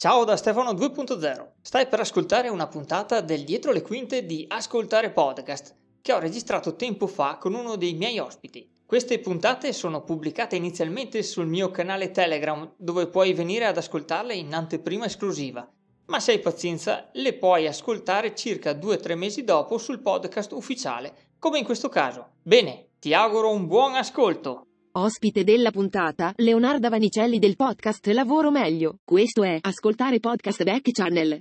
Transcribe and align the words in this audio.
Ciao 0.00 0.22
da 0.22 0.36
Stefano 0.36 0.74
2.0. 0.74 1.54
Stai 1.60 1.88
per 1.88 1.98
ascoltare 1.98 2.48
una 2.48 2.68
puntata 2.68 3.20
del 3.20 3.42
Dietro 3.42 3.72
le 3.72 3.82
quinte 3.82 4.24
di 4.24 4.44
Ascoltare 4.46 5.10
Podcast 5.10 5.74
che 6.00 6.12
ho 6.12 6.20
registrato 6.20 6.76
tempo 6.76 7.08
fa 7.08 7.36
con 7.36 7.52
uno 7.52 7.74
dei 7.74 7.94
miei 7.94 8.20
ospiti. 8.20 8.70
Queste 8.86 9.18
puntate 9.18 9.72
sono 9.72 10.04
pubblicate 10.04 10.54
inizialmente 10.54 11.24
sul 11.24 11.48
mio 11.48 11.72
canale 11.72 12.12
Telegram 12.12 12.72
dove 12.76 13.08
puoi 13.08 13.32
venire 13.32 13.64
ad 13.64 13.76
ascoltarle 13.76 14.34
in 14.34 14.54
anteprima 14.54 15.06
esclusiva 15.06 15.68
ma 16.06 16.20
se 16.20 16.30
hai 16.30 16.38
pazienza 16.38 17.08
le 17.14 17.34
puoi 17.34 17.66
ascoltare 17.66 18.36
circa 18.36 18.72
2-3 18.72 19.16
mesi 19.16 19.44
dopo 19.44 19.78
sul 19.78 20.00
podcast 20.00 20.52
ufficiale, 20.52 21.32
come 21.38 21.58
in 21.58 21.64
questo 21.64 21.88
caso. 21.88 22.34
Bene, 22.42 22.92
ti 22.98 23.12
auguro 23.12 23.50
un 23.50 23.66
buon 23.66 23.94
ascolto. 23.94 24.67
Ospite 24.98 25.44
della 25.44 25.70
puntata, 25.70 26.32
Leonarda 26.38 26.88
Vanicelli 26.88 27.38
del 27.38 27.54
podcast 27.54 28.04
Lavoro 28.08 28.50
Meglio. 28.50 28.98
Questo 29.04 29.44
è 29.44 29.58
Ascoltare 29.60 30.18
Podcast 30.18 30.64
Back 30.64 30.90
Channel. 30.90 31.40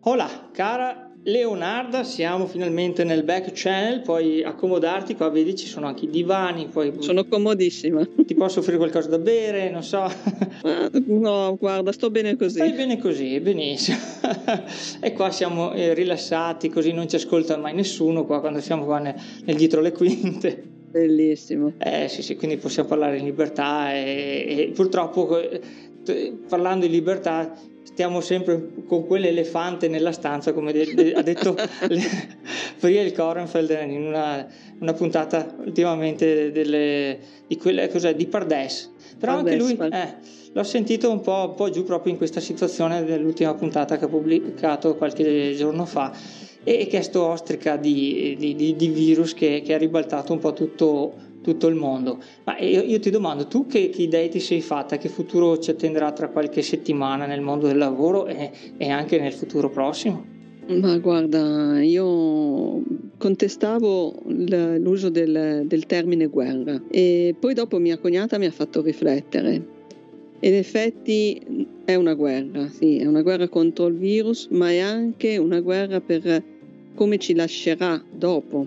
Hola, 0.00 0.48
cara 0.52 1.11
Leonarda, 1.24 2.02
siamo 2.02 2.46
finalmente 2.46 3.04
nel 3.04 3.22
back 3.22 3.52
channel, 3.52 4.00
puoi 4.00 4.42
accomodarti, 4.42 5.14
qua 5.14 5.28
vedi 5.28 5.54
ci 5.54 5.68
sono 5.68 5.86
anche 5.86 6.06
i 6.06 6.10
divani, 6.10 6.66
poi 6.66 6.94
sono 6.98 7.24
comodissima. 7.24 8.04
Ti 8.26 8.34
posso 8.34 8.58
offrire 8.58 8.78
qualcosa 8.78 9.08
da 9.08 9.18
bere, 9.18 9.70
non 9.70 9.82
so. 9.82 10.00
Ah, 10.64 10.88
no, 10.92 11.56
guarda, 11.58 11.90
sto 11.90 12.08
bene 12.10 12.36
così. 12.36 12.56
Stai 12.56 12.72
bene 12.72 12.96
così, 12.96 13.40
benissimo. 13.40 13.98
e 15.00 15.12
qua 15.12 15.30
siamo 15.32 15.72
eh, 15.72 15.92
rilassati, 15.92 16.68
così 16.68 16.92
non 16.92 17.08
ci 17.08 17.16
ascolta 17.16 17.56
mai 17.56 17.74
nessuno 17.74 18.24
qua 18.24 18.38
quando 18.38 18.60
siamo 18.60 18.84
qua 18.84 19.00
nel, 19.00 19.14
nel 19.44 19.56
dietro 19.56 19.80
le 19.80 19.90
quinte. 19.90 20.62
Bellissimo. 20.90 21.72
Eh 21.78 22.08
sì, 22.08 22.22
sì, 22.22 22.36
quindi 22.36 22.58
possiamo 22.58 22.88
parlare 22.88 23.18
in 23.18 23.24
libertà 23.24 23.92
e, 23.92 24.44
e 24.46 24.72
purtroppo 24.72 25.40
eh, 25.40 25.60
parlando 26.48 26.86
di 26.86 26.92
libertà 26.92 27.52
stiamo 27.82 28.20
sempre 28.20 28.70
con 28.86 29.06
quell'elefante 29.06 29.88
nella 29.88 30.12
stanza, 30.12 30.52
come 30.52 30.72
de- 30.72 30.94
de- 30.94 31.12
ha 31.12 31.22
detto 31.22 31.54
Friel 32.76 33.12
Korenfeld 33.12 33.70
in 33.88 34.06
una, 34.06 34.46
una, 34.80 34.92
puntata 34.92 35.54
ultimamente 35.64 36.50
delle, 36.52 37.18
di, 37.46 37.56
quelle, 37.56 37.88
cos'è, 37.88 38.14
di 38.14 38.26
Pardes. 38.26 38.90
Però 39.18 39.36
anche 39.36 39.56
lui 39.56 39.76
eh, 39.76 40.14
l'ho 40.52 40.62
sentito 40.64 41.10
un 41.10 41.20
po', 41.20 41.48
un 41.50 41.54
po', 41.54 41.70
giù 41.70 41.84
proprio 41.84 42.12
in 42.12 42.18
questa 42.18 42.40
situazione 42.40 43.04
dell'ultima 43.04 43.54
puntata 43.54 43.98
che 43.98 44.06
ha 44.06 44.08
pubblicato 44.08 44.96
qualche 44.96 45.54
giorno 45.54 45.84
fa 45.84 46.12
e 46.64 46.86
che 46.86 46.98
è 46.98 47.02
sto 47.02 47.24
ostrica 47.26 47.76
di, 47.76 48.36
di, 48.38 48.54
di, 48.54 48.76
di 48.76 48.88
virus 48.88 49.34
che, 49.34 49.62
che 49.64 49.74
ha 49.74 49.78
ribaltato 49.78 50.32
un 50.32 50.38
po' 50.38 50.52
tutto 50.52 51.30
tutto 51.42 51.66
il 51.66 51.74
mondo. 51.74 52.18
Ma 52.44 52.58
io, 52.58 52.82
io 52.82 52.98
ti 52.98 53.10
domando, 53.10 53.46
tu 53.46 53.66
che, 53.66 53.90
che, 53.90 54.02
idee 54.02 54.28
ti 54.28 54.40
sei 54.40 54.60
fatta? 54.60 54.96
Che 54.96 55.08
futuro 55.08 55.58
ci 55.58 55.70
attenderà 55.70 56.12
tra 56.12 56.28
qualche 56.28 56.62
settimana 56.62 57.26
nel 57.26 57.42
mondo 57.42 57.66
del 57.66 57.76
lavoro 57.76 58.26
e, 58.26 58.50
e 58.76 58.88
anche 58.88 59.18
nel 59.18 59.32
futuro 59.32 59.68
prossimo? 59.68 60.40
Ma 60.68 60.96
guarda, 60.98 61.82
io 61.82 62.82
contestavo 63.18 64.22
l'uso 64.26 65.10
del, 65.10 65.64
del, 65.66 65.86
termine 65.86 66.28
guerra 66.28 66.80
e 66.88 67.34
poi 67.38 67.52
dopo 67.52 67.78
mia 67.78 67.98
cognata 67.98 68.38
mi 68.38 68.46
ha 68.46 68.52
fatto 68.52 68.80
riflettere. 68.80 69.66
in 70.38 70.54
effetti 70.54 71.66
è 71.84 71.96
una 71.96 72.14
guerra, 72.14 72.68
sì, 72.68 72.98
è 72.98 73.06
una 73.06 73.22
guerra 73.22 73.48
contro 73.48 73.86
il 73.86 73.96
virus, 73.96 74.46
ma 74.50 74.70
è 74.70 74.78
anche 74.78 75.36
una 75.36 75.60
guerra 75.60 76.00
per 76.00 76.42
come 76.94 77.18
ci 77.18 77.34
lascerà 77.34 78.00
dopo, 78.10 78.66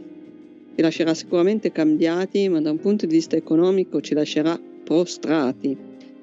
ci 0.76 0.82
lascerà 0.82 1.14
sicuramente 1.14 1.72
cambiati, 1.72 2.50
ma 2.50 2.60
da 2.60 2.70
un 2.70 2.80
punto 2.80 3.06
di 3.06 3.14
vista 3.14 3.38
economico 3.38 4.02
ci 4.02 4.14
lascerà 4.14 4.60
prostrati. 4.84 5.76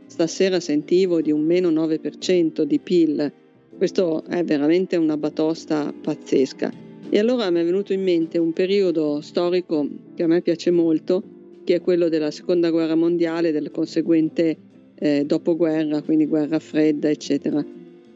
Stasera 0.07 0.61
sentivo 0.61 1.23
di 1.23 1.33
un 1.33 1.43
meno 1.43 1.71
9% 1.71 2.63
di 2.63 2.79
PIL, 2.79 3.33
questo 3.79 4.23
è 4.25 4.45
veramente 4.45 4.97
una 4.97 5.17
batosta 5.17 5.93
pazzesca. 5.99 6.71
E 7.09 7.19
allora 7.19 7.51
mi 7.51 7.61
è 7.61 7.65
venuto 7.65 7.95
in 7.95 8.03
mente 8.03 8.37
un 8.37 8.53
periodo 8.53 9.23
storico 9.23 9.89
che 10.15 10.23
a 10.23 10.27
me 10.27 10.43
piace 10.43 10.71
molto, 10.71 11.23
che 11.65 11.77
è 11.77 11.81
quello 11.81 12.11
della 12.11 12.31
seconda 12.31 12.71
guerra 12.71 12.95
mondiale, 12.95 13.53
del 13.53 13.71
conseguente 13.71 14.57
eh, 14.95 15.25
dopoguerra, 15.25 16.03
quindi 16.03 16.27
guerra 16.27 16.59
fredda, 16.59 17.09
eccetera. 17.09 17.65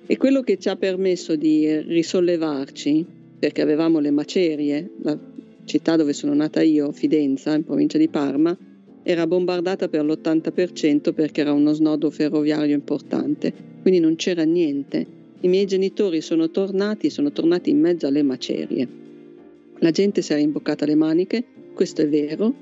E 0.07 0.17
quello 0.19 0.43
che 0.43 0.59
ci 0.59 0.69
ha 0.69 0.77
permesso 0.77 1.35
di 1.35 1.81
risollevarci, 1.81 3.07
perché 3.39 3.63
avevamo 3.63 4.01
le 4.01 4.11
macerie, 4.11 4.91
la 5.01 5.19
città 5.67 5.97
dove 5.97 6.15
sono 6.15 6.33
nata 6.33 6.63
io, 6.63 6.93
Fidenza, 6.93 7.55
in 7.55 7.65
provincia 7.65 7.99
di 7.99 8.09
Parma, 8.09 8.57
era 9.03 9.27
bombardata 9.27 9.89
per 9.89 10.05
l'80% 10.05 11.13
perché 11.13 11.43
era 11.43 11.53
uno 11.53 11.73
snodo 11.73 12.11
ferroviario 12.11 12.75
importante, 12.75 13.53
quindi 13.83 14.01
non 14.01 14.17
c'era 14.17 14.45
niente. 14.45 15.07
I 15.41 15.49
miei 15.49 15.67
genitori 15.67 16.21
sono 16.21 16.51
tornati, 16.51 17.11
sono 17.11 17.31
tornati 17.31 17.71
in 17.71 17.79
mezzo 17.79 18.07
alle 18.07 18.23
macerie. 18.23 18.89
La 19.79 19.91
gente 19.91 20.23
si 20.23 20.33
era 20.33 20.41
imboccata 20.41 20.87
le 20.87 20.95
maniche, 20.95 21.45
questo 21.75 22.03
è 22.03 22.09
vero, 22.09 22.55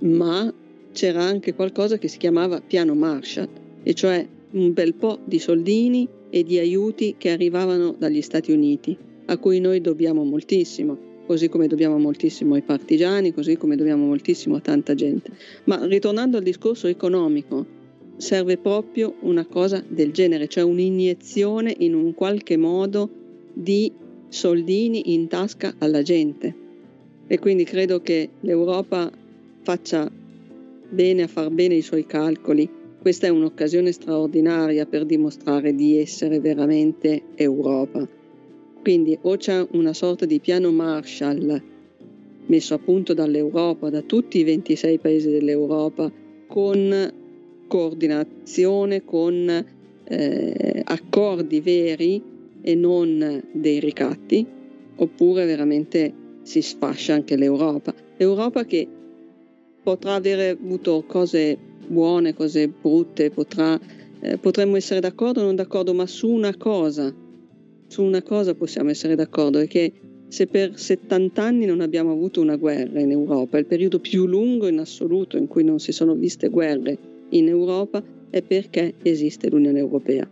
ma 0.00 0.52
c'era 0.92 1.22
anche 1.22 1.54
qualcosa 1.54 1.98
che 1.98 2.08
si 2.08 2.18
chiamava 2.18 2.60
piano 2.60 2.94
Marshall, 2.94 3.48
e 3.82 3.92
cioè 3.94 4.26
un 4.52 4.72
bel 4.72 4.94
po' 4.94 5.18
di 5.24 5.38
soldini 5.38 6.08
e 6.30 6.44
di 6.44 6.58
aiuti 6.58 7.16
che 7.18 7.30
arrivavano 7.30 7.94
dagli 7.98 8.22
Stati 8.22 8.52
Uniti, 8.52 8.96
a 9.26 9.36
cui 9.38 9.60
noi 9.60 9.80
dobbiamo 9.80 10.24
moltissimo 10.24 11.09
così 11.30 11.48
come 11.48 11.68
dobbiamo 11.68 11.96
moltissimo 11.96 12.54
ai 12.54 12.62
partigiani, 12.62 13.32
così 13.32 13.56
come 13.56 13.76
dobbiamo 13.76 14.04
moltissimo 14.04 14.56
a 14.56 14.60
tanta 14.60 14.96
gente. 14.96 15.30
Ma 15.66 15.78
ritornando 15.86 16.38
al 16.38 16.42
discorso 16.42 16.88
economico, 16.88 17.64
serve 18.16 18.56
proprio 18.56 19.14
una 19.20 19.46
cosa 19.46 19.80
del 19.86 20.10
genere, 20.10 20.48
cioè 20.48 20.64
un'iniezione 20.64 21.72
in 21.78 21.94
un 21.94 22.14
qualche 22.14 22.56
modo 22.56 23.08
di 23.52 23.92
soldini 24.26 25.14
in 25.14 25.28
tasca 25.28 25.76
alla 25.78 26.02
gente. 26.02 26.52
E 27.28 27.38
quindi 27.38 27.62
credo 27.62 28.00
che 28.00 28.30
l'Europa 28.40 29.08
faccia 29.62 30.10
bene 30.88 31.22
a 31.22 31.28
far 31.28 31.50
bene 31.50 31.76
i 31.76 31.82
suoi 31.82 32.06
calcoli. 32.06 32.68
Questa 33.00 33.28
è 33.28 33.30
un'occasione 33.30 33.92
straordinaria 33.92 34.84
per 34.84 35.04
dimostrare 35.04 35.76
di 35.76 35.96
essere 35.96 36.40
veramente 36.40 37.22
Europa 37.36 38.18
quindi 38.80 39.18
o 39.22 39.36
c'è 39.36 39.66
una 39.72 39.92
sorta 39.92 40.24
di 40.24 40.40
piano 40.40 40.70
Marshall 40.70 41.62
messo 42.46 42.74
a 42.74 42.78
punto 42.78 43.14
dall'Europa, 43.14 43.90
da 43.90 44.02
tutti 44.02 44.38
i 44.38 44.44
26 44.44 44.98
paesi 44.98 45.30
dell'Europa, 45.30 46.10
con 46.46 47.12
coordinazione, 47.68 49.04
con 49.04 49.64
eh, 50.04 50.82
accordi 50.84 51.60
veri 51.60 52.22
e 52.60 52.74
non 52.74 53.42
dei 53.52 53.78
ricatti, 53.78 54.44
oppure 54.96 55.44
veramente 55.44 56.12
si 56.42 56.60
sfascia 56.60 57.14
anche 57.14 57.36
l'Europa. 57.36 57.94
L'Europa 58.16 58.64
che 58.64 58.86
potrà 59.82 60.14
avere 60.14 60.50
avuto 60.50 61.04
cose 61.06 61.56
buone, 61.86 62.34
cose 62.34 62.68
brutte, 62.68 63.30
potrà, 63.30 63.78
eh, 64.20 64.38
potremmo 64.38 64.76
essere 64.76 64.98
d'accordo 64.98 65.40
o 65.40 65.44
non 65.44 65.54
d'accordo, 65.54 65.94
ma 65.94 66.06
su 66.06 66.28
una 66.28 66.56
cosa 66.56 67.14
su 67.90 68.04
una 68.04 68.22
cosa 68.22 68.54
possiamo 68.54 68.90
essere 68.90 69.16
d'accordo, 69.16 69.58
è 69.58 69.66
che 69.66 69.92
se 70.28 70.46
per 70.46 70.78
70 70.78 71.42
anni 71.42 71.66
non 71.66 71.80
abbiamo 71.80 72.12
avuto 72.12 72.40
una 72.40 72.54
guerra 72.54 73.00
in 73.00 73.10
Europa, 73.10 73.58
il 73.58 73.66
periodo 73.66 73.98
più 73.98 74.26
lungo 74.26 74.68
in 74.68 74.78
assoluto 74.78 75.36
in 75.36 75.48
cui 75.48 75.64
non 75.64 75.80
si 75.80 75.90
sono 75.90 76.14
viste 76.14 76.50
guerre 76.50 76.96
in 77.30 77.48
Europa, 77.48 78.00
è 78.30 78.42
perché 78.42 78.94
esiste 79.02 79.50
l'Unione 79.50 79.80
Europea. 79.80 80.30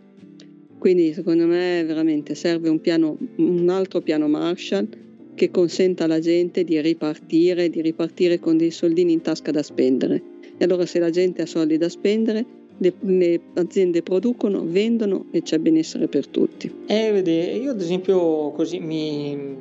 Quindi 0.77 1.11
secondo 1.11 1.45
me 1.47 1.83
veramente 1.85 2.33
serve 2.33 2.69
un, 2.69 2.79
piano, 2.79 3.17
un 3.35 3.67
altro 3.67 3.99
piano 3.99 4.29
Marshall 4.29 4.87
che 5.35 5.51
consenta 5.51 6.05
alla 6.05 6.19
gente 6.19 6.63
di 6.63 6.79
ripartire, 6.79 7.69
di 7.69 7.81
ripartire 7.81 8.39
con 8.39 8.55
dei 8.55 8.71
soldini 8.71 9.11
in 9.11 9.21
tasca 9.21 9.51
da 9.51 9.63
spendere. 9.63 10.23
E 10.57 10.63
allora 10.63 10.85
se 10.85 10.99
la 10.99 11.09
gente 11.09 11.41
ha 11.41 11.45
soldi 11.45 11.75
da 11.75 11.89
spendere, 11.89 12.45
le, 12.79 13.41
aziende 13.55 14.01
producono, 14.01 14.63
vendono 14.65 15.25
e 15.31 15.41
c'è 15.41 15.57
benessere 15.59 16.07
per 16.07 16.27
tutti. 16.27 16.73
Eh, 16.85 17.11
vedi, 17.11 17.61
io 17.61 17.71
ad 17.71 17.81
esempio 17.81 18.51
così 18.51 18.79
mi 18.79 19.57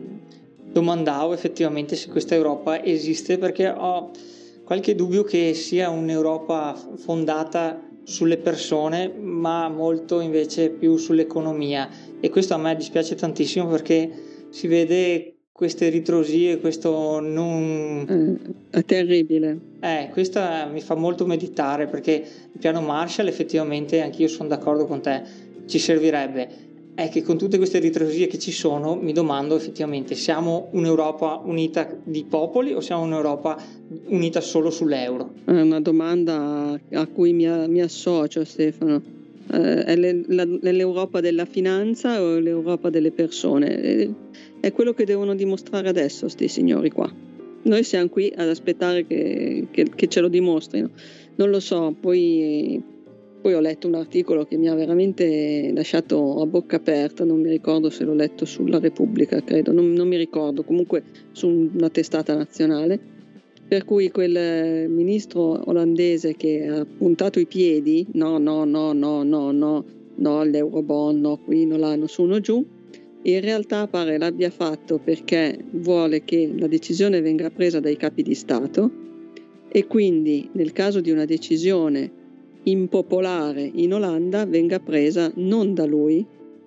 domandavo 0.71 1.33
effettivamente 1.33 1.97
se 1.97 2.09
questa 2.09 2.35
Europa 2.35 2.83
esiste 2.85 3.39
perché 3.39 3.69
ho 3.69 4.11
qualche 4.65 4.95
dubbio 4.95 5.23
che 5.25 5.55
sia 5.55 5.89
un'Europa 5.89 6.77
fondata 6.97 7.83
sulle 8.05 8.37
persone 8.37 9.09
ma 9.09 9.69
molto 9.69 10.21
invece 10.21 10.71
più 10.71 10.97
sull'economia 10.97 11.89
e 12.21 12.31
questo 12.31 12.55
a 12.55 12.59
me 12.59 12.77
dispiace 12.77 13.15
tantissimo 13.15 13.67
perché 13.67 14.11
si 14.51 14.67
vede 14.67 15.38
queste 15.59 15.89
ritrosie, 15.89 16.61
questo 16.61 17.19
non... 17.19 18.39
Eh, 18.71 18.79
è 18.79 18.85
terribile. 18.85 19.59
Eh, 19.81 20.09
questo 20.13 20.41
mi 20.71 20.81
fa 20.81 20.95
molto 20.95 21.27
meditare 21.27 21.89
perché 21.89 22.13
il 22.13 22.61
piano 22.61 22.81
Marshall 22.81 23.27
effettivamente, 23.27 24.01
anch'io 24.01 24.29
sono 24.29 24.49
d'accordo 24.49 24.87
con 24.87 25.01
te, 25.01 25.21
ci 25.67 25.81
servirebbe. 25.81 26.49
è 26.95 27.09
che 27.09 27.23
con 27.23 27.37
tutte 27.37 27.57
queste 27.57 27.81
ritrosie 27.81 28.29
che 28.29 28.39
ci 28.39 28.53
sono, 28.53 28.95
mi 28.95 29.13
domando 29.13 29.57
effettivamente, 29.57 30.15
siamo 30.15 30.69
un'Europa 30.71 31.43
unita 31.45 31.93
di 32.05 32.23
popoli 32.23 32.73
o 32.73 32.81
siamo 32.81 33.03
un'Europa 33.03 33.61
unita 34.07 34.41
solo 34.41 34.71
sull'euro? 34.71 35.33
È 35.45 35.61
una 35.61 35.81
domanda 35.81 36.79
a 36.93 37.07
cui 37.09 37.33
mi, 37.33 37.49
mi 37.67 37.81
associo 37.81 38.45
Stefano. 38.45 39.03
Eh, 39.51 39.85
è, 39.85 39.97
le, 39.97 40.25
la, 40.29 40.43
è, 40.43 40.73
l'Europa 40.73 41.21
della 41.21 41.47
finanza 41.47 42.23
o 42.23 42.39
l'Europa 42.39 42.91
delle 42.91 43.11
persone? 43.11 44.15
È, 44.61 44.73
quello 44.73 44.93
che 44.93 45.05
devono 45.05 45.35
dimostrare 45.35 45.89
adesso 45.89 46.23
questi 46.23 46.49
signori 46.49 46.91
qua. 46.91 47.13
Noi 47.63 47.83
siamo 47.85 48.09
qui 48.09 48.33
ad 48.35 48.49
aspettare 48.49 49.07
che, 49.07 49.67
che, 49.71 49.91
che 49.95 50.09
ce 50.09 50.21
lo 50.21 50.29
dimostrino. 50.29 50.91
Non 51.37 51.51
lo 51.51 51.61
so, 51.61 51.95
poi 51.99 52.83
poi 53.41 53.55
ho 53.55 53.61
letto 53.61 53.87
un 53.87 53.95
articolo 53.95 54.45
che 54.45 54.57
mi 54.57 54.69
ha 54.69 54.75
veramente 54.75 55.71
lasciato 55.73 56.43
a 56.43 56.47
bocca 56.47 56.77
aperta, 56.77 57.25
non 57.25 57.41
mi 57.41 57.49
ricordo 57.49 57.89
se 57.89 58.05
l'ho 58.05 58.15
letto 58.15 58.45
sulla 58.45 58.79
Repubblica, 58.79 59.43
credo, 59.43 59.73
non, 59.73 59.93
non 59.93 60.09
mi 60.09 60.17
ricordo, 60.17 60.65
comunque 60.65 61.05
su 61.33 61.71
una 61.73 61.89
testata 61.89 62.35
nazionale, 62.35 62.99
per 63.69 63.85
cui 63.85 64.11
quel 64.11 64.89
ministro 64.89 65.63
olandese 65.69 66.35
che 66.35 66.67
ha 66.67 66.85
puntato 66.85 67.39
i 67.39 67.47
piedi, 67.47 68.07
no, 68.13 68.39
no, 68.39 68.65
no, 68.65 68.93
no, 68.93 69.23
no, 69.23 69.53
no, 69.53 69.85
no, 70.17 70.43
l'Eurobond, 70.43 71.21
no, 71.21 71.37
qui, 71.37 71.65
no, 71.65 71.77
là, 71.77 71.95
no, 71.95 72.07
su, 72.07 72.25
no, 72.25 72.41
giù, 72.41 72.65
in 73.23 73.41
realtà 73.41 73.87
pare 73.87 74.19
l'abbia 74.19 74.51
fatto 74.51 74.99
perché 74.99 75.59
vuole 75.73 76.25
che 76.25 76.53
la 76.57 76.67
decisione 76.67 77.21
venga 77.21 77.51
presa 77.51 77.81
dai 77.81 77.97
capi 77.97 78.23
di 78.23 78.35
Stato 78.35 78.91
e 79.69 79.87
quindi 79.87 80.49
nel 80.53 80.73
caso 80.73 81.01
di 81.01 81.11
una 81.11 81.25
decisione 81.25 82.11
impopolare 82.63 83.71
in 83.75 83.95
Olanda 83.95 84.45
venga 84.47 84.79
presa 84.79 85.31
non 85.37 85.75
da 85.75 85.85
lui, 85.85 86.25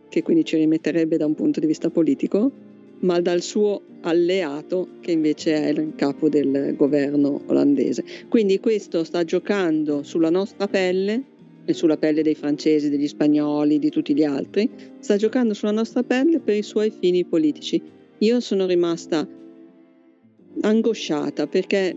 che 0.10 0.22
quindi 0.24 0.44
ci 0.44 0.58
rimetterebbe 0.58 1.18
da 1.18 1.26
un 1.26 1.36
punto 1.36 1.60
di 1.60 1.68
vista 1.68 1.90
politico, 1.90 2.52
ma 3.00 3.20
dal 3.20 3.42
suo 3.42 3.82
alleato 4.02 4.88
che 5.00 5.12
invece 5.12 5.56
è 5.56 5.70
il 5.70 5.94
capo 5.96 6.30
del 6.30 6.76
governo 6.76 7.42
olandese. 7.48 8.04
Quindi 8.30 8.60
questo 8.60 9.04
sta 9.04 9.24
giocando 9.24 10.04
sulla 10.04 10.30
nostra 10.30 10.68
pelle 10.68 11.24
e 11.66 11.74
sulla 11.74 11.98
pelle 11.98 12.24
dei 12.24 12.36
francesi, 12.36 12.90
degli 12.90 13.08
spagnoli, 13.08 13.80
di 13.80 13.90
tutti 13.90 14.14
gli 14.14 14.24
altri, 14.24 14.70
sta 15.00 15.16
giocando 15.16 15.54
sulla 15.54 15.72
nostra 15.72 16.04
pelle 16.04 16.40
per 16.40 16.56
i 16.56 16.64
suoi 16.64 16.92
fini 16.92 17.24
politici. 17.26 17.82
Io 18.20 18.40
sono 18.40 18.66
rimasta 18.66 19.28
angosciata 20.62 21.48
perché 21.48 21.96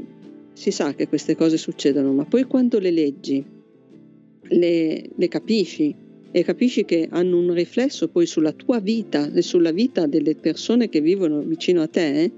si 0.53 0.71
sa 0.71 0.95
che 0.95 1.09
queste 1.09 1.35
cose 1.35 1.57
succedono, 1.57 2.13
ma 2.13 2.25
poi 2.25 2.45
quando 2.45 2.79
le 2.79 2.91
leggi 2.91 3.45
le, 4.43 5.11
le 5.15 5.29
capisci 5.29 5.95
e 6.31 6.43
capisci 6.43 6.85
che 6.85 7.07
hanno 7.11 7.39
un 7.39 7.53
riflesso 7.53 8.09
poi 8.09 8.27
sulla 8.27 8.53
tua 8.53 8.81
vita 8.81 9.33
e 9.33 9.43
sulla 9.43 9.71
vita 9.71 10.07
delle 10.07 10.35
persone 10.35 10.89
che 10.89 11.01
vivono 11.01 11.41
vicino 11.41 11.81
a 11.83 11.87
te, 11.87 12.31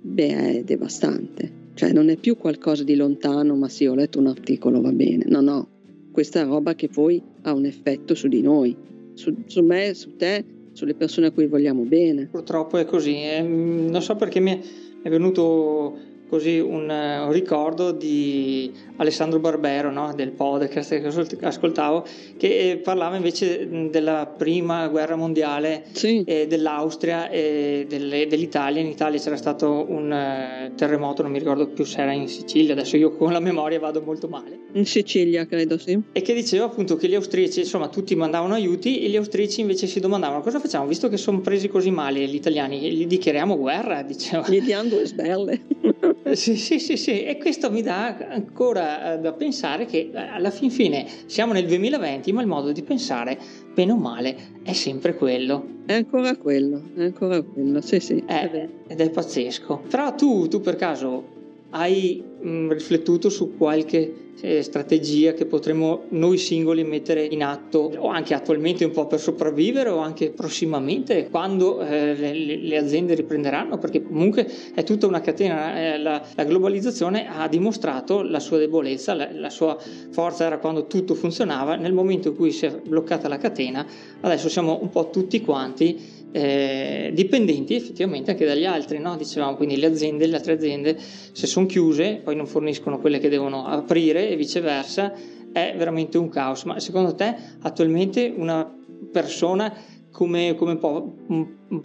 beh, 0.00 0.58
è 0.58 0.64
devastante. 0.64 1.66
Cioè 1.74 1.92
non 1.92 2.08
è 2.08 2.16
più 2.16 2.36
qualcosa 2.36 2.82
di 2.84 2.96
lontano, 2.96 3.54
ma 3.54 3.68
sì, 3.68 3.86
ho 3.86 3.94
letto 3.94 4.18
un 4.18 4.26
articolo, 4.26 4.80
va 4.80 4.92
bene. 4.92 5.24
No, 5.28 5.40
no, 5.40 5.68
questa 6.18 6.42
roba 6.42 6.74
che 6.74 6.88
poi 6.88 7.22
ha 7.42 7.52
un 7.52 7.64
effetto 7.64 8.16
su 8.16 8.26
di 8.26 8.42
noi, 8.42 8.76
su, 9.14 9.32
su 9.46 9.62
me, 9.62 9.94
su 9.94 10.16
te, 10.16 10.44
sulle 10.72 10.94
persone 10.94 11.28
a 11.28 11.30
cui 11.30 11.46
vogliamo 11.46 11.84
bene. 11.84 12.26
Purtroppo 12.26 12.76
è 12.76 12.84
così. 12.84 13.14
Eh, 13.22 13.40
non 13.40 14.02
so 14.02 14.16
perché 14.16 14.40
mi 14.40 14.60
è 15.00 15.08
venuto 15.08 15.96
così 16.28 16.58
un, 16.58 16.88
uh, 16.88 17.26
un, 17.26 17.32
ricordo 17.32 17.90
di 17.90 18.72
Alessandro 18.96 19.38
Barbero 19.38 19.90
no? 19.90 20.12
del 20.14 20.30
podcast 20.30 21.00
che 21.00 21.46
ascoltavo 21.46 22.04
che 22.36 22.70
eh, 22.70 22.76
parlava 22.76 23.16
invece 23.16 23.88
della 23.90 24.26
prima 24.26 24.88
guerra 24.88 25.16
mondiale 25.16 25.84
sì. 25.92 26.22
eh, 26.24 26.46
dell'Austria 26.46 27.30
e 27.30 27.86
delle, 27.88 28.26
dell'Italia. 28.26 28.80
In 28.80 28.88
Italia 28.88 29.18
c'era 29.18 29.36
stato 29.36 29.86
un 29.88 30.10
uh, 30.10 30.74
terremoto 30.74 31.22
non 31.22 31.32
mi 31.32 31.38
ricordo 31.38 31.68
più 31.68 31.84
se 31.84 32.02
era 32.02 32.12
in 32.12 32.28
Sicilia 32.28 32.72
adesso 32.72 32.96
io 32.96 33.12
con 33.16 33.32
la 33.32 33.40
memoria 33.40 33.78
vado 33.78 34.02
molto 34.02 34.28
male. 34.28 34.58
In 34.72 34.86
Sicilia 34.86 35.46
credo 35.46 35.78
sì. 35.78 35.98
E 36.12 36.20
che 36.22 36.34
diceva 36.34 36.66
appunto 36.66 36.96
che 36.96 37.08
gli 37.08 37.14
austriaci 37.14 37.60
insomma 37.60 37.88
tutti 37.88 38.14
mandavano 38.14 38.54
aiuti 38.54 39.00
e 39.00 39.08
gli 39.08 39.16
austriaci 39.16 39.60
invece 39.60 39.86
si 39.86 40.00
domandavano 40.00 40.42
cosa 40.42 40.60
facciamo 40.60 40.86
visto 40.86 41.08
che 41.08 41.16
sono 41.16 41.40
presi 41.40 41.68
così 41.68 41.90
male 41.90 42.26
gli 42.26 42.34
italiani 42.34 42.78
gli 42.92 43.06
dichiariamo 43.06 43.56
guerra? 43.56 44.02
diceva. 44.08 44.44
Gli 44.48 44.60
diamo 44.60 44.88
due 44.88 45.06
sbelle 45.06 45.60
sì, 46.32 46.56
sì, 46.56 46.78
sì, 46.78 46.96
sì, 46.96 47.22
e 47.22 47.38
questo 47.38 47.70
mi 47.70 47.82
dà 47.82 48.16
ancora 48.28 49.14
eh, 49.14 49.18
da 49.18 49.32
pensare 49.32 49.86
che 49.86 50.10
eh, 50.12 50.18
alla 50.18 50.50
fin 50.50 50.70
fine 50.70 51.06
siamo 51.26 51.52
nel 51.52 51.66
2020, 51.66 52.32
ma 52.32 52.40
il 52.40 52.46
modo 52.46 52.72
di 52.72 52.82
pensare, 52.82 53.38
bene 53.72 53.92
o 53.92 53.96
male, 53.96 54.36
è 54.62 54.72
sempre 54.72 55.14
quello. 55.14 55.76
È 55.86 55.94
ancora 55.94 56.36
quello, 56.36 56.82
è 56.96 57.04
ancora 57.04 57.40
quello, 57.42 57.80
sì, 57.80 58.00
sì. 58.00 58.22
È 58.26 58.68
ed 58.86 59.00
è 59.00 59.10
pazzesco. 59.10 59.82
Però 59.88 60.14
tu, 60.14 60.48
tu 60.48 60.60
per 60.60 60.76
caso 60.76 61.36
hai 61.70 62.22
mh, 62.40 62.48
mm, 62.48 62.70
riflettuto 62.70 63.28
su 63.28 63.56
qualche 63.56 64.26
eh, 64.40 64.62
strategia 64.62 65.32
che 65.32 65.46
potremmo 65.46 66.04
noi 66.10 66.38
singoli 66.38 66.84
mettere 66.84 67.24
in 67.24 67.42
atto 67.42 67.92
o 67.96 68.08
anche 68.08 68.34
attualmente 68.34 68.84
un 68.84 68.92
po' 68.92 69.06
per 69.06 69.18
sopravvivere 69.18 69.88
o 69.88 69.98
anche 69.98 70.30
prossimamente 70.30 71.28
quando 71.28 71.80
eh, 71.80 72.14
le, 72.14 72.56
le, 72.56 72.76
aziende 72.76 73.14
riprenderanno? 73.14 73.78
Perché 73.78 74.02
comunque 74.02 74.48
è 74.74 74.84
tutta 74.84 75.06
una 75.06 75.20
catena 75.20 75.94
eh, 75.94 75.98
la, 75.98 76.24
la, 76.34 76.44
globalizzazione 76.44 77.26
ha 77.28 77.48
dimostrato 77.48 78.22
la 78.22 78.38
sua 78.38 78.58
debolezza 78.58 79.14
la, 79.14 79.28
la, 79.32 79.50
sua 79.50 79.76
forza 80.10 80.44
era 80.44 80.58
quando 80.58 80.86
tutto 80.86 81.14
funzionava. 81.14 81.74
Nel 81.74 81.92
momento 81.92 82.28
in 82.28 82.36
cui 82.36 82.52
si 82.52 82.66
è 82.66 82.70
bloccata 82.70 83.28
la 83.28 83.38
catena 83.38 83.84
adesso 84.20 84.48
siamo 84.48 84.78
un 84.80 84.90
po' 84.90 85.10
tutti 85.10 85.40
quanti 85.40 86.17
eh, 86.32 87.10
dipendenti 87.14 87.74
effettivamente 87.74 88.30
anche 88.32 88.44
dagli 88.44 88.64
altri, 88.64 88.98
no? 88.98 89.16
dicevamo 89.16 89.56
quindi 89.56 89.76
le 89.76 89.86
aziende, 89.86 90.26
le 90.26 90.36
altre 90.36 90.52
aziende 90.52 90.96
se 90.98 91.46
sono 91.46 91.66
chiuse 91.66 92.20
poi 92.22 92.36
non 92.36 92.46
forniscono 92.46 92.98
quelle 92.98 93.18
che 93.18 93.28
devono 93.28 93.66
aprire 93.66 94.28
e 94.28 94.36
viceversa 94.36 95.12
è 95.52 95.74
veramente 95.76 96.18
un 96.18 96.28
caos, 96.28 96.64
ma 96.64 96.78
secondo 96.78 97.14
te 97.14 97.34
attualmente 97.62 98.32
una 98.36 98.70
persona 99.10 99.74
come, 100.10 100.54
come 100.54 100.76
può, 100.76 101.02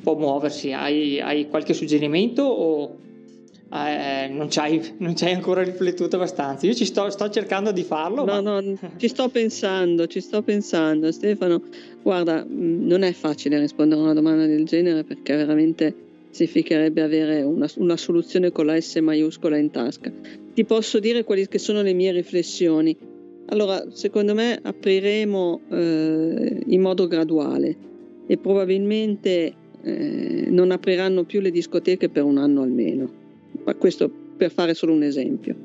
può, 0.02 0.16
muoversi? 0.16 0.72
Hai, 0.72 1.20
hai 1.20 1.48
qualche 1.48 1.74
suggerimento 1.74 2.44
o 2.44 2.98
eh, 3.76 4.28
non, 4.28 4.52
ci 4.52 4.60
hai, 4.60 4.96
non 5.00 5.16
ci 5.16 5.26
hai 5.26 5.34
ancora 5.34 5.64
riflettuto 5.64 6.18
abbastanza. 6.18 6.68
Io 6.68 6.76
ci 6.76 6.86
sto, 6.86 7.10
sto 7.10 7.30
cercando 7.30 7.72
di 7.72 7.82
farlo. 7.82 8.24
No, 8.24 8.42
ma... 8.42 8.62
no, 8.62 8.78
ci 8.98 9.08
sto 9.08 9.30
pensando, 9.30 10.06
ci 10.06 10.20
sto 10.20 10.44
pensando. 10.44 11.12
Stefano, 11.12 11.60
guarda, 12.04 12.46
mm, 12.46 12.86
non 12.86 13.02
è 13.02 13.12
facile 13.14 13.58
rispondere 13.60 14.00
a 14.00 14.04
una 14.04 14.14
domanda 14.14 14.46
del 14.46 14.66
genere 14.66 15.04
perché 15.04 15.36
veramente 15.36 15.96
significherebbe 16.30 17.02
avere 17.02 17.42
una, 17.42 17.68
una 17.78 17.98
soluzione 17.98 18.52
con 18.52 18.68
la 18.68 18.80
S 18.80 18.96
maiuscola 18.98 19.58
in 19.58 19.72
tasca. 19.72 20.12
Ti 20.54 20.66
posso 20.66 21.00
dire 21.00 21.24
quali 21.24 21.48
sono 21.56 21.82
le 21.82 21.94
mie 21.94 22.12
riflessioni. 22.12 22.96
Allora, 23.48 23.84
secondo 23.92 24.36
me 24.36 24.60
apriremo 24.62 25.62
eh, 25.70 26.64
in 26.68 26.82
modo 26.82 27.08
graduale 27.08 27.76
e 28.28 28.38
probabilmente 28.38 29.54
eh, 29.82 30.46
non 30.48 30.70
apriranno 30.70 31.24
più 31.24 31.42
le 31.42 31.50
discoteche 31.50 32.10
per 32.10 32.24
un 32.24 32.38
anno 32.38 32.62
almeno 32.62 33.22
ma 33.64 33.76
questo 33.76 34.10
per 34.38 34.52
fare 34.52 34.74
solo 34.74 34.94
un 34.94 35.04
esempio. 35.04 35.56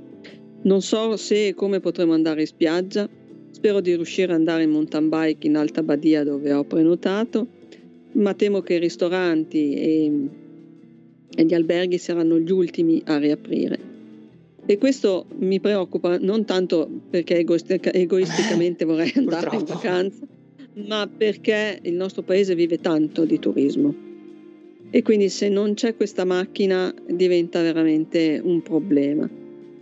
Non 0.62 0.82
so 0.82 1.16
se 1.16 1.48
e 1.48 1.54
come 1.54 1.80
potremo 1.80 2.12
andare 2.12 2.40
in 2.42 2.46
spiaggia, 2.46 3.08
spero 3.50 3.80
di 3.80 3.94
riuscire 3.94 4.32
ad 4.32 4.38
andare 4.38 4.64
in 4.64 4.70
mountain 4.70 5.08
bike 5.08 5.46
in 5.46 5.56
Alta 5.56 5.82
Badia 5.82 6.24
dove 6.24 6.52
ho 6.52 6.64
prenotato, 6.64 7.46
ma 8.12 8.34
temo 8.34 8.60
che 8.60 8.74
i 8.74 8.78
ristoranti 8.78 9.74
e, 9.74 10.28
e 11.34 11.44
gli 11.44 11.54
alberghi 11.54 11.98
saranno 11.98 12.38
gli 12.38 12.50
ultimi 12.50 13.02
a 13.06 13.18
riaprire. 13.18 13.86
E 14.66 14.76
questo 14.76 15.26
mi 15.38 15.60
preoccupa 15.60 16.18
non 16.18 16.44
tanto 16.44 16.88
perché 17.08 17.38
egoistica, 17.38 17.92
egoisticamente 17.92 18.84
vorrei 18.84 19.12
andare 19.16 19.56
in 19.56 19.64
vacanza, 19.64 20.26
ma 20.86 21.08
perché 21.08 21.78
il 21.82 21.94
nostro 21.94 22.22
paese 22.22 22.54
vive 22.54 22.78
tanto 22.78 23.24
di 23.24 23.38
turismo 23.38 24.07
e 24.90 25.02
quindi 25.02 25.28
se 25.28 25.48
non 25.48 25.74
c'è 25.74 25.94
questa 25.94 26.24
macchina 26.24 26.92
diventa 27.06 27.60
veramente 27.62 28.40
un 28.42 28.62
problema. 28.62 29.28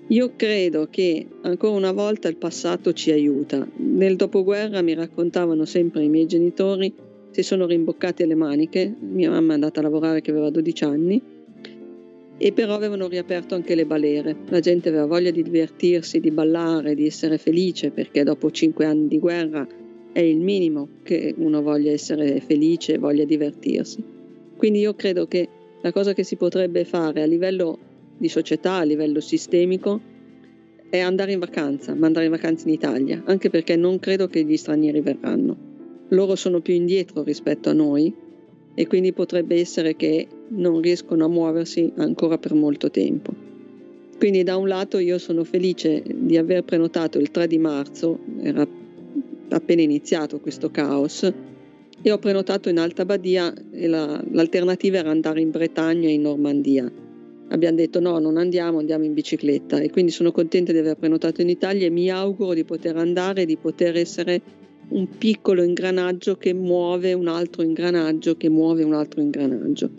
Io 0.09 0.33
credo 0.37 0.87
che 0.89 1.27
ancora 1.43 1.75
una 1.75 1.93
volta 1.93 2.29
il 2.29 2.37
passato 2.37 2.93
ci 2.93 3.11
aiuta. 3.11 3.67
Nel 3.77 4.17
dopoguerra 4.17 4.81
mi 4.81 4.95
raccontavano 4.95 5.65
sempre 5.65 6.05
i 6.05 6.09
miei 6.09 6.27
genitori, 6.27 6.93
si 7.31 7.43
sono 7.43 7.67
rimboccati 7.67 8.25
le 8.25 8.35
maniche, 8.35 8.95
mia 9.01 9.31
mamma 9.31 9.53
è 9.53 9.55
andata 9.55 9.81
a 9.81 9.83
lavorare 9.83 10.21
che 10.21 10.31
aveva 10.31 10.51
12 10.51 10.85
anni, 10.85 11.23
e 12.39 12.53
però 12.53 12.75
avevano 12.75 13.09
riaperto 13.09 13.55
anche 13.55 13.75
le 13.75 13.87
balere. 13.87 14.37
La 14.49 14.61
gente 14.61 14.91
aveva 14.91 15.07
voglia 15.07 15.31
di 15.31 15.43
divertirsi, 15.43 16.21
di 16.21 16.31
ballare, 16.31 16.95
di 16.95 17.07
essere 17.07 17.39
felice, 17.39 17.91
perché 17.91 18.23
dopo 18.23 18.51
5 18.51 18.85
anni 18.85 19.09
di 19.09 19.19
guerra 19.19 19.67
è 20.13 20.21
il 20.21 20.39
minimo 20.39 20.89
che 21.03 21.35
uno 21.37 21.63
voglia 21.63 21.91
essere 21.91 22.41
felice 22.41 22.99
voglia 22.99 23.25
divertirsi. 23.25 24.16
Quindi 24.57 24.81
io 24.81 24.95
credo 24.95 25.27
che 25.27 25.49
la 25.83 25.93
cosa 25.93 26.13
che 26.13 26.25
si 26.25 26.37
potrebbe 26.37 26.85
fare 26.85 27.23
a 27.23 27.27
livello 27.27 27.79
di 28.17 28.29
società, 28.29 28.75
a 28.75 28.83
livello 28.83 29.21
sistemico, 29.21 30.01
è 30.89 30.99
andare 30.99 31.33
in 31.33 31.39
vacanza, 31.39 31.95
ma 31.95 32.07
andare 32.07 32.27
in 32.27 32.31
vacanza 32.31 32.67
in 32.69 32.75
Italia, 32.75 33.23
anche 33.27 33.51
perché 33.51 33.77
non 33.77 33.99
credo 33.99 34.27
che 34.27 34.45
gli 34.45 34.57
stranieri 34.57 35.01
verranno. 35.01 35.57
loro 36.11 36.37
sono 36.37 36.61
più 36.61 36.75
indietro 36.75 37.23
rispetto 37.25 37.71
a 37.71 37.73
noi 37.73 38.15
e 38.75 38.87
quindi 38.87 39.13
potrebbe 39.13 39.59
essere 39.59 39.97
che 39.97 40.29
non 40.49 40.81
riescono 40.81 41.25
a 41.25 41.29
muoversi 41.29 41.93
ancora 41.97 42.39
per 42.39 42.55
molto 42.55 42.91
tempo. 42.91 43.33
Quindi 44.19 44.43
da 44.45 44.57
un 44.57 44.69
lato 44.69 44.99
io 44.99 45.19
sono 45.19 45.45
felice 45.45 46.03
di 46.07 46.37
aver 46.37 46.63
prenotato 46.63 47.19
il 47.19 47.31
3 47.31 47.47
di 47.47 47.59
marzo, 47.59 48.19
era 48.41 48.67
appena 49.49 49.83
iniziato 49.83 50.41
questo 50.41 50.71
caos, 50.71 51.31
e 52.03 52.11
ho 52.11 52.19
prenotato 52.19 52.69
in 52.69 52.79
Alta 52.79 53.05
Badia 53.05 53.53
e 53.73 53.87
la, 53.89 54.23
l'alternativa 54.31 54.99
era 54.99 55.11
andare 55.11 55.41
in 55.41 55.51
Bretagna 55.51 56.09
e 56.09 56.13
in 56.13 56.23
Normandia. 56.23 56.91
Abbiamo 57.49 57.77
detto 57.77 58.01
no, 58.01 58.19
non 58.19 58.37
andiamo, 58.37 58.79
andiamo 58.79 59.05
in 59.05 59.15
bicicletta 59.15 59.79
e 59.79 59.91
quindi 59.91 60.11
sono 60.11 60.33
contenta 60.33 60.73
di 60.73 60.79
aver 60.79 60.97
prenotato 60.97 61.43
in 61.43 61.49
Italia 61.49 61.87
e 61.87 61.91
mi 61.91 62.11
auguro 62.11 62.55
di 62.55 62.65
poter 62.65 62.97
andare 62.97 63.43
e 63.43 63.47
di 63.47 63.57
poter 63.57 63.97
essere 63.97 64.41
un 64.89 65.09
piccolo 65.19 65.63
ingranaggio 65.63 66.37
che 66.37 66.53
muove 66.53 67.13
un 67.13 67.29
altro 67.29 67.63
ingranaggio 67.63 68.37
che 68.37 68.49
muove 68.49 68.83
un 68.83 68.95
altro 68.95 69.21
ingranaggio. 69.21 69.91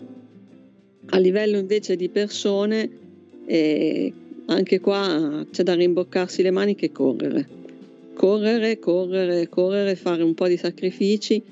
A 1.10 1.18
livello 1.18 1.56
invece 1.56 1.96
di 1.96 2.10
persone, 2.10 2.90
eh, 3.46 4.12
anche 4.46 4.80
qua 4.80 5.46
c'è 5.50 5.62
da 5.62 5.74
rimboccarsi 5.74 6.42
le 6.42 6.50
maniche 6.50 6.86
e 6.86 6.92
correre. 6.92 7.48
Correre, 8.14 8.78
correre, 8.78 9.48
correre, 9.48 9.94
fare 9.94 10.22
un 10.22 10.34
po' 10.34 10.48
di 10.48 10.56
sacrifici, 10.56 11.42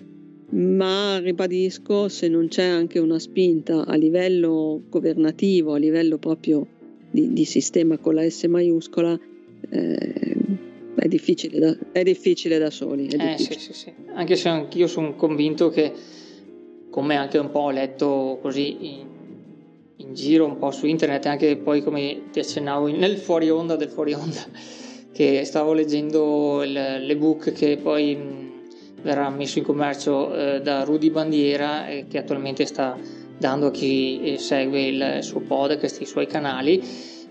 ma 0.50 1.18
ribadisco 1.18 2.08
se 2.08 2.28
non 2.28 2.48
c'è 2.48 2.64
anche 2.64 2.98
una 2.98 3.18
spinta 3.18 3.84
a 3.84 3.94
livello 3.96 4.82
governativo, 4.88 5.74
a 5.74 5.78
livello 5.78 6.18
proprio 6.18 6.66
di, 7.10 7.32
di 7.32 7.44
sistema 7.44 7.98
con 7.98 8.14
la 8.14 8.28
S 8.28 8.44
maiuscola, 8.44 9.18
eh, 9.70 10.36
è, 10.94 11.08
difficile 11.08 11.58
da, 11.58 11.76
è 11.92 12.02
difficile 12.02 12.58
da 12.58 12.70
soli. 12.70 13.06
Eh, 13.06 13.38
sì, 13.38 13.58
sì, 13.58 13.72
sì. 13.72 13.92
Anche 14.14 14.36
se 14.36 14.48
anch'io 14.48 14.86
sono 14.86 15.14
convinto 15.16 15.68
che, 15.68 15.92
come 16.90 17.16
anche 17.16 17.38
un 17.38 17.50
po' 17.50 17.60
ho 17.60 17.70
letto 17.70 18.38
così 18.40 18.76
in, 18.90 19.06
in 19.96 20.14
giro 20.14 20.46
un 20.46 20.58
po' 20.58 20.70
su 20.70 20.86
internet, 20.86 21.26
anche 21.26 21.56
poi 21.56 21.82
come 21.82 22.22
ti 22.30 22.38
accennavo 22.38 22.86
nel 22.88 23.16
fuori 23.16 23.50
onda 23.50 23.74
del 23.74 23.88
fuori 23.88 24.12
onda, 24.12 24.46
che 25.12 25.44
stavo 25.44 25.72
leggendo 25.72 26.62
l'ebook 26.62 27.52
che 27.52 27.78
poi 27.78 28.44
verrà 29.02 29.28
messo 29.30 29.58
in 29.58 29.64
commercio 29.64 30.34
eh, 30.34 30.60
da 30.60 30.84
Rudy 30.84 31.10
Bandiera 31.10 31.88
eh, 31.88 32.06
che 32.08 32.18
attualmente 32.18 32.66
sta 32.66 32.96
dando 33.38 33.66
a 33.66 33.70
chi 33.70 34.20
eh, 34.22 34.38
segue 34.38 34.86
il 34.86 35.18
suo 35.20 35.40
podcast, 35.40 36.00
i 36.00 36.06
suoi 36.06 36.26
canali 36.26 36.82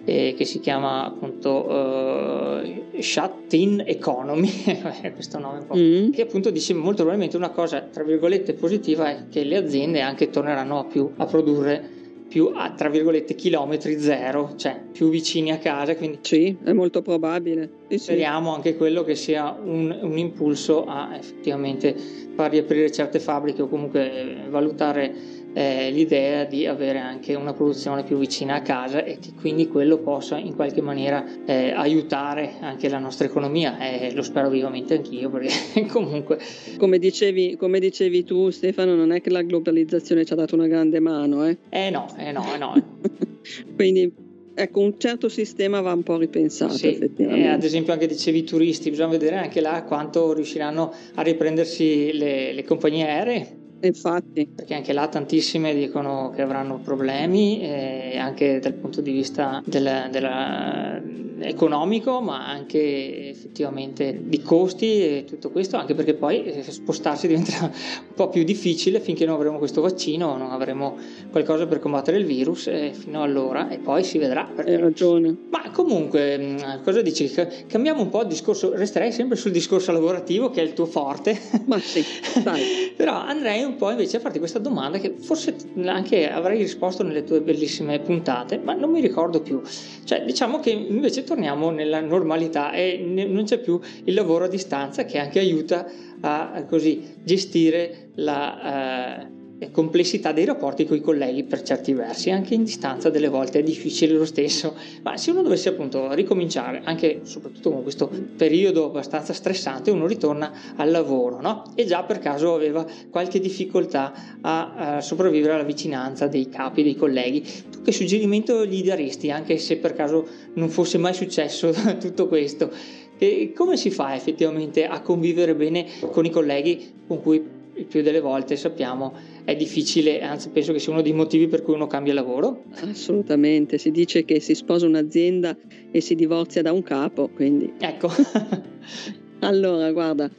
eh, 0.05 0.35
che 0.37 0.45
si 0.45 0.59
chiama 0.59 1.03
appunto 1.03 1.65
uh, 1.67 3.01
Shut 3.01 3.53
In 3.53 3.83
Economy 3.85 4.51
questo 5.13 5.39
nome 5.39 5.59
un 5.59 5.65
po' 5.65 5.75
mm. 5.75 6.11
che 6.11 6.21
appunto 6.21 6.51
dice 6.51 6.73
molto 6.75 6.97
probabilmente 6.97 7.35
una 7.35 7.49
cosa 7.49 7.81
tra 7.81 8.03
virgolette 8.03 8.53
positiva 8.53 9.09
è 9.09 9.23
che 9.29 9.43
le 9.43 9.57
aziende 9.57 10.01
anche 10.01 10.29
torneranno 10.29 10.79
a 10.79 10.85
più 10.85 11.11
a 11.17 11.25
produrre 11.25 12.03
più 12.35 12.51
a 12.53 12.71
tra 12.71 12.89
virgolette 12.89 13.33
chilometri 13.33 13.97
zero, 13.97 14.55
cioè 14.57 14.77
più 14.91 15.07
vicini 15.07 15.53
a 15.53 15.57
casa. 15.57 15.95
Quindi 15.95 16.17
sì, 16.19 16.57
è 16.65 16.73
molto 16.73 17.01
probabile. 17.01 17.69
Sì, 17.87 17.97
speriamo 17.97 18.49
sì. 18.49 18.55
anche 18.57 18.75
quello 18.75 19.05
che 19.05 19.15
sia 19.15 19.57
un, 19.57 19.97
un, 20.01 20.17
impulso 20.17 20.83
a 20.83 21.15
effettivamente 21.15 21.95
far 22.35 22.51
riaprire 22.51 22.91
certe 22.91 23.21
fabbriche 23.21 23.61
o 23.61 23.69
comunque 23.69 24.47
valutare 24.49 25.15
eh, 25.55 25.89
l'idea 25.89 26.43
di 26.43 26.65
avere 26.65 26.99
anche 26.99 27.33
una 27.33 27.53
produzione 27.53 28.03
più 28.03 28.17
vicina 28.17 28.55
a 28.55 28.61
casa 28.61 29.03
e 29.05 29.19
che 29.19 29.31
quindi 29.39 29.69
quello 29.69 29.99
possa 29.99 30.37
in 30.37 30.53
qualche 30.53 30.81
maniera 30.81 31.23
eh, 31.45 31.71
aiutare 31.71 32.55
anche 32.59 32.89
la 32.89 32.99
nostra 32.99 33.25
economia. 33.25 33.79
E 33.79 34.13
lo 34.13 34.21
spero 34.21 34.49
vivamente 34.49 34.95
anch'io 34.95 35.29
perché 35.29 35.85
comunque 35.87 36.39
come 36.77 36.99
dicevi, 36.99 37.55
come 37.55 37.79
dicevi 37.79 38.25
tu 38.25 38.49
Stefano 38.49 38.95
non 38.95 39.11
è 39.11 39.21
che 39.21 39.29
la 39.29 39.41
globalizzazione 39.43 40.25
ci 40.25 40.33
ha 40.33 40.35
dato 40.35 40.55
una 40.55 40.67
grande 40.67 40.99
mano 40.99 41.47
eh, 41.47 41.57
eh 41.69 41.89
no, 41.89 42.13
eh 42.17 42.31
no, 42.33 42.53
eh 42.53 42.57
no. 42.57 42.73
Quindi 43.75 44.23
Ecco, 44.57 44.79
un 44.79 44.97
certo 44.97 45.27
sistema 45.27 45.81
va 45.81 45.91
un 45.91 46.03
po' 46.03 46.17
ripensato 46.17 46.75
sì, 46.75 46.87
effettivamente. 46.87 47.45
Eh, 47.45 47.51
ad 47.51 47.61
esempio 47.61 47.91
anche 47.91 48.07
dicevi 48.07 48.37
i 48.37 48.43
turisti, 48.45 48.89
bisogna 48.89 49.09
vedere 49.09 49.35
anche 49.35 49.59
là 49.59 49.83
quanto 49.83 50.31
riusciranno 50.31 50.93
a 51.15 51.21
riprendersi 51.23 52.13
le, 52.13 52.53
le 52.53 52.63
compagnie 52.63 53.05
aeree 53.05 53.63
Infatti. 53.87 54.47
Perché 54.47 54.73
anche 54.73 54.93
là 54.93 55.07
tantissime 55.07 55.73
dicono 55.73 56.31
che 56.35 56.41
avranno 56.41 56.79
problemi, 56.79 57.61
eh, 57.61 58.17
anche 58.17 58.59
dal 58.59 58.73
punto 58.73 59.01
di 59.01 59.11
vista 59.11 59.61
del, 59.65 60.07
della, 60.11 61.01
economico, 61.39 62.21
ma 62.21 62.47
anche 62.47 63.29
effettivamente 63.29 64.21
di 64.23 64.41
costi 64.41 65.01
e 65.01 65.25
tutto 65.27 65.49
questo, 65.51 65.77
anche 65.77 65.93
perché 65.93 66.13
poi 66.13 66.43
eh, 66.43 66.63
spostarsi 66.63 67.27
diventerà 67.27 67.65
un 67.65 68.13
po' 68.13 68.29
più 68.29 68.43
difficile 68.43 68.99
finché 68.99 69.25
non 69.25 69.35
avremo 69.35 69.57
questo 69.57 69.81
vaccino, 69.81 70.37
non 70.37 70.51
avremo 70.51 70.97
qualcosa 71.31 71.65
per 71.67 71.79
combattere 71.79 72.17
il 72.17 72.25
virus 72.25 72.67
eh, 72.67 72.91
fino 72.93 73.21
allora 73.21 73.69
e 73.69 73.77
poi 73.77 74.03
si 74.03 74.17
vedrà. 74.17 74.49
Perché... 74.53 74.75
Hai 74.75 74.81
ragione. 74.81 75.35
Ma 75.49 75.69
comunque, 75.71 76.37
mm, 76.37 76.83
cosa 76.83 77.01
dici? 77.01 77.31
Cambiamo 77.67 78.01
un 78.01 78.09
po' 78.09 78.21
il 78.21 78.27
discorso, 78.27 78.73
resterei 78.75 79.11
sempre 79.11 79.37
sul 79.37 79.51
discorso 79.51 79.91
lavorativo 79.91 80.49
che 80.49 80.61
è 80.61 80.63
il 80.63 80.73
tuo 80.73 80.85
forte. 80.85 81.39
Ma 81.65 81.79
sì, 81.79 82.03
dai. 82.43 82.93
Però 82.95 83.13
andrei 83.13 83.63
un 83.63 83.74
po' 83.75 83.91
invece 83.91 84.17
a 84.17 84.19
farti 84.19 84.39
questa 84.39 84.59
domanda 84.59 84.97
che 84.97 85.15
forse 85.19 85.55
anche 85.85 86.29
avrei 86.29 86.59
risposto 86.59 87.03
nelle 87.03 87.23
tue 87.23 87.41
bellissime 87.41 87.99
puntate, 87.99 88.57
ma 88.57 88.73
non 88.73 88.91
mi 88.91 89.01
ricordo 89.01 89.41
più. 89.41 89.61
Cioè, 90.03 90.23
diciamo 90.23 90.59
che 90.59 90.71
invece 90.71 91.23
torniamo 91.23 91.69
nella 91.69 92.01
normalità 92.01 92.71
e 92.71 93.03
non 93.05 93.43
c'è 93.43 93.59
più 93.59 93.79
il 94.03 94.13
lavoro 94.13 94.45
a 94.45 94.47
distanza 94.47 95.05
che 95.05 95.17
anche 95.17 95.39
aiuta 95.39 95.85
a, 96.21 96.65
così 96.67 97.15
gestire 97.23 98.09
la, 98.15 99.27
uh, 99.29 99.34
complessità 99.71 100.31
dei 100.31 100.45
rapporti 100.45 100.85
con 100.85 100.97
i 100.97 101.01
colleghi 101.01 101.43
per 101.43 101.61
certi 101.61 101.93
versi, 101.93 102.29
anche 102.29 102.53
in 102.53 102.63
distanza 102.63 103.09
delle 103.09 103.29
volte 103.29 103.59
è 103.59 103.63
difficile 103.63 104.13
lo 104.13 104.25
stesso, 104.25 104.75
ma 105.03 105.15
se 105.17 105.31
uno 105.31 105.41
dovesse 105.41 105.69
appunto 105.69 106.13
ricominciare, 106.13 106.81
anche 106.83 107.21
soprattutto 107.23 107.71
con 107.71 107.83
questo 107.83 108.09
periodo 108.35 108.85
abbastanza 108.85 109.33
stressante, 109.33 109.91
uno 109.91 110.07
ritorna 110.07 110.51
al 110.75 110.91
lavoro, 110.91 111.39
no? 111.41 111.63
E 111.75 111.85
già 111.85 112.03
per 112.03 112.19
caso 112.19 112.53
aveva 112.53 112.85
qualche 113.09 113.39
difficoltà 113.39 114.13
a, 114.41 114.95
a 114.97 115.01
sopravvivere 115.01 115.53
alla 115.53 115.63
vicinanza 115.63 116.27
dei 116.27 116.49
capi, 116.49 116.83
dei 116.83 116.95
colleghi, 116.95 117.43
tu 117.69 117.81
che 117.81 117.91
suggerimento 117.91 118.65
gli 118.65 118.83
daresti, 118.83 119.31
anche 119.31 119.57
se 119.57 119.77
per 119.77 119.93
caso 119.93 120.27
non 120.53 120.69
fosse 120.69 120.97
mai 120.97 121.13
successo 121.13 121.71
tutto 121.99 122.27
questo? 122.27 122.69
E 123.17 123.53
come 123.55 123.77
si 123.77 123.89
fa 123.91 124.13
effettivamente 124.13 124.85
a 124.85 124.99
convivere 124.99 125.55
bene 125.55 125.85
con 126.11 126.25
i 126.25 126.29
colleghi 126.29 126.91
con 127.07 127.21
cui 127.21 127.63
il 127.75 127.85
più 127.85 128.01
delle 128.01 128.19
volte 128.21 128.55
sappiamo 128.55 129.13
è 129.45 129.55
difficile, 129.55 130.21
anzi 130.21 130.49
penso 130.49 130.73
che 130.73 130.79
sia 130.79 130.91
uno 130.91 131.03
dei 131.03 131.13
motivi 131.13 131.47
per 131.47 131.61
cui 131.61 131.75
uno 131.75 131.85
cambia 131.85 132.15
lavoro. 132.15 132.63
Assolutamente, 132.81 133.77
si 133.77 133.91
dice 133.91 134.25
che 134.25 134.39
si 134.39 134.55
sposa 134.55 134.87
un'azienda 134.87 135.55
e 135.91 136.01
si 136.01 136.15
divorzia 136.15 136.63
da 136.63 136.71
un 136.71 136.81
capo, 136.81 137.29
quindi... 137.29 137.71
Ecco. 137.77 138.09
allora, 139.41 139.91
guarda, 139.91 140.29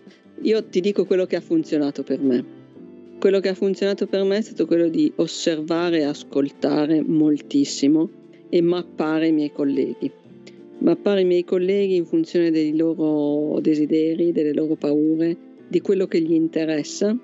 io 0.43 0.65
ti 0.65 0.81
dico 0.81 1.05
quello 1.05 1.25
che 1.25 1.37
ha 1.37 1.41
funzionato 1.41 2.03
per 2.03 2.21
me. 2.21 2.45
Quello 3.21 3.39
che 3.39 3.51
ha 3.51 3.55
funzionato 3.55 4.09
per 4.09 4.25
me 4.25 4.39
è 4.39 4.43
stato 4.43 4.67
quello 4.67 4.89
di 4.89 5.11
osservare 5.17 6.01
e 6.01 6.05
ascoltare 6.05 7.01
moltissimo 7.01 8.11
e 8.49 8.61
mappare 8.61 9.29
i 9.29 9.33
miei 9.33 9.53
colleghi. 9.53 10.11
Mappare 10.79 11.21
i 11.21 11.25
miei 11.25 11.45
colleghi 11.45 11.95
in 11.95 12.07
funzione 12.07 12.51
dei 12.51 12.77
loro 12.77 13.61
desideri, 13.61 14.33
delle 14.33 14.53
loro 14.53 14.75
paure, 14.75 15.37
di 15.69 15.81
quello 15.81 16.07
che 16.07 16.21
gli 16.21 16.35
interessa 16.35 17.17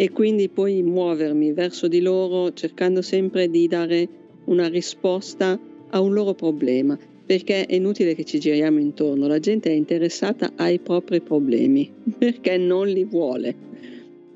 e 0.00 0.12
quindi 0.12 0.48
poi 0.48 0.82
muovermi 0.82 1.52
verso 1.52 1.86
di 1.86 2.00
loro 2.00 2.54
cercando 2.54 3.02
sempre 3.02 3.50
di 3.50 3.68
dare 3.68 4.08
una 4.46 4.66
risposta 4.66 5.60
a 5.90 6.00
un 6.00 6.14
loro 6.14 6.32
problema, 6.32 6.98
perché 7.26 7.66
è 7.66 7.74
inutile 7.74 8.14
che 8.14 8.24
ci 8.24 8.40
giriamo 8.40 8.78
intorno, 8.78 9.26
la 9.26 9.38
gente 9.40 9.68
è 9.68 9.74
interessata 9.74 10.52
ai 10.56 10.78
propri 10.78 11.20
problemi, 11.20 11.92
perché 12.16 12.56
non 12.56 12.88
li 12.88 13.04
vuole. 13.04 13.54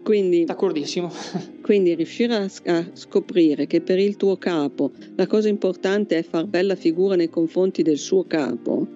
Quindi, 0.03 0.45
D'accordissimo. 0.45 1.11
quindi 1.63 1.95
riuscire 1.95 2.35
a, 2.35 2.51
a, 2.67 2.91
scoprire 2.93 3.67
che 3.67 3.81
per 3.81 3.99
il 3.99 4.17
tuo 4.17 4.37
capo 4.37 4.91
la 5.15 5.27
cosa 5.27 5.49
importante 5.49 6.19
è 6.19 6.23
far 6.23 6.45
bella 6.45 6.75
figura 6.75 7.15
nei 7.15 7.31
confronti 7.31 7.81
del 7.81 7.97
suo 7.97 8.25
capo 8.25 8.87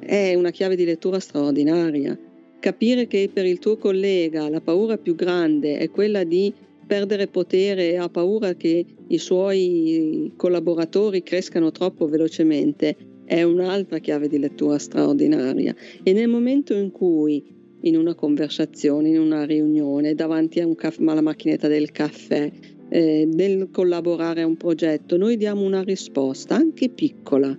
è 0.00 0.34
una 0.34 0.50
chiave 0.50 0.74
di 0.74 0.84
lettura 0.84 1.20
straordinaria 1.20 2.18
capire 2.60 3.06
che 3.06 3.30
per 3.32 3.46
il 3.46 3.58
tuo 3.58 3.76
collega 3.76 4.48
la 4.48 4.60
paura 4.60 4.98
più 4.98 5.14
grande 5.14 5.78
è 5.78 5.90
quella 5.90 6.24
di 6.24 6.52
perdere 6.86 7.28
potere 7.28 7.90
e 7.90 7.96
ha 7.96 8.08
paura 8.08 8.54
che 8.54 8.84
i 9.06 9.18
suoi 9.18 10.32
collaboratori 10.36 11.22
crescano 11.22 11.70
troppo 11.70 12.06
velocemente 12.06 12.96
è 13.24 13.42
un'altra 13.42 13.98
chiave 13.98 14.26
di 14.26 14.38
lettura 14.38 14.78
straordinaria. 14.78 15.74
E 16.02 16.12
nel 16.14 16.28
momento 16.28 16.72
in 16.74 16.90
cui 16.90 17.44
in 17.82 17.96
una 17.96 18.14
conversazione, 18.14 19.10
in 19.10 19.20
una 19.20 19.44
riunione, 19.44 20.14
davanti 20.14 20.66
caff- 20.74 21.06
alla 21.06 21.20
macchinetta 21.20 21.68
del 21.68 21.90
caffè, 21.92 22.50
eh, 22.88 23.28
nel 23.30 23.68
collaborare 23.70 24.40
a 24.40 24.46
un 24.46 24.56
progetto, 24.56 25.18
noi 25.18 25.36
diamo 25.36 25.62
una 25.62 25.82
risposta 25.82 26.54
anche 26.54 26.88
piccola 26.88 27.56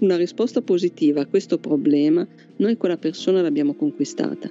una 0.00 0.16
risposta 0.16 0.60
positiva 0.60 1.22
a 1.22 1.26
questo 1.26 1.58
problema, 1.58 2.26
noi 2.56 2.76
quella 2.76 2.98
persona 2.98 3.42
l'abbiamo 3.42 3.74
conquistata. 3.74 4.50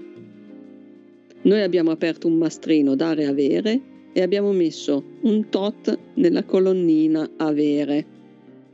Noi 1.41 1.61
abbiamo 1.61 1.91
aperto 1.91 2.27
un 2.27 2.37
mastrino 2.37 2.95
dare 2.95 3.25
avere 3.25 3.79
e 4.11 4.21
abbiamo 4.21 4.51
messo 4.51 5.03
un 5.21 5.49
tot 5.49 5.97
nella 6.15 6.43
colonnina 6.43 7.29
avere. 7.37 8.05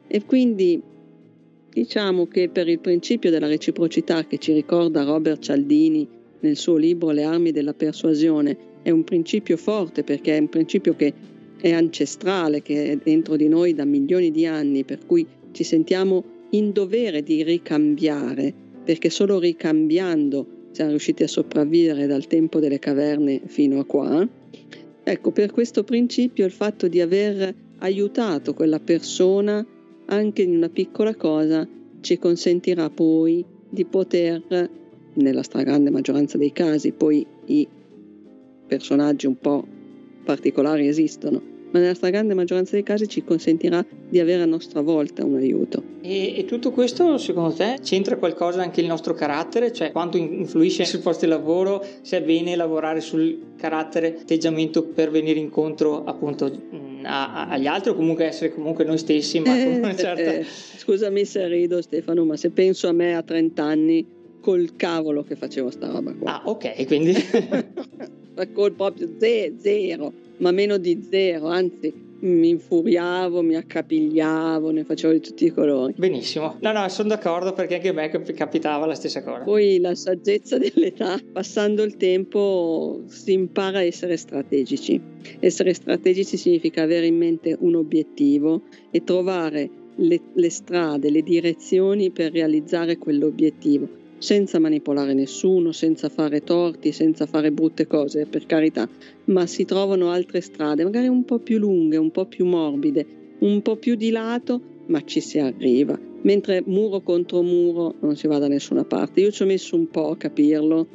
E 0.08 0.24
quindi 0.26 0.82
diciamo 1.70 2.28
che 2.28 2.50
per 2.50 2.68
il 2.68 2.80
principio 2.80 3.30
della 3.30 3.48
reciprocità 3.48 4.26
che 4.26 4.38
ci 4.38 4.54
ricorda 4.54 5.04
Robert 5.04 5.42
Cialdini 5.42 6.08
nel 6.40 6.56
suo 6.58 6.76
libro 6.76 7.12
Le 7.12 7.24
armi 7.24 7.52
della 7.52 7.74
persuasione, 7.74 8.72
è 8.82 8.90
un 8.90 9.04
principio 9.04 9.58
forte 9.58 10.04
perché 10.04 10.36
è 10.36 10.40
un 10.40 10.50
principio 10.50 10.96
che 10.96 11.14
è 11.60 11.72
ancestrale, 11.72 12.62
che 12.62 12.92
è 12.92 12.98
dentro 12.98 13.36
di 13.36 13.48
noi 13.48 13.74
da 13.74 13.86
milioni 13.86 14.32
di 14.32 14.46
anni, 14.46 14.84
per 14.84 15.06
cui 15.06 15.26
ci 15.52 15.64
sentiamo 15.64 16.24
in 16.54 16.72
dovere 16.72 17.24
di 17.24 17.44
ricambiare, 17.44 18.54
perché 18.84 19.10
solo 19.10 19.40
ricambiando 19.40 20.62
siamo 20.72 20.92
riusciti 20.92 21.24
a 21.24 21.28
sopravvivere 21.28 22.08
dal 22.08 22.26
tempo 22.26 22.60
delle 22.60 22.80
caverne 22.80 23.42
fino 23.46 23.80
a 23.80 23.86
qua. 23.86 24.28
Ecco, 25.04 25.32
per 25.32 25.52
questo 25.52 25.84
principio 25.84 26.46
il 26.46 26.52
fatto 26.52 26.88
di 26.88 27.00
aver 27.00 27.54
aiutato 27.80 28.54
quella 28.54 28.80
persona 28.80 29.66
anche 30.06 30.42
in 30.42 30.56
una 30.56 30.70
piccola 30.70 31.16
cosa 31.16 31.68
ci 32.02 32.18
consentirà 32.18 32.90
poi 32.90 33.44
di 33.70 33.86
poter, 33.86 34.70
nella 35.16 35.44
stragrande 35.44 35.90
maggioranza 35.90 36.38
dei 36.38 36.52
casi, 36.52 36.92
poi 36.92 37.26
i 37.46 37.68
personaggi 38.68 39.28
un 39.28 39.38
po' 39.38 39.66
particolari 40.24 40.88
esistono, 40.88 41.53
ma 41.74 41.80
nella 41.80 41.96
stragrande 41.96 42.36
maggioranza 42.36 42.74
dei 42.74 42.84
casi 42.84 43.08
ci 43.08 43.24
consentirà 43.24 43.84
di 44.08 44.20
avere 44.20 44.44
a 44.44 44.46
nostra 44.46 44.82
volta 44.82 45.26
un 45.26 45.36
aiuto. 45.36 45.82
E, 46.02 46.38
e, 46.38 46.46
tutto 46.46 46.72
questo, 46.72 47.18
secondo 47.18 47.52
te, 47.54 47.80
c'entra 47.82 48.16
qualcosa 48.18 48.62
anche 48.62 48.80
il 48.80 48.86
nostro 48.86 49.16
carattere? 49.16 49.74
Cioè, 49.74 49.92
quanto 49.92 50.18
influisce 50.18 50.86
sul 50.86 51.00
posto 51.00 51.26
di 51.26 51.32
lavoro? 51.32 51.84
Se 52.02 52.18
è 52.18 52.22
bene 52.22 52.56
lavorare 52.56 53.02
sul 53.02 53.56
carattere, 53.58 54.20
atteggiamento 54.22 54.84
per 54.84 55.10
venire 55.10 55.40
incontro 55.40 56.04
appunto 56.04 56.52
a, 57.02 57.48
agli 57.48 57.66
altri 57.66 57.90
o 57.90 57.96
comunque 57.96 58.26
essere 58.26 58.54
comunque 58.54 58.84
noi 58.84 59.00
stessi, 59.00 59.40
ma 59.40 59.60
eh, 59.60 59.64
con 59.64 59.74
una 59.74 59.96
certa... 59.96 60.32
Eh, 60.32 60.46
scusami 60.46 61.26
se 61.26 61.48
rido 61.48 61.82
Stefano, 61.82 62.24
ma 62.24 62.38
se 62.38 62.52
penso 62.52 62.88
a 62.88 62.92
me 62.92 63.16
a 63.16 63.24
30 63.24 63.64
anni, 63.64 64.06
col 64.42 64.76
cavolo 64.76 65.24
che 65.24 65.36
facevo 65.36 65.72
sta 65.72 65.88
roba 65.88 66.14
qua. 66.14 66.34
Ah, 66.36 66.42
ok, 66.46 66.86
quindi... 66.86 67.16
col 68.54 68.72
proprio 68.74 69.10
ze- 69.18 69.54
zero, 69.58 70.12
ma 70.38 70.52
meno 70.52 70.78
di 70.78 71.06
zero, 71.10 71.48
anzi 71.48 72.12
mi 72.24 72.50
infuriavo, 72.50 73.42
mi 73.42 73.56
accapigliavo, 73.56 74.72
ne 74.72 74.84
facevo 74.84 75.14
di 75.14 75.20
tutti 75.20 75.46
i 75.46 75.50
colori. 75.52 75.94
Benissimo. 75.98 76.58
No, 76.62 76.72
no, 76.72 76.88
sono 76.88 77.10
d'accordo 77.10 77.54
perché 77.54 77.76
anche 77.76 77.90
a 77.90 77.94
me 77.94 78.10
capitava 78.10 78.86
la 78.86 78.96
stessa 78.96 79.24
cosa. 79.24 79.44
Poi 79.44 79.80
la 79.80 79.94
saggezza 79.94 80.58
dell'età, 80.60 81.20
passando 81.32 81.84
il 81.84 81.98
tempo 81.98 83.02
si 83.08 83.34
impara 83.34 83.80
a 83.80 83.84
essere 83.84 84.16
strategici. 84.18 85.00
Essere 85.40 85.74
strategici 85.74 86.38
significa 86.38 86.84
avere 86.84 87.08
in 87.08 87.18
mente 87.18 87.56
un 87.60 87.76
obiettivo 87.76 88.64
e 88.90 89.04
trovare 89.04 89.70
le, 89.96 90.22
le 90.34 90.50
strade, 90.50 91.10
le 91.10 91.22
direzioni 91.22 92.10
per 92.10 92.32
realizzare 92.32 92.98
quell'obiettivo 92.98 94.02
senza 94.24 94.58
manipolare 94.58 95.14
nessuno, 95.14 95.74
senza 95.74 96.08
fare 96.08 96.44
torti, 96.44 96.94
senza 96.94 97.26
fare 97.26 97.52
brutte 97.52 97.88
cose, 97.88 98.26
per 98.26 98.46
carità, 98.46 98.88
ma 99.26 99.46
si 99.46 99.66
trovano 99.66 100.12
altre 100.12 100.40
strade, 100.40 100.86
magari 100.86 101.08
un 101.08 101.26
po' 101.26 101.40
più 101.40 101.58
lunghe, 101.58 101.98
un 101.98 102.10
po' 102.10 102.26
più 102.26 102.46
morbide, 102.46 103.06
un 103.40 103.62
po' 103.62 103.76
più 103.76 103.96
di 103.96 104.12
lato, 104.12 104.62
ma 104.86 105.04
ci 105.04 105.20
si 105.20 105.40
arriva. 105.40 106.00
Mentre 106.22 106.64
muro 106.66 107.02
contro 107.02 107.42
muro 107.42 107.96
non 108.00 108.16
si 108.16 108.28
va 108.28 108.38
da 108.38 108.48
nessuna 108.48 108.86
parte. 108.86 109.20
Io 109.20 109.30
ci 109.30 109.44
ho 109.44 109.46
messo 109.46 109.76
un 109.76 109.90
po' 109.90 110.12
a 110.12 110.16
capirlo, 110.16 110.88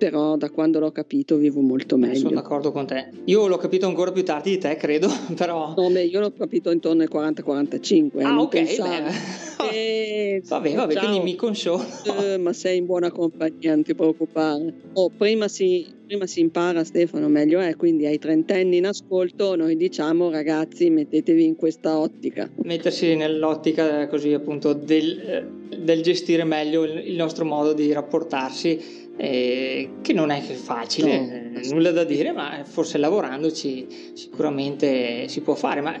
però 0.00 0.36
da 0.38 0.48
quando 0.48 0.78
l'ho 0.78 0.90
capito 0.92 1.36
vivo 1.36 1.60
molto 1.60 1.98
meglio. 1.98 2.16
Sono 2.16 2.34
d'accordo 2.36 2.72
con 2.72 2.86
te. 2.86 3.10
Io 3.24 3.46
l'ho 3.46 3.58
capito 3.58 3.86
ancora 3.86 4.10
più 4.10 4.24
tardi 4.24 4.52
di 4.52 4.58
te, 4.58 4.74
credo, 4.76 5.08
però... 5.36 5.74
No, 5.76 5.90
beh, 5.90 6.04
io 6.04 6.20
l'ho 6.20 6.32
capito 6.32 6.70
intorno 6.70 7.02
ai 7.02 7.08
40-45. 7.12 8.24
Ah, 8.24 8.40
ok, 8.40 8.54
eh, 9.70 10.42
vabbè, 10.42 10.74
vabbè, 10.74 10.94
ciao. 10.94 11.04
quindi 11.04 11.22
mi 11.22 11.36
consolo. 11.36 11.84
Eh, 12.18 12.38
ma 12.38 12.54
sei 12.54 12.78
in 12.78 12.86
buona 12.86 13.10
compagnia, 13.10 13.74
non 13.74 13.82
ti 13.82 13.94
preoccupare. 13.94 14.72
Oh, 14.94 15.10
prima 15.10 15.48
si, 15.48 15.86
prima 16.10 16.26
si 16.26 16.40
impara, 16.40 16.82
Stefano, 16.82 17.28
meglio 17.28 17.60
è, 17.60 17.76
quindi 17.76 18.04
ai 18.04 18.18
trentenni 18.18 18.78
in 18.78 18.86
ascolto 18.86 19.54
noi 19.54 19.76
diciamo, 19.76 20.28
ragazzi, 20.28 20.90
mettetevi 20.90 21.44
in 21.44 21.54
questa 21.54 21.96
ottica. 22.00 22.50
Mettersi 22.64 23.14
nell'ottica 23.14 24.08
così 24.08 24.32
appunto 24.32 24.72
del, 24.72 25.20
eh, 25.20 25.76
del 25.76 26.02
gestire 26.02 26.42
meglio 26.42 26.82
il 26.82 27.14
nostro 27.14 27.44
modo 27.44 27.74
di 27.74 27.92
rapportarsi 27.92 29.12
eh, 29.16 29.88
che 30.02 30.12
non 30.12 30.30
è 30.30 30.40
facile, 30.40 31.52
no. 31.52 31.60
nulla 31.70 31.92
da 31.92 32.02
dire, 32.02 32.32
ma 32.32 32.64
forse 32.64 32.98
lavorandoci 32.98 33.86
sicuramente 34.14 35.28
si 35.28 35.42
può 35.42 35.54
fare. 35.54 35.80
Ma 35.80 35.96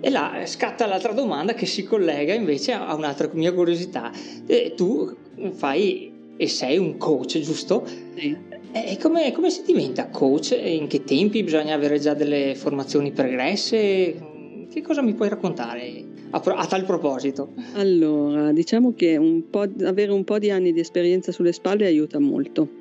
e 0.00 0.08
là 0.08 0.40
scatta 0.46 0.86
l'altra 0.86 1.12
domanda 1.12 1.52
che 1.52 1.66
si 1.66 1.82
collega 1.82 2.32
invece 2.32 2.72
a 2.72 2.94
un'altra 2.94 3.28
mia 3.34 3.52
curiosità. 3.52 4.10
Eh, 4.46 4.72
tu 4.74 5.14
fai 5.52 6.10
e 6.38 6.48
sei 6.48 6.78
un 6.78 6.96
coach, 6.96 7.38
giusto? 7.40 7.86
Sì. 8.16 8.34
E 8.72 8.98
come, 9.00 9.32
come, 9.32 9.50
si 9.50 9.62
diventa 9.64 10.08
coach? 10.08 10.58
In 10.62 10.86
che 10.86 11.04
tempi 11.04 11.42
bisogna 11.42 11.74
avere 11.74 11.98
già 11.98 12.14
delle 12.14 12.54
formazioni 12.54 13.10
pregresse? 13.10 14.28
Che 14.70 14.82
cosa 14.82 15.02
mi 15.02 15.14
puoi 15.14 15.28
raccontare? 15.28 16.10
a, 16.30 16.38
a 16.38 16.66
tal 16.66 16.84
proposito? 16.84 17.52
Allora, 17.74 18.52
diciamo 18.52 18.94
che 18.94 19.16
un 19.16 19.42
avere 19.84 20.12
un 20.12 20.24
po' 20.24 20.38
di 20.38 20.50
anni 20.50 20.72
di 20.72 20.80
esperienza 20.80 21.32
sulle 21.32 21.52
spalle 21.52 21.86
aiuta 21.86 22.18
molto. 22.18 22.78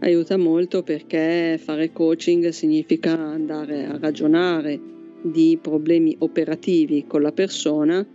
Aiuta 0.00 0.36
molto 0.36 0.82
perché 0.82 1.58
fare 1.62 1.92
coaching 1.92 2.48
significa 2.48 3.18
andare 3.18 3.86
a 3.86 3.98
ragionare 3.98 4.78
di 5.22 5.58
problemi 5.60 6.14
operativi 6.18 7.06
con 7.06 7.22
la 7.22 7.32
persona, 7.32 8.06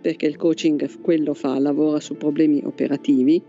perché 0.00 0.26
il 0.26 0.36
coaching 0.36 1.00
quello 1.00 1.34
fa, 1.34 1.58
lavora 1.58 2.00
su 2.00 2.16
problemi 2.16 2.60
operativi, 2.64 3.40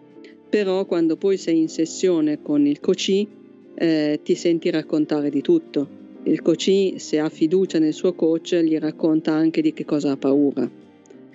però 0.50 0.86
quando 0.86 1.16
poi 1.16 1.38
sei 1.38 1.60
in 1.60 1.70
sessione 1.70 2.42
con 2.42 2.66
il 2.66 2.80
coachee 2.80 3.28
eh, 3.76 4.20
ti 4.24 4.36
senti 4.36 4.70
raccontare 4.70 5.30
di 5.30 5.42
tutto 5.42 6.00
il 6.24 6.42
coach, 6.42 6.96
se 6.98 7.18
ha 7.20 7.30
fiducia 7.30 7.80
nel 7.80 7.94
suo 7.94 8.14
coach, 8.14 8.56
gli 8.56 8.78
racconta 8.78 9.34
anche 9.34 9.62
di 9.62 9.74
che 9.74 9.86
cosa 9.86 10.12
ha 10.12 10.18
paura, 10.18 10.70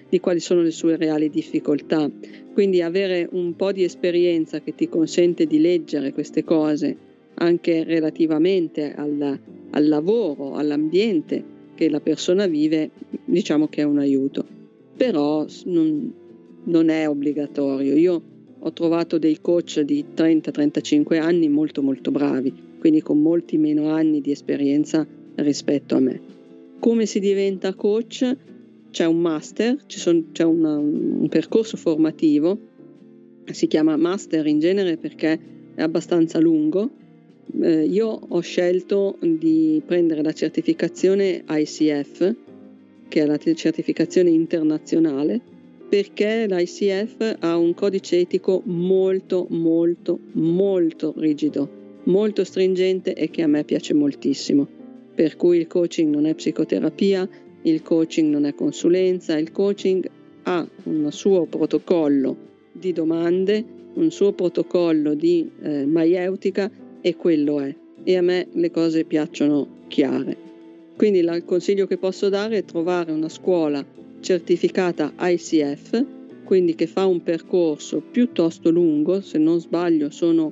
di 0.08 0.20
quali 0.20 0.40
sono 0.40 0.62
le 0.62 0.70
sue 0.70 0.96
reali 0.96 1.30
difficoltà. 1.30 2.10
Quindi 2.52 2.82
avere 2.82 3.26
un 3.32 3.56
po' 3.56 3.72
di 3.72 3.82
esperienza 3.82 4.60
che 4.60 4.74
ti 4.74 4.88
consente 4.88 5.46
di 5.46 5.58
leggere 5.58 6.12
queste 6.12 6.44
cose 6.44 6.96
anche 7.36 7.82
relativamente 7.82 8.94
al, 8.94 9.38
al 9.70 9.88
lavoro, 9.88 10.54
all'ambiente 10.54 11.42
che 11.74 11.88
la 11.88 12.00
persona 12.00 12.46
vive, 12.46 12.90
diciamo 13.24 13.68
che 13.68 13.80
è 13.80 13.84
un 13.84 13.98
aiuto. 13.98 14.46
Però 14.96 15.44
non, 15.64 16.12
non 16.64 16.88
è 16.90 17.08
obbligatorio. 17.08 17.96
Io 17.96 18.22
ho 18.64 18.72
trovato 18.72 19.18
dei 19.18 19.38
coach 19.40 19.80
di 19.80 20.04
30-35 20.14 21.20
anni 21.20 21.48
molto 21.48 21.82
molto 21.82 22.10
bravi 22.10 22.72
quindi 22.84 23.00
con 23.00 23.22
molti 23.22 23.56
meno 23.56 23.88
anni 23.88 24.20
di 24.20 24.30
esperienza 24.30 25.06
rispetto 25.36 25.96
a 25.96 26.00
me. 26.00 26.20
Come 26.78 27.06
si 27.06 27.18
diventa 27.18 27.72
coach? 27.72 28.36
C'è 28.90 29.06
un 29.06 29.20
master, 29.20 29.78
son, 29.86 30.32
c'è 30.32 30.42
una, 30.42 30.76
un 30.76 31.26
percorso 31.30 31.78
formativo, 31.78 32.58
si 33.50 33.68
chiama 33.68 33.96
master 33.96 34.46
in 34.46 34.58
genere 34.58 34.98
perché 34.98 35.40
è 35.74 35.80
abbastanza 35.80 36.38
lungo. 36.40 36.90
Eh, 37.62 37.86
io 37.86 38.06
ho 38.08 38.40
scelto 38.40 39.16
di 39.18 39.80
prendere 39.86 40.22
la 40.22 40.32
certificazione 40.32 41.42
ICF, 41.48 42.34
che 43.08 43.22
è 43.22 43.24
la 43.24 43.38
certificazione 43.38 44.28
internazionale, 44.28 45.40
perché 45.88 46.46
l'ICF 46.48 47.36
ha 47.40 47.56
un 47.56 47.74
codice 47.74 48.18
etico 48.18 48.62
molto, 48.64 49.46
molto, 49.50 50.18
molto 50.32 51.14
rigido 51.16 51.82
molto 52.04 52.44
stringente 52.44 53.14
e 53.14 53.30
che 53.30 53.42
a 53.42 53.46
me 53.46 53.64
piace 53.64 53.94
moltissimo. 53.94 54.66
Per 55.14 55.36
cui 55.36 55.58
il 55.58 55.66
coaching 55.66 56.12
non 56.12 56.26
è 56.26 56.34
psicoterapia, 56.34 57.28
il 57.62 57.82
coaching 57.82 58.30
non 58.30 58.44
è 58.44 58.54
consulenza, 58.54 59.38
il 59.38 59.52
coaching 59.52 60.08
ha 60.44 60.66
un 60.84 61.10
suo 61.12 61.46
protocollo 61.46 62.36
di 62.72 62.92
domande, 62.92 63.64
un 63.94 64.10
suo 64.10 64.32
protocollo 64.32 65.14
di 65.14 65.48
eh, 65.62 65.86
maieutica 65.86 66.70
e 67.00 67.16
quello 67.16 67.60
è. 67.60 67.74
E 68.02 68.16
a 68.16 68.22
me 68.22 68.48
le 68.52 68.70
cose 68.70 69.04
piacciono 69.04 69.84
chiare. 69.88 70.36
Quindi 70.96 71.20
il 71.20 71.42
consiglio 71.46 71.86
che 71.86 71.96
posso 71.96 72.28
dare 72.28 72.58
è 72.58 72.64
trovare 72.64 73.12
una 73.12 73.28
scuola 73.28 73.84
certificata 74.24 75.12
ICF, 75.18 76.04
quindi 76.44 76.74
che 76.74 76.86
fa 76.86 77.04
un 77.04 77.22
percorso 77.22 78.00
piuttosto 78.00 78.70
lungo, 78.70 79.20
se 79.20 79.36
non 79.36 79.60
sbaglio 79.60 80.08
sono 80.08 80.50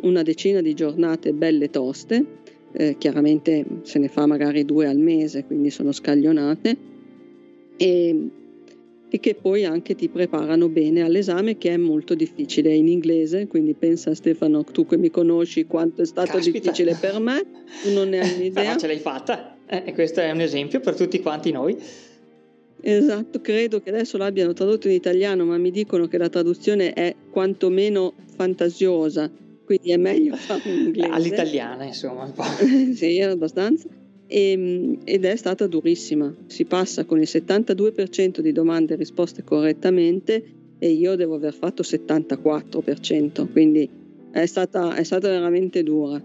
una 0.00 0.22
decina 0.22 0.60
di 0.60 0.74
giornate 0.74 1.32
belle 1.32 1.70
toste, 1.70 2.24
eh, 2.72 2.96
chiaramente 2.98 3.64
se 3.82 4.00
ne 4.00 4.08
fa 4.08 4.26
magari 4.26 4.64
due 4.64 4.88
al 4.88 4.98
mese, 4.98 5.44
quindi 5.44 5.70
sono 5.70 5.92
scaglionate, 5.92 6.76
e, 7.76 8.28
e 9.08 9.20
che 9.20 9.36
poi 9.36 9.64
anche 9.64 9.94
ti 9.94 10.08
preparano 10.08 10.68
bene 10.68 11.02
all'esame 11.02 11.56
che 11.56 11.70
è 11.70 11.76
molto 11.76 12.16
difficile 12.16 12.74
in 12.74 12.88
inglese, 12.88 13.46
quindi 13.46 13.74
pensa 13.74 14.12
Stefano, 14.12 14.64
tu 14.64 14.86
che 14.86 14.96
mi 14.96 15.10
conosci 15.10 15.66
quanto 15.66 16.02
è 16.02 16.04
stato 16.04 16.32
Caspita. 16.32 16.58
difficile 16.58 16.98
per 17.00 17.20
me, 17.20 17.44
tu 17.84 17.92
non 17.92 18.08
ne 18.08 18.18
hai 18.18 18.34
un'idea. 18.34 18.64
Però 18.64 18.76
ce 18.76 18.86
l'hai 18.88 18.98
fatta 18.98 19.56
eh, 19.68 19.84
e 19.86 19.92
questo 19.92 20.18
è 20.18 20.32
un 20.32 20.40
esempio 20.40 20.80
per 20.80 20.96
tutti 20.96 21.20
quanti 21.20 21.52
noi. 21.52 21.76
Esatto, 22.86 23.40
credo 23.40 23.80
che 23.80 23.88
adesso 23.88 24.18
l'abbiano 24.18 24.52
tradotto 24.52 24.88
in 24.88 24.94
italiano, 24.94 25.44
ma 25.46 25.56
mi 25.56 25.70
dicono 25.70 26.06
che 26.06 26.18
la 26.18 26.28
traduzione 26.28 26.92
è 26.92 27.14
quantomeno 27.30 28.12
fantasiosa, 28.36 29.30
quindi 29.64 29.92
è 29.92 29.96
meglio 29.96 30.36
farlo 30.36 30.70
in 30.70 30.86
inglese. 30.86 31.08
All'italiana, 31.10 31.84
insomma, 31.84 32.24
un 32.24 32.32
po'. 32.32 32.42
sì, 32.94 33.20
abbastanza. 33.20 33.88
E, 34.26 34.98
ed 35.04 35.24
è 35.24 35.36
stata 35.36 35.66
durissima. 35.66 36.34
Si 36.46 36.66
passa 36.66 37.04
con 37.04 37.20
il 37.20 37.28
72% 37.30 38.40
di 38.40 38.52
domande 38.52 38.96
risposte 38.96 39.42
correttamente 39.44 40.44
e 40.78 40.90
io 40.90 41.14
devo 41.16 41.36
aver 41.36 41.54
fatto 41.54 41.82
74%, 41.82 43.50
quindi 43.50 43.88
è 44.30 44.44
stata, 44.44 44.94
è 44.94 45.04
stata 45.04 45.28
veramente 45.28 45.82
dura. 45.82 46.22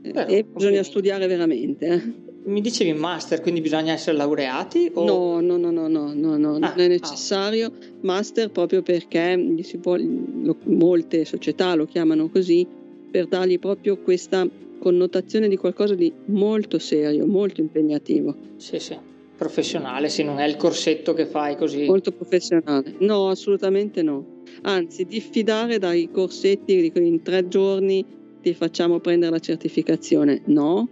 Però, 0.00 0.26
e 0.26 0.44
bisogna 0.44 0.82
studiare 0.82 1.26
veramente. 1.26 1.86
eh. 1.86 2.26
Mi 2.48 2.62
dicevi 2.62 2.94
master, 2.94 3.42
quindi 3.42 3.60
bisogna 3.60 3.92
essere 3.92 4.16
laureati? 4.16 4.90
O... 4.94 5.04
No, 5.04 5.40
no, 5.40 5.56
no, 5.58 5.70
no, 5.70 5.86
no, 5.86 6.14
no, 6.14 6.36
no, 6.38 6.54
Ah, 6.54 6.58
non 6.70 6.80
è 6.80 6.88
necessario. 6.88 7.70
Master 8.00 8.50
proprio 8.50 8.80
perché 8.82 9.38
può- 9.82 9.96
lo- 9.96 10.56
molte 10.64 11.24
società 11.26 11.74
lo 11.74 11.84
chiamano 11.84 12.28
così 12.30 12.66
per 13.10 13.26
dargli 13.26 13.58
proprio 13.58 13.98
questa 13.98 14.48
connotazione 14.78 15.48
di 15.48 15.56
qualcosa 15.56 15.94
di 15.94 16.10
molto 16.26 16.78
serio, 16.78 17.26
molto 17.26 17.60
impegnativo, 17.60 18.34
Sì, 18.56 18.78
sì, 18.78 18.96
professionale, 19.36 20.08
sì, 20.08 20.22
non 20.22 20.38
è 20.38 20.46
il 20.46 20.56
corsetto 20.56 21.12
che 21.12 21.26
fai 21.26 21.54
così. 21.56 21.84
molto 21.84 22.12
professionale. 22.12 22.94
No, 23.00 23.28
assolutamente 23.28 24.02
no. 24.02 24.24
Anzi, 24.62 25.04
diffidare 25.04 25.78
dai 25.78 26.10
corsetti 26.10 26.90
in 26.94 27.22
tre 27.22 27.46
giorni 27.48 28.04
ti 28.40 28.54
facciamo 28.54 29.00
prendere 29.00 29.32
la 29.32 29.38
certificazione. 29.38 30.40
No, 30.46 30.88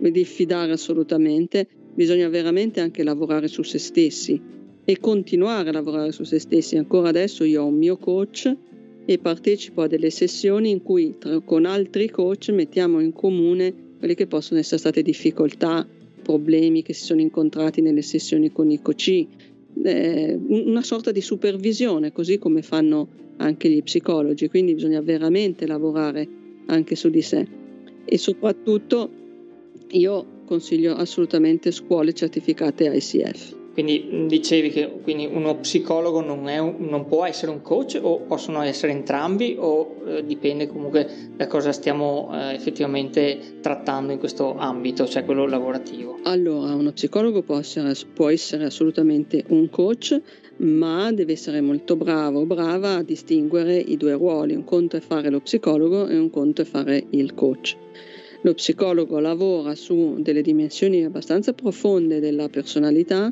diffidare 0.00 0.72
assolutamente. 0.72 1.66
Bisogna 1.94 2.28
veramente 2.28 2.80
anche 2.80 3.02
lavorare 3.02 3.48
su 3.48 3.62
se 3.62 3.78
stessi 3.78 4.40
e 4.84 4.98
continuare 5.00 5.68
a 5.68 5.72
lavorare 5.72 6.12
su 6.12 6.24
se 6.24 6.38
stessi. 6.38 6.76
Ancora 6.76 7.08
adesso 7.08 7.44
io 7.44 7.62
ho 7.62 7.66
un 7.66 7.76
mio 7.76 7.96
coach 7.96 8.56
e 9.04 9.18
partecipo 9.18 9.82
a 9.82 9.86
delle 9.86 10.10
sessioni 10.10 10.70
in 10.70 10.82
cui 10.82 11.16
tra- 11.18 11.40
con 11.40 11.64
altri 11.64 12.08
coach 12.10 12.50
mettiamo 12.50 13.00
in 13.00 13.12
comune 13.12 13.74
quelle 13.98 14.14
che 14.14 14.26
possono 14.26 14.60
essere 14.60 14.78
state 14.78 15.02
difficoltà, 15.02 15.86
problemi 16.22 16.82
che 16.82 16.92
si 16.92 17.04
sono 17.04 17.20
incontrati 17.20 17.80
nelle 17.80 18.02
sessioni 18.02 18.52
con 18.52 18.70
i 18.70 18.80
coach, 18.80 19.26
eh, 19.82 20.38
una 20.48 20.82
sorta 20.82 21.10
di 21.10 21.20
supervisione, 21.20 22.12
così 22.12 22.38
come 22.38 22.62
fanno 22.62 23.08
anche 23.38 23.68
gli 23.68 23.82
psicologi, 23.82 24.48
quindi 24.48 24.74
bisogna 24.74 25.00
veramente 25.00 25.66
lavorare 25.66 26.28
anche 26.66 26.94
su 26.94 27.08
di 27.08 27.22
sé 27.22 27.46
e 28.04 28.18
soprattutto 28.18 29.10
io 29.90 30.26
consiglio 30.44 30.94
assolutamente 30.94 31.70
scuole 31.70 32.12
certificate 32.12 32.84
ICF. 32.84 33.56
Quindi 33.78 34.24
dicevi 34.26 34.70
che 34.70 34.90
quindi 35.04 35.24
uno 35.26 35.54
psicologo 35.58 36.20
non, 36.20 36.48
è 36.48 36.58
un- 36.58 36.78
non 36.80 37.06
può 37.06 37.24
essere 37.24 37.52
un 37.52 37.62
coach 37.62 37.96
o 38.02 38.22
possono 38.22 38.60
essere 38.62 38.90
entrambi 38.90 39.54
o 39.56 39.98
eh, 40.04 40.24
dipende 40.26 40.66
comunque 40.66 41.06
da 41.36 41.46
cosa 41.46 41.70
stiamo 41.70 42.28
eh, 42.32 42.54
effettivamente 42.54 43.58
trattando 43.60 44.10
in 44.10 44.18
questo 44.18 44.56
ambito, 44.56 45.06
cioè 45.06 45.24
quello 45.24 45.46
lavorativo. 45.46 46.18
Allora, 46.24 46.74
uno 46.74 46.90
psicologo 46.90 47.42
può 47.42 47.58
essere, 47.58 47.92
può 48.12 48.28
essere 48.28 48.64
assolutamente 48.64 49.44
un 49.50 49.70
coach, 49.70 50.20
ma 50.56 51.12
deve 51.12 51.34
essere 51.34 51.60
molto 51.60 51.94
bravo 51.94 52.40
o 52.40 52.46
brava 52.46 52.96
a 52.96 53.02
distinguere 53.04 53.76
i 53.76 53.96
due 53.96 54.14
ruoli. 54.14 54.56
Un 54.56 54.64
conto 54.64 54.96
è 54.96 55.00
fare 55.00 55.30
lo 55.30 55.38
psicologo 55.38 56.08
e 56.08 56.18
un 56.18 56.30
conto 56.30 56.62
è 56.62 56.64
fare 56.64 57.04
il 57.10 57.32
coach. 57.32 57.76
Lo 58.48 58.54
psicologo 58.54 59.18
lavora 59.18 59.74
su 59.74 60.16
delle 60.20 60.40
dimensioni 60.40 61.04
abbastanza 61.04 61.52
profonde 61.52 62.18
della 62.18 62.48
personalità, 62.48 63.30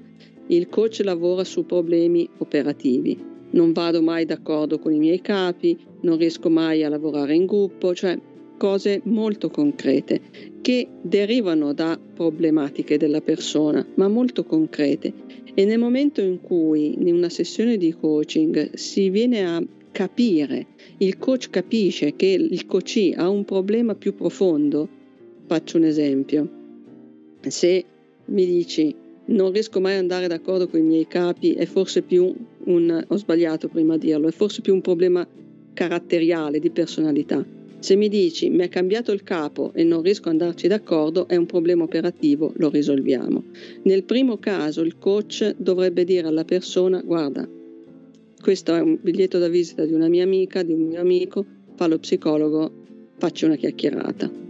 il 0.48 0.68
coach 0.68 1.00
lavora 1.02 1.42
su 1.42 1.64
problemi 1.64 2.29
operativi. 2.37 3.18
Non 3.52 3.72
vado 3.72 4.02
mai 4.02 4.26
d'accordo 4.26 4.79
con 4.79 4.92
i 4.92 4.98
miei 4.98 5.22
capi, 5.22 5.74
non 6.02 6.18
riesco 6.18 6.50
mai 6.50 6.85
a 6.85 6.90
lavorare 6.90 7.35
in 7.35 7.46
gruppo, 7.46 7.94
cioè 7.94 8.20
cose 8.59 9.00
molto 9.05 9.48
concrete 9.48 10.20
che 10.61 10.87
derivano 11.00 11.72
da 11.72 11.98
problematiche 11.98 12.98
della 12.98 13.22
persona, 13.22 13.87
ma 13.94 14.09
molto 14.09 14.44
concrete. 14.44 15.14
E 15.55 15.64
nel 15.64 15.79
momento 15.79 16.20
in 16.20 16.42
cui 16.42 16.92
in 16.92 17.14
una 17.14 17.31
sessione 17.31 17.79
di 17.79 17.94
coaching 17.98 18.74
si 18.74 19.09
viene 19.09 19.46
a 19.46 19.64
capire, 19.92 20.66
il 20.98 21.16
coach 21.16 21.48
capisce 21.48 22.14
che 22.16 22.26
il 22.26 22.66
coach 22.66 23.14
ha 23.16 23.31
un 23.31 23.46
problema 23.46 23.94
più 23.94 24.14
profondo, 24.14 24.95
faccio 25.46 25.76
un 25.76 25.85
esempio. 25.85 26.48
Se 27.40 27.85
mi 28.26 28.46
dici 28.46 28.94
non 29.26 29.50
riesco 29.50 29.80
mai 29.80 29.94
ad 29.94 30.00
andare 30.00 30.28
d'accordo 30.28 30.68
con 30.68 30.80
i 30.80 30.85
miei 30.85 31.06
capi, 31.06 31.52
è 31.52 31.64
forse 31.64 32.02
più 32.02 32.32
un, 32.64 33.04
ho 33.06 33.16
sbagliato 33.16 33.68
prima 33.68 33.94
a 33.94 33.98
dirlo, 33.98 34.28
è 34.28 34.32
forse 34.32 34.61
più 34.61 34.74
un 34.74 34.80
problema 34.80 35.26
caratteriale, 35.72 36.59
di 36.59 36.70
personalità. 36.70 37.44
Se 37.78 37.94
mi 37.96 38.09
dici 38.09 38.48
mi 38.48 38.62
è 38.62 38.68
cambiato 38.68 39.12
il 39.12 39.22
capo 39.22 39.72
e 39.74 39.85
non 39.85 40.02
riesco 40.02 40.28
ad 40.28 40.40
andarci 40.40 40.68
d'accordo, 40.68 41.28
è 41.28 41.37
un 41.37 41.46
problema 41.46 41.85
operativo, 41.85 42.52
lo 42.56 42.70
risolviamo. 42.70 43.44
Nel 43.82 44.04
primo 44.04 44.38
caso 44.38 44.82
il 44.82 44.98
coach 44.98 45.54
dovrebbe 45.56 46.04
dire 46.04 46.26
alla 46.26 46.44
persona 46.44 47.00
guarda, 47.04 47.48
questo 48.40 48.74
è 48.74 48.80
un 48.80 48.98
biglietto 49.00 49.38
da 49.38 49.48
visita 49.48 49.85
di 49.85 49.92
una 49.92 50.09
mia 50.09 50.22
amica, 50.22 50.62
di 50.62 50.72
un 50.72 50.82
mio 50.82 51.00
amico, 51.00 51.44
fa 51.74 51.87
lo 51.87 51.98
psicologo, 51.98 52.70
facci 53.18 53.44
una 53.44 53.56
chiacchierata. 53.56 54.45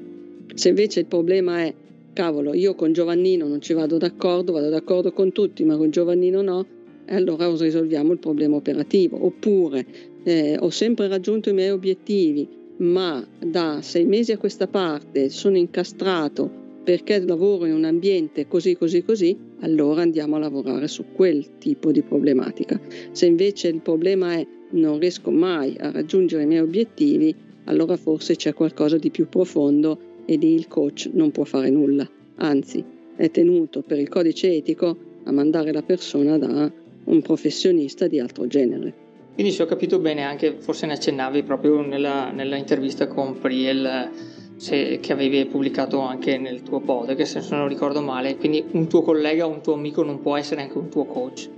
Se 0.57 0.71
invece 0.71 1.01
il 1.01 1.07
problema 1.07 1.64
è 1.64 1.75
cavolo, 2.14 2.55
io 2.55 2.75
con 2.75 2.95
Giovannino 2.95 3.47
non 3.47 3.61
ci 3.61 3.75
vado 3.75 3.99
d'accordo, 3.99 4.53
vado 4.53 4.71
d'accordo 4.71 5.12
con 5.12 5.31
tutti, 5.31 5.62
ma 5.64 5.77
con 5.77 5.90
Giovannino 5.90 6.40
no, 6.40 6.66
allora 7.09 7.55
risolviamo 7.55 8.14
il 8.14 8.19
problema 8.19 8.57
operativo. 8.57 9.23
Oppure 9.23 9.85
eh, 10.25 10.57
ho 10.59 10.71
sempre 10.71 11.09
raggiunto 11.09 11.51
i 11.51 11.53
miei 11.53 11.69
obiettivi, 11.69 12.49
ma 12.79 13.23
da 13.38 13.81
sei 13.83 14.07
mesi 14.07 14.33
a 14.33 14.38
questa 14.38 14.66
parte 14.66 15.29
sono 15.29 15.59
incastrato 15.59 16.64
perché 16.83 17.21
lavoro 17.21 17.66
in 17.66 17.75
un 17.75 17.85
ambiente 17.85 18.49
così 18.49 18.77
così 18.77 19.03
così, 19.03 19.37
allora 19.61 20.01
andiamo 20.01 20.37
a 20.37 20.38
lavorare 20.38 20.88
su 20.88 21.05
quel 21.12 21.59
tipo 21.59 21.92
di 21.92 22.01
problematica. 22.01 22.81
Se 23.12 23.27
invece 23.27 23.69
il 23.69 23.83
problema 23.83 24.33
è 24.33 24.47
non 24.71 24.99
riesco 24.99 25.31
mai 25.31 25.77
a 25.79 25.90
raggiungere 25.90 26.45
i 26.45 26.47
miei 26.47 26.62
obiettivi, 26.62 27.35
allora 27.64 27.97
forse 27.99 28.37
c'è 28.37 28.55
qualcosa 28.55 28.97
di 28.97 29.11
più 29.11 29.29
profondo 29.29 30.14
e 30.26 30.36
lì 30.36 30.54
il 30.54 30.68
coach 30.68 31.08
non 31.12 31.30
può 31.30 31.44
fare 31.44 31.70
nulla, 31.70 32.06
anzi 32.36 32.84
è 33.16 33.30
tenuto 33.30 33.82
per 33.82 33.98
il 33.98 34.08
codice 34.08 34.52
etico 34.52 34.96
a 35.24 35.32
mandare 35.32 35.72
la 35.72 35.82
persona 35.82 36.36
da 36.36 36.70
un 37.04 37.22
professionista 37.22 38.06
di 38.06 38.18
altro 38.18 38.46
genere. 38.46 39.04
Quindi 39.34 39.52
se 39.52 39.62
ho 39.62 39.66
capito 39.66 39.98
bene 39.98 40.22
anche, 40.22 40.56
forse 40.58 40.86
ne 40.86 40.94
accennavi 40.94 41.42
proprio 41.42 41.80
nella, 41.80 42.30
nella 42.30 42.56
intervista 42.56 43.06
con 43.06 43.38
Priel 43.38 44.10
se, 44.56 44.98
che 45.00 45.12
avevi 45.12 45.44
pubblicato 45.46 46.00
anche 46.00 46.38
nel 46.38 46.62
tuo 46.62 46.80
podcast, 46.80 47.38
se 47.38 47.54
non 47.54 47.68
ricordo 47.68 48.00
male, 48.00 48.36
quindi 48.36 48.64
un 48.72 48.86
tuo 48.88 49.02
collega 49.02 49.46
o 49.46 49.50
un 49.50 49.60
tuo 49.60 49.74
amico 49.74 50.02
non 50.02 50.20
può 50.20 50.36
essere 50.36 50.62
anche 50.62 50.78
un 50.78 50.88
tuo 50.88 51.04
coach. 51.04 51.48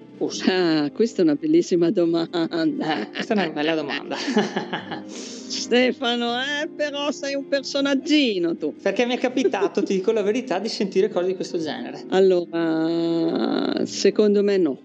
Ah, 0.48 0.90
questa 0.92 1.20
è 1.20 1.24
una 1.24 1.36
bellissima 1.36 1.90
domanda. 1.90 3.08
Questa 3.12 3.34
è 3.34 3.36
una 3.36 3.50
bella 3.50 3.74
domanda. 3.74 4.16
Stefano, 5.06 6.40
eh, 6.40 6.68
però 6.68 7.10
sei 7.12 7.34
un 7.34 7.46
personaggino 7.46 8.56
tu. 8.56 8.74
Perché 8.82 9.06
mi 9.06 9.14
è 9.14 9.18
capitato, 9.18 9.82
ti 9.82 9.94
dico 9.94 10.10
la 10.12 10.22
verità, 10.22 10.58
di 10.58 10.68
sentire 10.68 11.08
cose 11.08 11.28
di 11.28 11.34
questo 11.34 11.58
genere. 11.58 12.04
Allora, 12.08 13.84
secondo 13.84 14.42
me 14.42 14.56
no. 14.56 14.80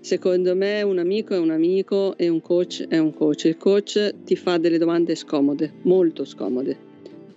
Secondo 0.00 0.56
me 0.56 0.82
un 0.82 0.98
amico 0.98 1.32
è 1.32 1.38
un 1.38 1.50
amico 1.50 2.16
e 2.16 2.28
un 2.28 2.40
coach 2.40 2.86
è 2.88 2.98
un 2.98 3.14
coach. 3.14 3.44
Il 3.44 3.56
coach 3.56 4.14
ti 4.24 4.34
fa 4.36 4.58
delle 4.58 4.76
domande 4.76 5.14
scomode, 5.14 5.72
molto 5.82 6.24
scomode. 6.24 6.76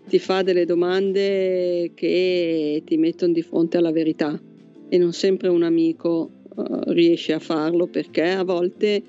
Ti 0.08 0.20
fa 0.20 0.42
delle 0.42 0.66
domande 0.66 1.92
che 1.94 2.82
ti 2.84 2.98
mettono 2.98 3.34
di 3.34 3.42
fronte 3.42 3.78
alla 3.78 3.92
verità 3.92 4.40
e 4.90 4.98
non 4.98 5.14
sempre 5.14 5.48
un 5.50 5.64
amico 5.64 6.30
riesce 6.88 7.34
a 7.34 7.40
farlo 7.40 7.88
perché 7.88 8.32
a 8.32 8.44
volte 8.44 9.02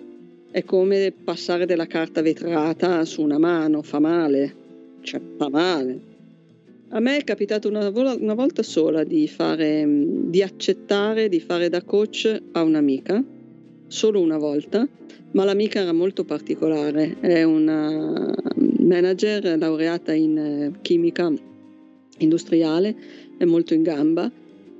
è 0.50 0.64
come 0.64 1.12
passare 1.12 1.66
della 1.66 1.86
carta 1.86 2.22
vetrata 2.22 3.04
su 3.04 3.22
una 3.22 3.38
mano, 3.38 3.82
fa 3.82 3.98
male, 3.98 4.54
cioè 5.02 5.20
fa 5.36 5.48
male. 5.48 6.14
A 6.90 7.00
me 7.00 7.18
è 7.18 7.24
capitato 7.24 7.68
una, 7.68 7.88
una 7.88 8.34
volta 8.34 8.62
sola 8.62 9.04
di, 9.04 9.26
fare, 9.28 9.84
di 9.86 10.42
accettare 10.42 11.28
di 11.28 11.40
fare 11.40 11.68
da 11.68 11.82
coach 11.82 12.42
a 12.52 12.62
un'amica, 12.62 13.22
solo 13.88 14.20
una 14.20 14.38
volta, 14.38 14.86
ma 15.32 15.44
l'amica 15.44 15.80
era 15.80 15.92
molto 15.92 16.24
particolare, 16.24 17.16
è 17.20 17.42
una 17.42 18.32
manager 18.78 19.58
laureata 19.58 20.14
in 20.14 20.78
chimica 20.80 21.30
industriale, 22.18 22.96
è 23.36 23.44
molto 23.44 23.74
in 23.74 23.82
gamba, 23.82 24.30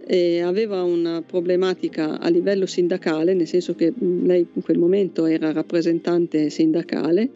e 0.09 0.41
aveva 0.41 0.85
una 0.85 1.21
problematica 1.21 2.21
a 2.21 2.29
livello 2.29 2.65
sindacale, 2.65 3.35
nel 3.35 3.49
senso 3.49 3.75
che 3.75 3.93
lei 3.99 4.47
in 4.53 4.63
quel 4.63 4.79
momento 4.79 5.27
era 5.27 5.51
rappresentante 5.51 6.49
sindacale, 6.49 7.29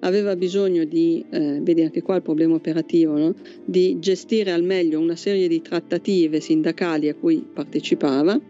aveva 0.00 0.34
bisogno 0.34 0.84
di, 0.84 1.24
eh, 1.30 1.60
vedi 1.62 1.82
anche 1.82 2.02
qua 2.02 2.16
il 2.16 2.22
problema 2.22 2.54
operativo, 2.54 3.16
no? 3.16 3.34
di 3.64 3.98
gestire 4.00 4.50
al 4.50 4.64
meglio 4.64 4.98
una 4.98 5.14
serie 5.14 5.46
di 5.46 5.62
trattative 5.62 6.40
sindacali 6.40 7.08
a 7.08 7.14
cui 7.14 7.46
partecipava 7.52 8.40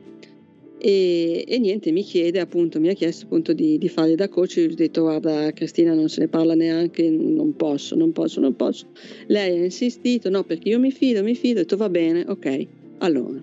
e, 0.79 1.45
e, 1.47 1.59
niente, 1.59 1.91
mi 1.91 2.03
chiede 2.03 2.41
appunto, 2.41 2.81
mi 2.81 2.89
ha 2.89 2.95
chiesto 2.95 3.25
appunto 3.27 3.53
di, 3.53 3.79
di 3.79 3.89
fare 3.89 4.15
da 4.15 4.29
coach. 4.29 4.57
Io 4.57 4.71
ho 4.71 4.75
detto: 4.75 5.03
Guarda, 5.03 5.51
Cristina, 5.53 5.95
non 5.95 6.11
se 6.11 6.21
ne 6.21 6.29
parla 6.29 6.55
neanche, 6.55 7.09
non 7.09 7.57
posso, 7.57 7.97
non 7.97 8.13
posso, 8.13 8.41
non 8.41 8.55
posso. 8.55 8.87
Lei 9.27 9.59
ha 9.59 9.65
insistito: 9.65 10.29
No, 10.29 10.45
perché 10.45 10.69
io 10.69 10.79
mi 10.79 10.91
fido, 10.91 11.23
mi 11.23 11.35
fido. 11.35 11.61
Ho 11.61 11.63
detto: 11.63 11.79
Va 11.79 11.89
bene, 11.89 12.27
ok, 12.29 12.67
allora 12.99 13.43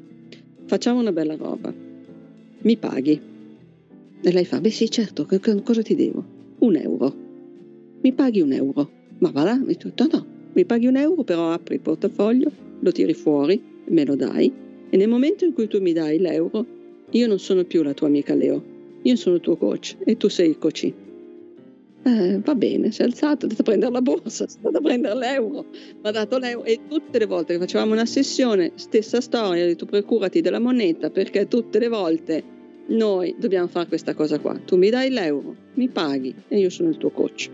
facciamo 0.74 1.02
una 1.02 1.12
bella 1.12 1.36
roba, 1.36 1.72
mi 2.62 2.78
paghi. 2.78 3.22
E 4.22 4.32
lei 4.32 4.44
fa: 4.44 4.60
Beh, 4.60 4.72
sì, 4.72 4.90
certo, 4.90 5.28
cosa 5.64 5.84
ti 5.84 5.94
devo? 5.94 6.26
Un 6.60 6.76
euro. 6.76 7.14
Mi 8.02 8.12
paghi 8.12 8.42
un 8.42 8.54
euro. 8.54 8.90
Ma 9.20 9.30
va 9.30 9.44
là? 9.44 9.56
Mi 9.56 9.78
detto, 9.78 10.08
no, 10.12 10.26
mi 10.54 10.66
paghi 10.66 10.88
un 10.88 10.96
euro, 10.96 11.24
però 11.24 11.52
apri 11.52 11.76
il 11.76 11.82
portafoglio, 11.82 12.52
lo 12.80 12.92
tiri 12.92 13.14
fuori, 13.14 13.62
me 13.90 14.04
lo 14.04 14.16
dai. 14.16 14.52
E 14.90 14.98
nel 14.98 15.08
momento 15.08 15.46
in 15.46 15.54
cui 15.54 15.68
tu 15.68 15.80
mi 15.80 15.94
dai 15.94 16.18
l'euro, 16.18 16.66
io 17.12 17.28
non 17.28 17.38
sono 17.38 17.66
più 17.66 17.84
la 17.84 17.94
tua 17.94 18.08
amica 18.08 18.34
Leo, 18.34 18.64
io 19.04 19.16
sono 19.16 19.36
il 19.36 19.42
tuo 19.42 19.56
coach 19.58 19.98
e 20.04 20.18
tu 20.18 20.28
sei 20.28 20.50
il 20.50 20.58
coach. 20.58 20.92
Eh, 22.06 22.40
va 22.44 22.54
bene, 22.56 22.92
si 22.92 23.02
è 23.02 23.06
alzato, 23.06 23.46
è 23.46 23.50
andato 23.50 23.62
a 23.62 23.64
prendere 23.64 23.92
la 23.92 24.02
borsa, 24.02 24.44
è 24.46 24.48
andato 24.58 24.78
a 24.78 24.82
prendere 24.82 25.16
l'euro, 25.16 25.66
mi 25.72 26.10
ha 26.10 26.12
dato 26.12 26.38
l'euro 26.38 26.66
e 26.66 26.82
tutte 26.88 27.18
le 27.18 27.26
volte 27.26 27.54
che 27.54 27.60
facevamo 27.60 27.94
una 27.94 28.06
sessione, 28.06 28.74
stessa 28.76 29.22
storia, 29.22 29.64
ho 29.64 29.68
detto 29.68 29.86
procurati 29.86 30.42
della 30.42 30.60
moneta 30.60 31.10
perché 31.10 31.48
tutte 31.48 31.80
le 31.80 31.88
volte 31.88 32.44
noi 32.88 33.34
dobbiamo 33.40 33.68
fare 33.68 33.88
questa 33.88 34.14
cosa 34.14 34.38
qua, 34.40 34.60
tu 34.66 34.76
mi 34.76 34.90
dai 34.90 35.10
l'euro, 35.10 35.56
mi 35.76 35.88
paghi 35.88 36.36
e 36.50 36.60
io 36.60 36.70
sono 36.70 36.90
il 36.90 36.98
tuo 36.98 37.10
coach. 37.12 37.50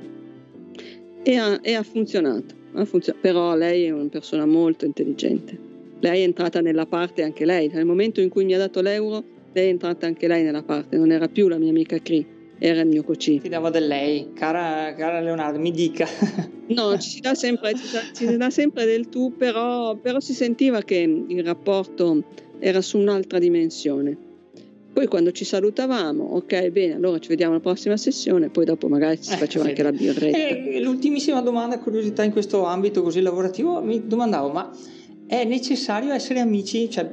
E 1.22 1.36
ha, 1.36 1.60
e 1.62 1.74
ha 1.76 1.84
funzionato, 1.84 2.56
ha 2.74 2.86
funzionato, 2.86 3.22
però 3.22 3.56
lei 3.56 3.84
è 3.84 3.92
una 3.92 4.10
persona 4.10 4.48
molto 4.48 4.86
intelligente. 4.86 5.68
Lei 6.00 6.22
è 6.22 6.24
entrata 6.24 6.60
nella 6.60 6.88
parte 6.88 7.22
anche 7.22 7.46
lei, 7.46 7.70
nel 7.72 7.86
momento 7.86 8.20
in 8.20 8.30
cui 8.30 8.46
mi 8.46 8.56
ha 8.56 8.58
dato 8.58 8.82
l'euro 8.82 9.38
lei 9.52 9.68
è 9.68 9.70
entrata 9.70 10.06
anche 10.06 10.28
lei 10.28 10.44
nella 10.44 10.64
parte, 10.64 10.98
non 10.98 11.12
era 11.12 11.28
più 11.28 11.48
la 11.48 11.58
mia 11.58 11.70
amica 11.70 12.00
Cree, 12.00 12.26
era 12.60 12.82
il 12.82 12.88
mio 12.88 13.04
coach. 13.04 13.40
Ti 13.40 13.50
davo 13.50 13.70
del 13.70 13.88
lei, 13.88 14.34
cara, 14.34 14.94
cara 14.94 15.20
Leonardo, 15.22 15.60
mi 15.60 15.72
dica. 15.72 16.06
no, 16.68 16.98
ci 17.00 17.10
si 17.10 17.20
dà 17.22 17.34
sempre, 17.34 17.74
ci, 17.76 17.84
ci 18.14 18.38
dà 18.38 18.50
sempre 18.50 18.86
del 18.86 19.10
tu, 19.10 19.36
però, 19.36 19.96
però 19.96 20.20
si 20.20 20.34
sentiva 20.34 20.82
che 20.82 20.98
il 20.98 21.44
rapporto 21.44 22.24
era 22.60 22.82
su 22.82 22.98
un'altra 22.98 23.40
dimensione. 23.40 24.28
Poi 24.92 25.08
quando 25.08 25.32
ci 25.32 25.46
salutavamo, 25.46 26.24
ok, 26.24 26.70
bene, 26.70 26.96
allora 26.96 27.20
ci 27.20 27.30
vediamo 27.30 27.54
alla 27.54 27.62
prossima 27.62 27.96
sessione, 27.96 28.50
poi 28.50 28.66
dopo 28.66 28.90
magari 28.90 29.18
si 29.22 29.34
eh, 29.34 29.38
faceva 29.38 29.66
anche 29.66 29.84
la 29.84 29.92
birretta. 29.92 30.38
E 30.38 30.82
l'ultimissima 30.82 31.42
domanda, 31.42 31.80
curiosità 31.80 32.24
in 32.24 32.32
questo 32.32 32.66
ambito 32.66 33.02
così 33.02 33.22
lavorativo, 33.22 33.82
mi 33.82 34.06
domandavo, 34.06 34.50
ma 34.50 34.70
è 35.30 35.44
necessario 35.44 36.12
essere 36.12 36.40
amici, 36.40 36.90
cioè 36.90 37.08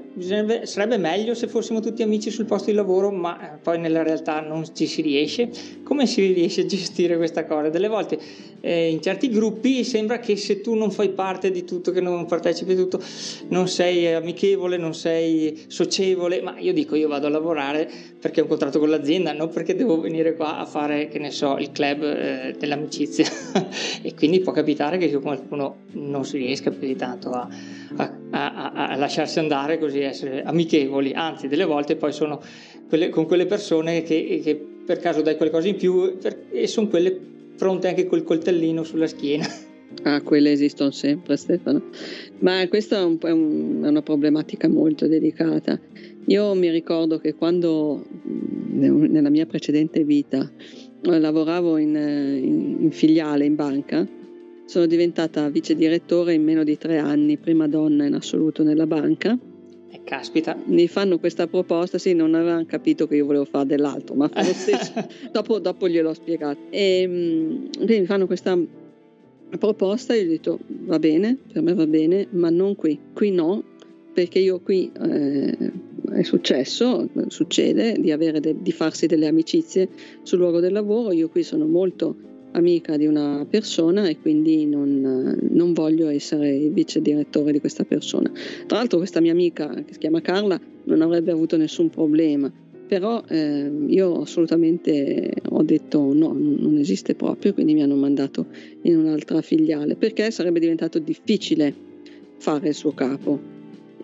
sarebbe 0.62 0.96
meglio 0.96 1.34
se 1.34 1.48
fossimo 1.48 1.80
tutti 1.80 2.02
amici 2.02 2.30
sul 2.30 2.46
posto 2.46 2.70
di 2.70 2.72
lavoro, 2.74 3.10
ma 3.10 3.38
eh, 3.38 3.58
poi 3.58 3.78
nella 3.78 4.02
realtà 4.02 4.40
non 4.40 4.64
ci 4.74 4.86
si 4.86 5.02
riesce. 5.02 5.50
Come 5.82 6.06
si 6.06 6.32
riesce 6.32 6.62
a 6.62 6.64
gestire 6.64 7.18
questa 7.18 7.44
cosa? 7.44 7.68
Delle 7.68 7.88
volte 7.88 8.18
eh, 8.62 8.88
in 8.88 9.02
certi 9.02 9.28
gruppi 9.28 9.84
sembra 9.84 10.18
che 10.18 10.34
se 10.36 10.62
tu 10.62 10.72
non 10.72 10.90
fai 10.90 11.10
parte 11.10 11.50
di 11.50 11.64
tutto, 11.64 11.92
che 11.92 12.00
non 12.00 12.24
partecipi 12.24 12.72
a 12.72 12.76
tutto, 12.76 13.02
non 13.48 13.68
sei 13.68 14.10
amichevole, 14.10 14.78
non 14.78 14.94
sei 14.94 15.64
socievole, 15.66 16.40
ma 16.40 16.58
io 16.58 16.72
dico 16.72 16.94
io 16.94 17.08
vado 17.08 17.26
a 17.26 17.30
lavorare 17.30 17.86
perché 18.18 18.40
ho 18.40 18.44
un 18.44 18.48
contratto 18.48 18.78
con 18.78 18.88
l'azienda, 18.88 19.32
non 19.32 19.50
perché 19.50 19.74
devo 19.74 20.00
venire 20.00 20.34
qua 20.34 20.58
a 20.58 20.64
fare, 20.64 21.08
che 21.08 21.18
ne 21.18 21.30
so, 21.30 21.58
il 21.58 21.70
club 21.70 22.02
eh, 22.02 22.56
dell'amicizia. 22.58 23.26
e 24.02 24.14
quindi 24.14 24.40
può 24.40 24.52
capitare 24.52 24.96
che 24.96 25.12
qualcuno 25.18 25.84
non 25.92 26.24
si 26.24 26.38
riesca 26.38 26.70
più 26.70 26.86
di 26.86 26.96
tanto 26.96 27.30
a, 27.30 27.48
a, 27.96 28.05
a, 28.30 28.72
a 28.72 28.96
lasciarsi 28.96 29.38
andare 29.38 29.78
così, 29.78 30.00
essere 30.00 30.42
amichevoli, 30.42 31.12
anzi 31.12 31.48
delle 31.48 31.64
volte 31.64 31.96
poi 31.96 32.12
sono 32.12 32.40
quelle, 32.88 33.08
con 33.08 33.26
quelle 33.26 33.46
persone 33.46 34.02
che, 34.02 34.40
che, 34.42 34.56
per 34.84 34.98
caso 34.98 35.22
dai 35.22 35.36
qualcosa 35.36 35.68
in 35.68 35.76
più 35.76 36.16
per, 36.18 36.44
e 36.50 36.66
sono 36.66 36.88
quelle 36.88 37.18
pronte 37.56 37.88
anche 37.88 38.06
col 38.06 38.22
coltellino 38.22 38.82
sulla 38.82 39.06
schiena. 39.06 39.46
Ah, 40.02 40.20
quelle 40.20 40.52
esistono 40.52 40.90
sempre, 40.90 41.36
Stefano. 41.36 41.82
Ma 42.40 42.66
questa 42.68 42.98
è, 42.98 43.04
un, 43.04 43.18
è, 43.20 43.30
un, 43.30 43.82
è 43.84 43.88
una 43.88 44.02
problematica 44.02 44.68
molto 44.68 45.06
delicata. 45.06 45.80
Io 46.26 46.54
mi 46.54 46.70
ricordo 46.70 47.18
che 47.18 47.34
quando 47.34 48.04
nella 48.24 49.30
mia 49.30 49.46
precedente 49.46 50.04
vita 50.04 50.50
lavoravo 51.02 51.78
in, 51.78 51.94
in, 51.94 52.76
in 52.80 52.90
filiale 52.90 53.44
in 53.44 53.54
banca, 53.54 54.06
sono 54.66 54.86
diventata 54.86 55.48
vice 55.48 55.74
direttore 55.74 56.34
in 56.34 56.42
meno 56.42 56.64
di 56.64 56.76
tre 56.76 56.98
anni, 56.98 57.38
prima 57.38 57.68
donna 57.68 58.04
in 58.04 58.14
assoluto 58.14 58.62
nella 58.62 58.86
banca. 58.86 59.38
E 59.88 60.00
caspita. 60.02 60.58
Mi 60.66 60.88
fanno 60.88 61.18
questa 61.18 61.46
proposta, 61.46 61.98
sì, 61.98 62.12
non 62.12 62.34
avevano 62.34 62.66
capito 62.66 63.06
che 63.06 63.16
io 63.16 63.24
volevo 63.24 63.44
fare 63.44 63.66
dell'altro, 63.66 64.16
ma 64.16 64.28
dopo, 65.30 65.60
dopo 65.60 65.88
gliel'ho 65.88 66.12
spiegato. 66.12 66.58
E 66.70 67.04
quindi 67.06 68.00
mi 68.00 68.06
fanno 68.06 68.26
questa 68.26 68.58
proposta 69.58 70.14
e 70.14 70.18
io 70.18 70.24
ho 70.24 70.28
detto 70.28 70.58
va 70.66 70.98
bene, 70.98 71.38
per 71.52 71.62
me 71.62 71.72
va 71.72 71.86
bene, 71.86 72.26
ma 72.30 72.50
non 72.50 72.74
qui, 72.74 72.98
qui 73.14 73.30
no, 73.30 73.62
perché 74.12 74.40
io 74.40 74.58
qui 74.58 74.90
eh, 75.00 75.72
è 76.12 76.22
successo, 76.22 77.08
succede 77.28 77.94
di, 78.00 78.14
de, 78.16 78.56
di 78.60 78.72
farsi 78.72 79.06
delle 79.06 79.28
amicizie 79.28 79.88
sul 80.22 80.38
luogo 80.38 80.58
del 80.58 80.72
lavoro, 80.72 81.12
io 81.12 81.28
qui 81.28 81.44
sono 81.44 81.66
molto 81.66 82.34
amica 82.56 82.96
di 82.96 83.06
una 83.06 83.46
persona 83.48 84.08
e 84.08 84.18
quindi 84.18 84.66
non, 84.66 85.38
non, 85.50 85.72
voglio 85.72 86.08
essere 86.08 86.54
il 86.54 86.72
vice 86.72 87.00
direttore 87.00 87.52
di 87.52 87.60
questa 87.60 87.84
persona. 87.84 88.30
Tra 88.66 88.78
l'altro 88.78 88.98
questa 88.98 89.20
mia 89.20 89.32
amica 89.32 89.68
che 89.84 89.92
si 89.92 89.98
chiama 89.98 90.20
Carla 90.20 90.58
non 90.84 91.02
avrebbe 91.02 91.30
avuto 91.30 91.56
nessun 91.56 91.90
problema, 91.90 92.50
però 92.86 93.22
eh, 93.28 93.70
io 93.88 94.22
assolutamente 94.22 95.32
ho 95.50 95.62
detto 95.62 96.12
no, 96.12 96.32
non 96.32 96.78
esiste 96.78 97.14
proprio, 97.14 97.52
quindi 97.52 97.74
mi 97.74 97.82
hanno 97.82 97.96
mandato 97.96 98.46
in 98.82 98.96
un'altra 98.96 99.42
filiale 99.42 99.96
perché 99.96 100.30
sarebbe 100.30 100.60
diventato 100.60 100.98
difficile 100.98 101.74
fare 102.38 102.68
il 102.68 102.74
suo 102.74 102.92
capo. 102.92 103.54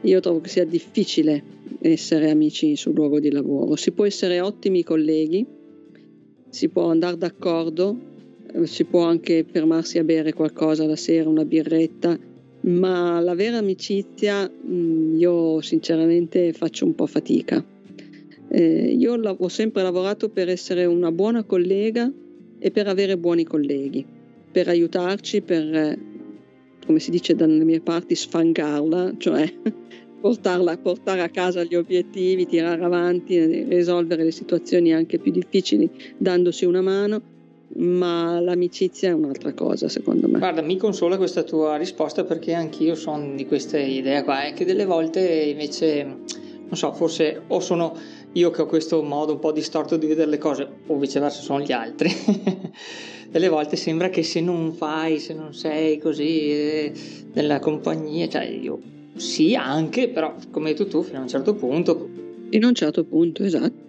Io 0.03 0.21
trovo 0.21 0.41
che 0.41 0.49
sia 0.49 0.65
difficile 0.65 1.61
essere 1.81 2.31
amici 2.31 2.77
sul 2.77 2.95
luogo 2.95 3.21
di 3.21 3.31
lavoro, 3.31 3.77
si 3.77 3.93
può 3.93 4.05
essere 4.05 4.41
ottimi 4.41 4.83
colleghi, 4.83 5.47
si 6.49 6.69
può 6.69 6.91
andare 6.91 7.17
d'accordo, 7.17 8.11
si 8.65 8.85
può 8.85 9.05
anche 9.05 9.45
fermarsi 9.51 9.99
a 9.99 10.05
bere 10.05 10.33
qualcosa 10.33 10.87
la 10.87 10.97
sera, 10.97 11.29
una 11.29 11.45
birretta, 11.45 12.19
ma 12.63 13.21
la 13.21 13.35
vera 13.35 13.59
amicizia 13.59 14.49
mm, 14.49 15.19
io 15.19 15.61
sinceramente 15.61 16.53
faccio 16.53 16.85
un 16.85 16.95
po' 16.95 17.07
fatica. 17.07 17.65
Eh, 18.49 18.95
io 18.99 19.15
ho 19.15 19.49
sempre 19.49 19.83
lavorato 19.83 20.29
per 20.29 20.49
essere 20.49 20.85
una 20.85 21.11
buona 21.11 21.43
collega 21.45 22.11
e 22.59 22.71
per 22.71 22.87
avere 22.87 23.17
buoni 23.17 23.45
colleghi, 23.45 24.05
per 24.53 24.69
aiutarci, 24.69 25.41
per, 25.41 25.99
come 26.87 26.99
si 26.99 27.11
dice 27.11 27.35
dalle 27.35 27.65
mie 27.65 27.81
parti, 27.81 28.15
sfangarla, 28.15 29.15
cioè 29.17 29.51
portarla, 30.21 30.77
portare 30.77 31.23
a 31.23 31.31
casa 31.31 31.65
gli 31.65 31.75
obiettivi, 31.75 32.47
tirare 32.47 32.85
avanti, 32.85 33.65
risolvere 33.65 34.23
le 34.23 34.31
situazioni 34.31 34.93
anche 34.93 35.19
più 35.19 35.33
difficili 35.33 35.91
dandosi 36.19 36.67
una 36.67 36.83
mano 36.83 37.32
ma 37.77 38.41
l'amicizia 38.41 39.11
è 39.11 39.13
un'altra 39.13 39.53
cosa 39.55 39.89
secondo 39.89 40.29
me. 40.29 40.39
Guarda, 40.39 40.63
mi 40.63 40.77
consola 40.77 41.17
questa 41.17 41.43
tua 41.43 41.77
risposta 41.77 42.25
perché 42.25 42.53
anch'io 42.53 42.95
sono 42.95 43.35
di 43.35 43.47
questa 43.47 43.79
idea 43.79 44.25
qua, 44.25 44.45
è 44.45 44.53
che 44.53 44.65
delle 44.65 44.85
volte 44.85 45.21
invece, 45.21 46.05
non 46.05 46.77
so, 46.77 46.93
forse 46.93 47.43
o 47.47 47.61
sono 47.61 47.97
io 48.33 48.51
che 48.51 48.63
ho 48.63 48.67
questo 48.67 49.03
modo 49.03 49.33
un 49.33 49.39
po' 49.39 49.53
distorto 49.53 49.97
di 49.97 50.07
vedere 50.07 50.31
le 50.31 50.39
cose 50.39 50.67
o 50.87 50.99
viceversa 50.99 51.41
sono 51.41 51.61
gli 51.61 51.73
altri. 51.73 52.11
delle 53.31 53.49
volte 53.49 53.77
sembra 53.77 54.11
che 54.11 54.23
se 54.23 54.41
non 54.41 54.75
fai, 54.75 55.19
se 55.19 55.33
non 55.33 55.55
sei 55.55 55.99
così 55.99 56.51
eh, 56.51 56.93
nella 57.33 57.59
compagnia, 57.61 58.29
cioè 58.29 58.45
io 58.45 58.79
sì 59.17 59.55
anche, 59.55 60.09
però 60.09 60.35
come 60.51 60.69
hai 60.69 60.75
detto 60.75 60.89
tu 60.89 61.03
fino 61.03 61.19
a 61.19 61.23
un 61.23 61.29
certo 61.29 61.55
punto. 61.55 62.09
A 62.53 62.67
un 62.67 62.75
certo 62.75 63.05
punto, 63.05 63.43
esatto 63.43 63.82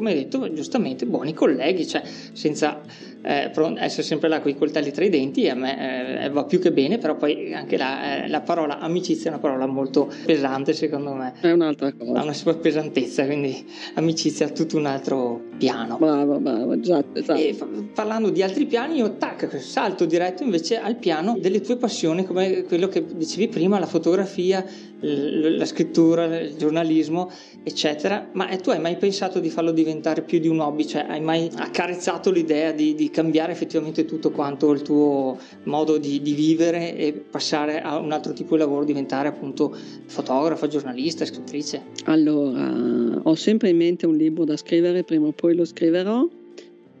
come 0.00 0.12
hai 0.12 0.16
detto 0.16 0.50
giustamente, 0.54 1.04
buoni 1.04 1.34
colleghi, 1.34 1.86
cioè 1.86 2.02
senza 2.32 2.80
eh, 3.20 3.50
essere 3.76 4.02
sempre 4.02 4.30
là 4.30 4.40
con 4.40 4.50
i 4.50 4.56
coltelli 4.56 4.90
tra 4.92 5.04
i 5.04 5.10
denti, 5.10 5.46
a 5.46 5.54
me 5.54 6.22
eh, 6.24 6.30
va 6.30 6.44
più 6.44 6.58
che 6.58 6.72
bene, 6.72 6.96
però 6.96 7.16
poi 7.16 7.52
anche 7.52 7.76
la, 7.76 8.24
eh, 8.24 8.28
la, 8.28 8.40
parola 8.40 8.78
amicizia 8.78 9.26
è 9.26 9.34
una 9.34 9.42
parola 9.42 9.66
molto 9.66 10.10
pesante 10.24 10.72
secondo 10.72 11.12
me. 11.12 11.34
È 11.38 11.50
un'altra 11.50 11.92
cosa. 11.92 12.18
Ha 12.18 12.22
una 12.22 12.32
sua 12.32 12.56
pesantezza, 12.56 13.26
quindi 13.26 13.62
amicizia 13.94 14.46
ha 14.46 14.48
tutto 14.48 14.78
un 14.78 14.86
altro 14.86 15.48
piano. 15.58 15.98
Bravo, 15.98 16.38
bravo, 16.38 16.72
esatto, 16.72 17.18
esatto. 17.18 17.38
E 17.38 17.52
fa- 17.52 17.68
parlando 17.92 18.30
di 18.30 18.42
altri 18.42 18.64
piani, 18.64 18.96
io 18.96 19.16
tac, 19.18 19.60
salto 19.60 20.06
diretto 20.06 20.42
invece 20.42 20.78
al 20.78 20.96
piano 20.96 21.36
delle 21.38 21.60
tue 21.60 21.76
passioni, 21.76 22.24
come 22.24 22.62
quello 22.62 22.88
che 22.88 23.04
dicevi 23.04 23.48
prima, 23.48 23.78
la 23.78 23.84
fotografia, 23.84 24.64
la 25.00 25.64
scrittura, 25.64 26.40
il 26.40 26.56
giornalismo, 26.56 27.30
eccetera. 27.62 28.28
Ma 28.32 28.48
eh, 28.48 28.58
tu 28.58 28.70
hai 28.70 28.80
mai 28.80 28.96
pensato 28.96 29.40
di 29.40 29.48
farlo 29.48 29.72
diventare 29.72 30.22
più 30.22 30.38
di 30.38 30.48
un 30.48 30.60
hobby? 30.60 30.86
Cioè, 30.86 31.06
hai 31.08 31.20
mai 31.20 31.50
accarezzato 31.54 32.30
l'idea 32.30 32.72
di, 32.72 32.94
di 32.94 33.10
cambiare 33.10 33.52
effettivamente 33.52 34.04
tutto 34.04 34.30
quanto 34.30 34.70
il 34.72 34.82
tuo 34.82 35.38
modo 35.64 35.96
di, 35.98 36.20
di 36.20 36.32
vivere 36.32 36.96
e 36.96 37.12
passare 37.12 37.80
a 37.80 37.98
un 37.98 38.12
altro 38.12 38.32
tipo 38.32 38.54
di 38.54 38.60
lavoro, 38.60 38.84
diventare 38.84 39.28
appunto 39.28 39.74
fotografa, 40.06 40.66
giornalista, 40.66 41.24
scrittrice? 41.24 41.82
Allora, 42.04 43.20
ho 43.22 43.34
sempre 43.34 43.70
in 43.70 43.76
mente 43.76 44.06
un 44.06 44.16
libro 44.16 44.44
da 44.44 44.56
scrivere, 44.56 45.02
prima 45.04 45.28
o 45.28 45.32
poi 45.32 45.54
lo 45.54 45.64
scriverò, 45.64 46.26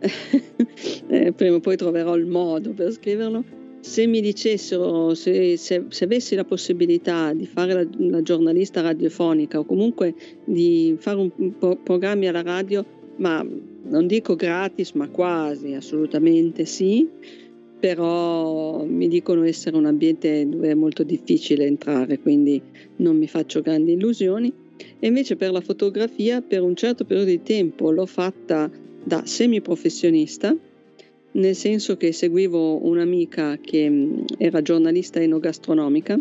eh, 1.08 1.32
prima 1.32 1.56
o 1.56 1.60
poi 1.60 1.76
troverò 1.76 2.16
il 2.16 2.26
modo 2.26 2.70
per 2.70 2.92
scriverlo. 2.92 3.59
Se 3.80 4.06
mi 4.06 4.20
dicessero, 4.20 5.14
se, 5.14 5.56
se, 5.56 5.86
se 5.88 6.04
avessi 6.04 6.34
la 6.34 6.44
possibilità 6.44 7.32
di 7.32 7.46
fare 7.46 7.72
la, 7.72 7.86
la, 7.96 8.22
giornalista 8.22 8.82
radiofonica 8.82 9.58
o 9.58 9.64
comunque 9.64 10.14
di 10.44 10.94
fare 10.98 11.18
un, 11.18 11.56
po- 11.58 11.76
programmi 11.76 12.28
alla 12.28 12.42
radio, 12.42 12.84
ma 13.16 13.46
non 13.84 14.06
dico 14.06 14.36
gratis, 14.36 14.92
ma 14.92 15.08
quasi, 15.08 15.72
assolutamente 15.72 16.66
sì, 16.66 17.08
però 17.80 18.84
mi 18.84 19.08
dicono 19.08 19.44
essere 19.44 19.76
un 19.76 19.86
ambiente 19.86 20.46
dove 20.46 20.70
è 20.70 20.74
molto 20.74 21.02
difficile 21.02 21.64
entrare, 21.64 22.18
quindi 22.18 22.60
non 22.96 23.16
mi 23.16 23.26
faccio 23.26 23.62
grandi 23.62 23.92
illusioni. 23.92 24.52
E 24.98 25.06
invece 25.06 25.36
per 25.36 25.50
la 25.50 25.60
fotografia, 25.60 26.42
per 26.42 26.62
un 26.62 26.76
certo 26.76 27.04
periodo 27.04 27.30
di 27.30 27.42
tempo, 27.42 27.90
l'ho 27.90 28.06
fatta 28.06 28.70
da 29.02 29.24
semiprofessionista, 29.24 30.54
nel 31.32 31.54
senso 31.54 31.96
che 31.96 32.12
seguivo 32.12 32.84
un'amica 32.84 33.58
che 33.60 34.24
era 34.36 34.62
giornalista 34.62 35.20
enogastronomica 35.20 36.20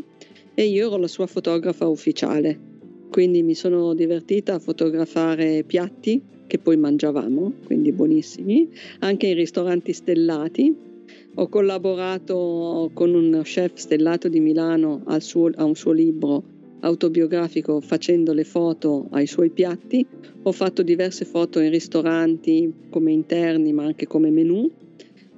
e 0.54 0.66
io 0.66 0.88
ero 0.88 0.98
la 0.98 1.08
sua 1.08 1.26
fotografa 1.26 1.88
ufficiale. 1.88 2.68
Quindi 3.10 3.42
mi 3.42 3.56
sono 3.56 3.94
divertita 3.96 4.56
a 4.56 4.60
fotografare 4.60 5.64
piatti 5.64 6.22
che 6.46 6.60
poi 6.60 6.78
mangiavamo, 6.78 7.54
quindi 7.66 7.92
buonissimi, 7.92 8.70
anche 9.00 9.28
in 9.28 9.36
ristoranti 9.36 9.94
stellati. 9.94 10.76
Ho 11.36 11.48
collaborato 11.48 12.92
con 12.94 13.14
un 13.14 13.42
chef 13.44 13.76
stellato 13.76 14.28
di 14.28 14.40
Milano 14.40 15.04
suo, 15.20 15.50
a 15.56 15.64
un 15.64 15.76
suo 15.76 15.92
libro 15.92 16.44
autobiografico 16.82 17.82
facendo 17.82 18.34
le 18.34 18.44
foto 18.44 19.08
ai 19.12 19.28
suoi 19.28 19.50
piatti. 19.50 20.06
Ho 20.44 20.52
fatto 20.52 20.82
diverse 20.82 21.26
foto 21.26 21.60
in 21.60 21.70
ristoranti 21.70 22.72
come 22.90 23.12
interni 23.12 23.74
ma 23.74 23.86
anche 23.86 24.08
come 24.08 24.30
menù. 24.30 24.70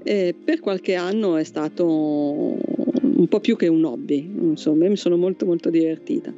E 0.03 0.33
per 0.43 0.59
qualche 0.59 0.95
anno 0.95 1.35
è 1.35 1.43
stato 1.43 1.85
un 1.85 3.27
po' 3.27 3.39
più 3.39 3.55
che 3.55 3.67
un 3.67 3.83
hobby, 3.83 4.29
insomma, 4.41 4.87
mi 4.87 4.97
sono 4.97 5.17
molto 5.17 5.45
molto 5.45 5.69
divertita. 5.69 6.33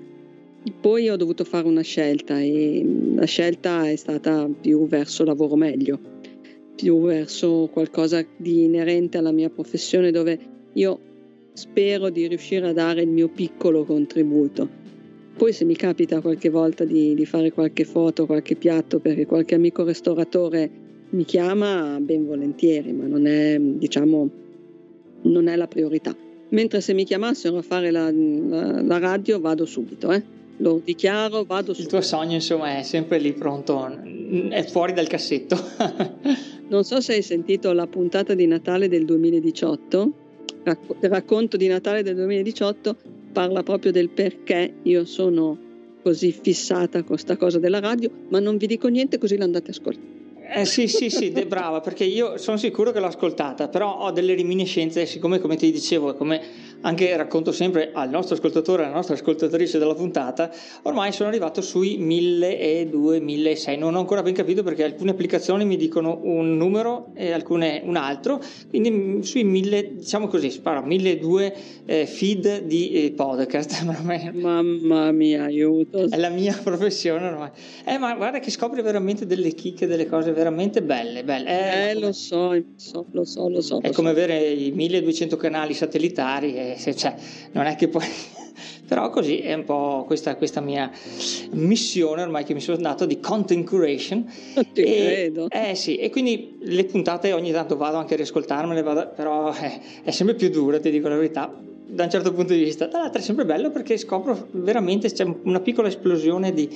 Poi 0.80 1.10
ho 1.10 1.16
dovuto 1.16 1.44
fare 1.44 1.68
una 1.68 1.82
scelta 1.82 2.40
e 2.40 2.86
la 3.16 3.26
scelta 3.26 3.90
è 3.90 3.96
stata 3.96 4.50
più 4.50 4.88
verso 4.88 5.24
lavoro 5.24 5.56
meglio, 5.56 6.00
più 6.76 7.02
verso 7.02 7.70
qualcosa 7.72 8.26
di 8.36 8.64
inerente 8.64 9.18
alla 9.18 9.32
mia 9.32 9.50
professione 9.50 10.12
dove 10.12 10.40
io 10.74 11.00
spero 11.54 12.10
di 12.10 12.28
riuscire 12.28 12.68
a 12.68 12.74
dare 12.74 13.02
il 13.02 13.10
mio 13.10 13.30
piccolo 13.30 13.86
contributo. 13.86 14.82
Poi 15.36 15.52
se 15.52 15.66
mi 15.66 15.76
capita 15.76 16.22
qualche 16.22 16.50
volta 16.50 16.84
di, 16.84 17.14
di 17.14 17.26
fare 17.26 17.52
qualche 17.52 17.86
foto, 17.86 18.26
qualche 18.26 18.56
piatto 18.56 19.00
perché 19.00 19.26
qualche 19.26 19.56
amico 19.56 19.84
ristoratore 19.84 20.70
mi 21.14 21.26
chiama, 21.26 22.00
ben 22.00 22.26
volentieri, 22.26 22.92
ma 22.92 23.06
non 23.06 23.28
è, 23.28 23.58
diciamo, 23.60 24.30
non 25.22 25.48
è 25.48 25.56
la 25.56 25.68
priorità. 25.68 26.16
Mentre 26.50 26.82
se 26.82 26.94
mi 26.94 27.06
chiamassero 27.06 27.58
a 27.58 27.62
fare 27.62 27.92
la, 27.92 28.12
la, 28.12 28.82
la 28.82 28.98
radio 29.00 29.40
vado 29.40 29.66
subito, 29.66 30.12
eh? 30.12 30.22
lo 30.58 30.82
dichiaro, 30.84 31.44
vado 31.44 31.74
subito. 31.74 31.96
Il 31.96 32.02
tuo 32.02 32.02
sogno 32.02 32.34
insomma 32.34 32.78
è 32.78 32.84
sempre 32.84 33.20
lì 33.20 33.34
pronto, 33.34 33.90
è 34.50 34.64
fuori 34.64 34.94
dal 34.94 35.08
cassetto. 35.08 35.56
non 36.70 36.84
so 36.84 37.00
se 37.00 37.14
hai 37.14 37.22
sentito 37.22 37.72
la 37.74 37.88
puntata 37.88 38.34
di 38.34 38.46
Natale 38.46 38.88
del 38.88 39.06
2018, 39.06 40.12
il 40.66 41.10
racconto 41.10 41.58
di 41.58 41.68
Natale 41.68 42.04
del 42.04 42.16
2018 42.16 42.96
parla 43.32 43.64
proprio 43.64 43.92
del 43.92 44.10
perché 44.10 44.74
io 44.84 45.06
sono 45.06 45.58
così 46.02 46.32
fissata 46.32 47.00
con 47.00 47.08
questa 47.08 47.38
cosa 47.38 47.60
della 47.60 47.80
radio, 47.80 48.10
ma 48.30 48.40
non 48.40 48.58
vi 48.58 48.68
dico 48.68 48.88
niente 48.88 49.18
così 49.18 49.38
l'andate 49.38 49.68
a 49.68 49.74
ascoltare. 49.74 50.23
Eh 50.56 50.66
sì, 50.66 50.88
sì, 50.88 51.10
sì, 51.10 51.32
de, 51.32 51.48
brava, 51.48 51.82
perché 51.82 52.04
io 52.04 52.38
sono 52.38 52.58
sicuro 52.58 52.92
che 52.92 53.00
l'ho 53.00 53.08
ascoltata, 53.08 53.70
però 53.70 53.98
ho 54.02 54.12
delle 54.12 54.36
reminiscenze, 54.36 55.08
siccome 55.08 55.40
come 55.40 55.56
ti 55.56 55.72
dicevo, 55.72 56.14
come 56.14 56.40
anche 56.84 57.16
racconto 57.16 57.52
sempre 57.52 57.92
al 57.94 58.10
nostro 58.10 58.36
ascoltatore, 58.36 58.84
alla 58.84 58.94
nostra 58.94 59.16
ascoltatrice 59.16 59.78
della 59.78 59.96
puntata, 59.96 60.52
ormai 60.84 61.12
sono 61.12 61.30
arrivato 61.30 61.62
sui 61.62 61.98
1002, 61.98 63.20
1006, 63.20 63.78
non 63.78 63.96
ho 63.96 64.00
ancora 64.00 64.22
ben 64.22 64.34
capito 64.34 64.64
perché 64.64 64.84
alcune 64.84 65.12
applicazioni 65.12 65.66
mi 65.66 65.78
dicono 65.78 66.20
un 66.24 66.56
numero 66.58 67.12
e 67.14 67.32
alcune 67.32 67.82
un 67.84 67.96
altro, 67.96 68.42
quindi 68.70 69.24
sui 69.24 69.44
1000, 69.44 69.96
diciamo 69.96 70.28
così, 70.28 70.50
sparo, 70.50 70.82
1002 70.86 71.56
eh, 71.86 72.06
feed 72.06 72.64
di 72.64 72.92
eh, 72.92 73.12
podcast. 73.12 73.84
Mamma 74.34 75.12
mia, 75.12 75.44
aiuto. 75.44 76.10
È 76.10 76.18
la 76.18 76.30
mia 76.30 76.60
professione 76.62 77.28
ormai. 77.28 77.50
Eh, 77.86 77.98
ma 77.98 78.14
guarda 78.16 78.40
che 78.40 78.52
scopri 78.52 78.82
veramente 78.82 79.26
delle 79.26 79.54
chicche, 79.54 79.88
delle 79.88 80.08
cose 80.08 80.32
veramente 80.32 80.82
belle, 80.82 81.24
belle. 81.24 81.50
Eh, 81.50 81.90
eh 81.90 81.94
lo, 81.96 82.12
so, 82.12 82.52
so, 82.76 83.06
lo 83.12 83.24
so, 83.24 83.50
lo 83.50 83.62
so. 83.62 83.80
È 83.82 83.88
lo 83.88 83.94
come 83.94 84.10
so. 84.10 84.16
avere 84.16 84.50
i 84.50 84.72
1200 84.72 85.38
canali 85.38 85.74
satellitari, 85.74 86.56
e 86.56 86.73
se, 86.78 86.96
cioè, 86.96 87.16
non 87.52 87.66
è 87.66 87.76
che 87.76 87.88
poi... 87.88 88.06
Però 88.86 89.10
così 89.10 89.40
è 89.40 89.54
un 89.54 89.64
po' 89.64 90.04
questa, 90.06 90.36
questa, 90.36 90.60
mia 90.60 90.92
missione 91.52 92.22
ormai 92.22 92.44
che 92.44 92.54
mi 92.54 92.60
sono 92.60 92.78
dato 92.78 93.06
di 93.06 93.20
content 93.20 93.68
curation. 93.68 94.26
Ti 94.74 94.82
e, 94.82 95.06
credo. 95.06 95.50
Eh 95.50 95.74
sì, 95.74 95.96
e 95.96 96.10
quindi 96.10 96.58
le 96.60 96.84
puntate 96.84 97.32
ogni 97.32 97.52
tanto 97.52 97.78
vado 97.78 97.98
anche 97.98 98.14
a 98.14 98.18
riascoltarmele, 98.18 98.84
vado, 98.84 99.12
però 99.16 99.54
eh, 99.54 99.80
è 100.04 100.12
sempre 100.12 100.36
più 100.36 100.50
dura, 100.50 100.80
ti 100.80 100.92
dico 100.92 101.08
la 101.08 101.16
verità 101.16 101.52
da 101.94 102.06
un 102.06 102.10
certo 102.10 102.34
punto 102.34 102.54
di 102.54 102.64
vista, 102.64 102.88
dall'altra 102.88 103.20
è 103.20 103.24
sempre 103.24 103.46
bello 103.46 103.70
perché 103.70 103.98
scopro 103.98 104.48
veramente 104.52 105.12
c'è 105.12 105.32
una 105.44 105.60
piccola 105.60 105.88
esplosione 105.88 106.52
di, 106.52 106.68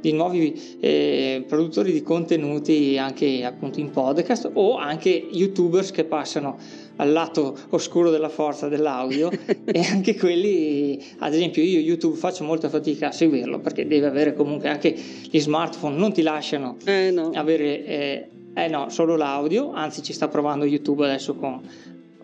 di 0.00 0.12
nuovi 0.12 0.78
eh, 0.80 1.44
produttori 1.48 1.92
di 1.92 2.02
contenuti 2.02 2.98
anche 2.98 3.42
appunto 3.44 3.80
in 3.80 3.90
podcast 3.90 4.50
o 4.52 4.76
anche 4.76 5.08
youtubers 5.08 5.90
che 5.92 6.04
passano 6.04 6.58
al 6.96 7.12
lato 7.12 7.56
oscuro 7.70 8.10
della 8.10 8.28
forza 8.28 8.68
dell'audio 8.68 9.30
e 9.64 9.80
anche 9.80 10.16
quelli 10.16 11.02
ad 11.18 11.34
esempio 11.34 11.62
io 11.62 11.80
youtube 11.80 12.16
faccio 12.16 12.44
molta 12.44 12.68
fatica 12.68 13.08
a 13.08 13.12
seguirlo 13.12 13.60
perché 13.60 13.86
deve 13.86 14.06
avere 14.06 14.34
comunque 14.34 14.68
anche 14.68 14.94
gli 14.94 15.38
smartphone 15.38 15.96
non 15.96 16.12
ti 16.12 16.22
lasciano 16.22 16.76
eh 16.84 17.10
no. 17.10 17.30
avere 17.34 17.84
eh, 17.84 18.28
eh 18.58 18.68
no, 18.68 18.88
solo 18.88 19.16
l'audio, 19.16 19.72
anzi 19.72 20.02
ci 20.02 20.14
sta 20.14 20.28
provando 20.28 20.64
YouTube 20.64 21.04
adesso 21.04 21.34
con 21.34 21.60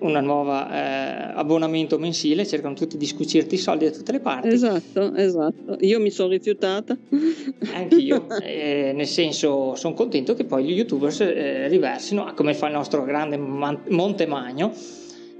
un 0.02 0.18
nuovo 0.22 0.52
eh, 0.52 1.32
abbonamento 1.34 1.98
mensile, 1.98 2.46
cercano 2.46 2.74
tutti 2.74 2.96
di 2.96 3.06
scucirti 3.06 3.54
i 3.54 3.58
soldi 3.58 3.84
da 3.86 3.90
tutte 3.90 4.12
le 4.12 4.20
parti. 4.20 4.48
Esatto, 4.48 5.14
esatto. 5.14 5.76
Io 5.80 6.00
mi 6.00 6.10
sono 6.10 6.30
rifiutata. 6.30 6.96
Anch'io, 7.74 8.26
eh, 8.40 8.92
nel 8.94 9.06
senso 9.06 9.74
sono 9.74 9.94
contento 9.94 10.34
che 10.34 10.44
poi 10.44 10.64
gli 10.64 10.72
youtubers 10.72 11.20
eh, 11.20 11.68
riversino, 11.68 12.32
come 12.34 12.54
fa 12.54 12.66
il 12.66 12.74
nostro 12.74 13.04
grande 13.04 13.36
Monte 13.36 14.26
Magno, 14.26 14.72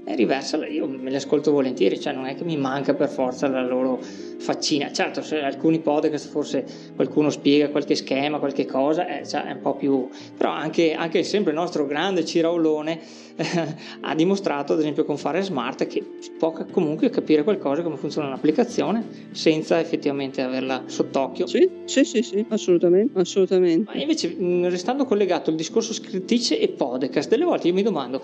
e 0.05 0.15
riversala, 0.15 0.67
io 0.67 0.85
me 0.85 1.09
le 1.09 1.15
ascolto 1.15 1.51
volentieri, 1.51 1.97
cioè 1.97 2.11
non 2.11 2.25
è 2.25 2.35
che 2.35 2.43
mi 2.43 2.57
manca 2.57 2.93
per 2.93 3.07
forza 3.07 3.47
la 3.47 3.65
loro 3.65 3.99
faccina. 4.01 4.91
Certo, 4.91 5.21
se 5.21 5.39
alcuni 5.41 5.79
podcast 5.79 6.27
forse 6.27 6.65
qualcuno 6.93 7.29
spiega 7.29 7.69
qualche 7.69 7.95
schema, 7.95 8.39
qualche 8.39 8.65
cosa, 8.65 9.07
eh, 9.07 9.25
cioè 9.25 9.45
è 9.45 9.51
un 9.53 9.61
po' 9.61 9.75
più... 9.75 10.09
però 10.35 10.51
anche, 10.51 10.93
anche 10.93 11.23
sempre 11.23 11.53
il 11.53 11.57
nostro 11.57 11.85
grande 11.85 12.25
Ciraolone 12.25 12.99
eh, 13.35 13.75
ha 14.01 14.15
dimostrato, 14.15 14.73
ad 14.73 14.79
esempio 14.79 15.05
con 15.05 15.17
Fare 15.17 15.41
Smart, 15.41 15.87
che 15.87 16.03
si 16.19 16.31
può 16.31 16.51
comunque 16.71 17.09
capire 17.09 17.43
qualcosa 17.43 17.81
come 17.81 17.97
funziona 17.97 18.27
un'applicazione 18.27 19.29
senza 19.31 19.79
effettivamente 19.79 20.41
averla 20.41 20.83
sott'occhio. 20.85 21.47
Sì, 21.47 21.69
sì, 21.85 22.03
sì, 22.03 22.21
sì 22.21 22.45
assolutamente, 22.49 23.19
assolutamente. 23.19 23.91
Ma 23.93 23.99
invece, 23.99 24.35
restando 24.69 25.05
collegato 25.05 25.49
al 25.49 25.55
discorso 25.55 25.93
scrittrice 25.93 26.59
e 26.59 26.69
podcast, 26.69 27.29
delle 27.29 27.45
volte 27.45 27.67
io 27.67 27.73
mi 27.73 27.83
domando, 27.83 28.21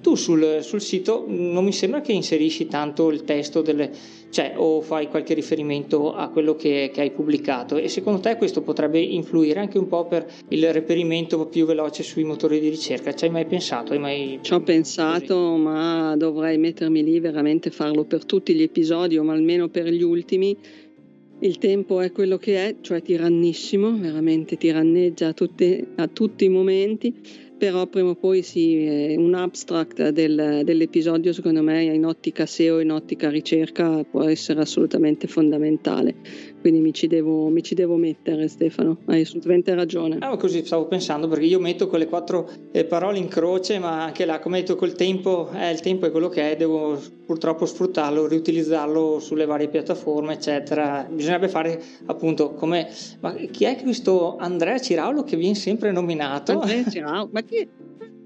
tu 0.00 0.14
sul, 0.14 0.58
sul 0.62 0.80
sito 0.80 1.24
non 1.26 1.64
mi 1.64 1.72
sembra 1.72 2.00
che 2.00 2.12
inserisci 2.12 2.66
tanto 2.66 3.10
il 3.10 3.24
testo 3.24 3.62
delle, 3.62 3.90
cioè, 4.32 4.54
o 4.56 4.80
fai 4.80 5.08
qualche 5.08 5.34
riferimento 5.34 6.14
a 6.14 6.28
quello 6.30 6.56
che, 6.56 6.90
che, 6.90 7.02
hai 7.02 7.10
pubblicato 7.10 7.76
e 7.76 7.88
secondo 7.88 8.18
te 8.18 8.36
questo 8.36 8.62
potrebbe 8.62 8.98
influire 8.98 9.60
anche 9.60 9.76
un 9.76 9.86
po' 9.86 10.06
per 10.06 10.26
il 10.48 10.72
reperimento 10.72 11.46
più 11.46 11.66
veloce 11.66 12.02
sui 12.02 12.24
motori 12.24 12.58
di 12.58 12.70
ricerca? 12.70 13.12
Ci 13.12 13.26
hai 13.26 13.30
mai 13.30 13.44
pensato? 13.44 13.92
Hai 13.92 13.98
mai... 13.98 14.38
Ci 14.40 14.54
ho 14.54 14.60
pensato, 14.62 15.34
così? 15.34 15.60
ma 15.60 16.16
dovrei 16.16 16.56
mettermi 16.56 17.04
lì 17.04 17.20
veramente 17.20 17.70
farlo 17.70 18.04
per 18.04 18.24
tutti 18.24 18.54
gli 18.54 18.62
episodi 18.62 19.18
o 19.18 19.30
almeno 19.30 19.68
per 19.68 19.86
gli 19.88 20.02
ultimi 20.02 20.56
il 21.40 21.58
tempo 21.58 22.00
è 22.00 22.12
quello 22.12 22.36
che 22.36 22.68
è, 22.68 22.76
cioè 22.80 23.02
tirannissimo, 23.02 23.98
veramente 23.98 24.56
tiranneggia 24.56 25.28
a, 25.28 25.32
tutte, 25.32 25.88
a 25.96 26.06
tutti 26.06 26.44
i 26.44 26.48
momenti, 26.48 27.12
però 27.62 27.86
prima 27.86 28.08
o 28.08 28.16
poi 28.16 28.42
sì, 28.42 29.14
un 29.16 29.34
abstract 29.34 30.08
del, 30.08 30.62
dell'episodio 30.64 31.32
secondo 31.32 31.62
me 31.62 31.84
in 31.84 32.04
ottica 32.04 32.44
SEO, 32.44 32.80
in 32.80 32.90
ottica 32.90 33.30
ricerca 33.30 34.02
può 34.02 34.24
essere 34.24 34.62
assolutamente 34.62 35.28
fondamentale 35.28 36.12
quindi 36.62 36.78
mi 36.78 36.94
ci, 36.94 37.08
devo, 37.08 37.48
mi 37.48 37.60
ci 37.60 37.74
devo, 37.74 37.96
mettere 37.96 38.46
Stefano, 38.46 38.98
hai 39.06 39.22
assolutamente 39.22 39.74
ragione. 39.74 40.18
Ah, 40.20 40.36
così 40.36 40.64
stavo 40.64 40.86
pensando 40.86 41.26
perché 41.26 41.44
io 41.44 41.58
metto 41.58 41.88
quelle 41.88 42.06
quattro 42.06 42.48
eh, 42.70 42.84
parole 42.84 43.18
in 43.18 43.26
croce, 43.26 43.80
ma 43.80 44.04
anche 44.04 44.24
là, 44.24 44.38
come 44.38 44.60
detto, 44.60 44.76
col 44.76 44.94
tempo, 44.94 45.50
eh, 45.52 45.72
il 45.72 45.80
tempo 45.80 46.06
è 46.06 46.12
quello 46.12 46.28
che 46.28 46.52
è, 46.52 46.56
devo 46.56 46.96
purtroppo 47.26 47.66
sfruttarlo, 47.66 48.28
riutilizzarlo 48.28 49.18
sulle 49.18 49.44
varie 49.44 49.68
piattaforme, 49.68 50.34
eccetera. 50.34 51.04
Bisognerebbe 51.10 51.48
fare 51.48 51.82
appunto 52.06 52.52
come... 52.52 52.88
Ma 53.18 53.34
chi 53.34 53.64
è 53.64 53.76
questo 53.82 54.36
Andrea 54.36 54.78
Ciraulo 54.78 55.24
che 55.24 55.36
viene 55.36 55.56
sempre 55.56 55.90
nominato? 55.90 56.60
Andrea 56.60 56.84
Ciraulo, 56.88 57.28
ma 57.32 57.40
chi... 57.42 57.68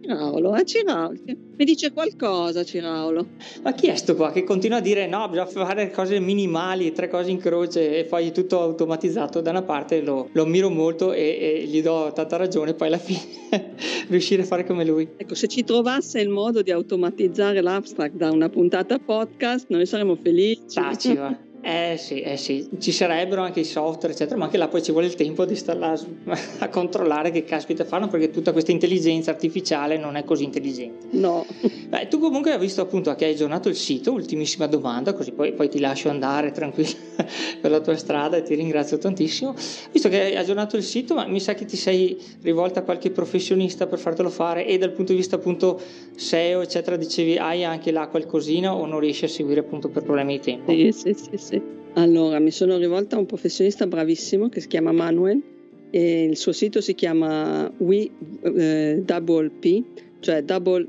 Ciraulo, 0.01 0.55
eh 0.55 0.65
Ciraulo, 0.65 1.19
mi 1.25 1.65
dice 1.65 1.93
qualcosa 1.93 2.65
Ciraulo. 2.65 3.27
Ma 3.63 3.73
chi 3.73 3.89
è 3.89 3.97
sto 3.97 4.15
qua 4.15 4.31
che 4.31 4.45
continua 4.45 4.79
a 4.79 4.81
dire 4.81 5.07
no, 5.07 5.29
bisogna 5.29 5.47
fare 5.47 5.91
cose 5.91 6.21
minimali, 6.21 6.93
tre 6.93 7.09
cose 7.09 7.31
in 7.31 7.39
croce 7.39 7.99
e 7.99 8.05
poi 8.05 8.31
tutto 8.33 8.61
automatizzato 8.61 9.41
da 9.41 9.51
una 9.51 9.63
parte 9.63 10.01
lo, 10.03 10.29
lo 10.33 10.43
ammiro 10.43 10.71
molto 10.71 11.13
e, 11.13 11.39
e, 11.41 11.65
gli 11.67 11.83
do 11.83 12.13
tanta 12.15 12.37
ragione, 12.37 12.75
poi 12.75 12.89
alla 12.89 12.99
fine 12.99 13.75
riuscire 14.09 14.43
a 14.43 14.47
fare 14.47 14.65
come 14.65 14.85
lui. 14.85 15.09
Ecco, 15.17 15.35
se 15.35 15.49
ci 15.49 15.65
trovasse 15.65 16.21
il 16.21 16.29
modo 16.29 16.63
di 16.63 16.71
automatizzare 16.71 17.61
l'abstract 17.61 18.15
da 18.15 18.31
una 18.31 18.49
puntata 18.49 18.99
podcast, 18.99 19.67
noi 19.69 19.87
saremmo 19.87 20.17
felici. 20.17 20.75
Taci, 20.75 21.15
va. 21.15 21.46
Eh 21.69 21.97
sì, 21.99 22.21
eh 22.21 22.37
sì, 22.37 22.69
ci 22.79 22.93
sarebbero 22.93 23.43
anche 23.43 23.59
i 23.59 23.65
software, 23.65 24.15
eccetera, 24.15 24.37
ma 24.37 24.45
anche 24.45 24.57
là 24.57 24.69
poi 24.69 24.85
ci 24.85 24.93
vuole 24.93 25.09
il 25.09 25.17
tempo 25.17 25.45
di 25.45 25.57
stare 25.57 25.81
là 25.81 25.99
a 26.61 26.69
controllare 26.69 27.33
che 27.33 27.43
caspita 27.43 27.85
fanno 27.85 28.07
perché 28.07 28.31
tutta 28.31 28.53
questa 28.53 28.71
intelligenza 28.71 29.33
artificiale 29.33 29.97
non 29.97 30.15
è 30.15 30.23
così 30.23 30.45
intelligente. 30.45 31.09
No. 31.17 31.45
Beh, 31.89 32.07
tu 32.07 32.21
comunque 32.21 32.53
hai 32.53 32.61
visto 32.61 32.83
appunto 32.83 33.13
che 33.17 33.25
hai 33.25 33.33
aggiornato 33.33 33.69
il 33.69 33.75
sito, 33.75 34.13
ultimissima 34.13 34.69
domanda, 34.69 35.13
così 35.13 35.33
poi, 35.33 35.55
poi 35.55 35.69
ti 35.69 35.81
lascio 35.81 36.09
andare 36.09 36.53
tranquillo 36.53 36.95
per 37.61 37.69
la 37.73 37.81
tua 37.81 37.97
strada 37.97 38.37
e 38.37 38.43
ti 38.43 38.55
ringrazio 38.55 38.99
tantissimo. 38.99 39.53
Visto 39.91 40.09
che 40.09 40.21
hai 40.21 40.37
aggiornato 40.37 40.77
il 40.77 40.85
sito, 40.85 41.15
ma 41.17 41.27
mi 41.27 41.41
sa 41.41 41.55
che 41.55 41.65
ti 41.65 41.77
sei 41.77 42.17
rivolta 42.43 42.79
a 42.79 42.83
qualche 42.85 43.11
professionista 43.11 43.89
per 43.89 43.99
fartelo 43.99 44.31
fare 44.31 44.67
e 44.67 44.79
dal 44.79 44.93
punto 44.93 45.11
di 45.11 45.19
vista 45.19 45.35
appunto 45.35 45.81
SEO, 46.15 46.61
eccetera, 46.61 46.95
dicevi 46.95 47.39
hai 47.39 47.65
anche 47.65 47.91
là 47.91 48.07
qualcosina 48.07 48.73
o 48.73 48.87
non 48.87 49.01
riesci 49.01 49.25
a 49.25 49.29
seguire 49.29 49.59
appunto 49.59 49.89
per 49.89 50.05
problemi 50.05 50.35
di 50.35 50.45
tempo? 50.45 50.71
Sì, 50.71 50.93
sì, 50.93 51.13
sì. 51.13 51.37
sì. 51.37 51.56
Allora, 51.99 52.39
mi 52.41 52.51
sono 52.51 52.77
rivolta 52.77 53.17
a 53.17 53.19
un 53.19 53.25
professionista 53.25 53.87
bravissimo 53.87 54.51
che 54.51 54.61
si 54.61 54.69
chiama 54.69 54.93
Manuel 54.93 55.43
e 55.89 56.25
il 56.25 56.37
suo 56.37 56.53
sito 56.53 56.83
si 56.83 56.95
chiama 56.95 57.73
We 57.79 58.11
eh, 58.43 59.01
Double 59.03 59.49
P, 59.49 59.83
cioè 60.21 60.43
double, 60.43 60.87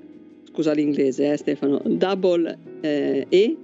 scusa 0.51 0.73
l'inglese 0.73 1.31
eh, 1.31 1.37
Stefano, 1.37 1.81
double 1.85 2.57
eh, 2.81 3.25
E, 3.29 3.55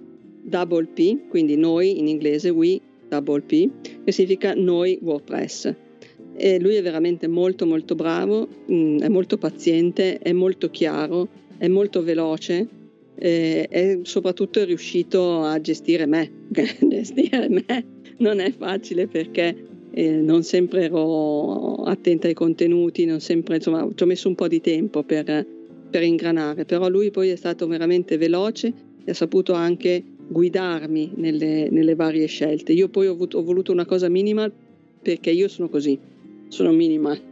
double 0.41 0.87
P, 0.93 1.27
quindi 1.27 1.57
noi 1.57 1.99
in 1.99 2.07
inglese 2.07 2.47
We 2.49 2.79
Double 3.09 3.41
P, 3.41 3.69
che 4.05 4.11
significa 4.13 4.53
noi 4.53 4.97
WordPress. 5.01 5.73
E 6.35 6.59
lui 6.61 6.75
è 6.75 6.81
veramente 6.81 7.27
molto 7.27 7.65
molto 7.65 7.93
bravo, 7.93 8.47
mh, 8.67 8.73
mm, 8.73 8.99
è 8.99 9.09
molto 9.09 9.37
paziente, 9.37 10.17
è 10.17 10.31
molto 10.31 10.69
chiaro, 10.69 11.27
è 11.57 11.67
molto 11.67 12.03
veloce 12.03 12.82
eh, 13.15 13.67
e 13.69 13.99
soprattutto 14.03 14.59
è 14.59 14.65
riuscito 14.65 15.43
a 15.43 15.59
gestire 15.61 16.05
me. 16.05 16.31
gestire 16.49 17.49
me 17.49 18.01
non 18.17 18.39
è 18.39 18.51
facile 18.51 19.07
perché 19.07 19.55
eh, 19.91 20.11
non 20.11 20.43
sempre 20.43 20.85
ero 20.85 21.75
attenta 21.83 22.27
ai 22.27 22.33
contenuti, 22.33 23.05
non 23.05 23.19
sempre, 23.19 23.55
insomma, 23.55 23.87
ci 23.93 24.03
ho 24.03 24.05
messo 24.05 24.27
un 24.27 24.35
po' 24.35 24.47
di 24.47 24.61
tempo 24.61 25.03
per, 25.03 25.45
per 25.89 26.03
ingranare, 26.03 26.65
però 26.65 26.89
lui 26.89 27.11
poi 27.11 27.29
è 27.29 27.35
stato 27.35 27.67
veramente 27.67 28.17
veloce 28.17 28.73
e 29.03 29.11
ha 29.11 29.13
saputo 29.13 29.53
anche 29.53 30.03
guidarmi 30.27 31.13
nelle, 31.15 31.69
nelle 31.69 31.95
varie 31.95 32.25
scelte. 32.25 32.73
Io 32.73 32.89
poi 32.89 33.07
ho, 33.07 33.11
avuto, 33.11 33.37
ho 33.37 33.43
voluto 33.43 33.71
una 33.71 33.85
cosa 33.85 34.09
minimal 34.09 34.51
perché 35.01 35.31
io 35.31 35.47
sono 35.47 35.69
così, 35.69 35.99
sono 36.47 36.71
minimal. 36.71 37.31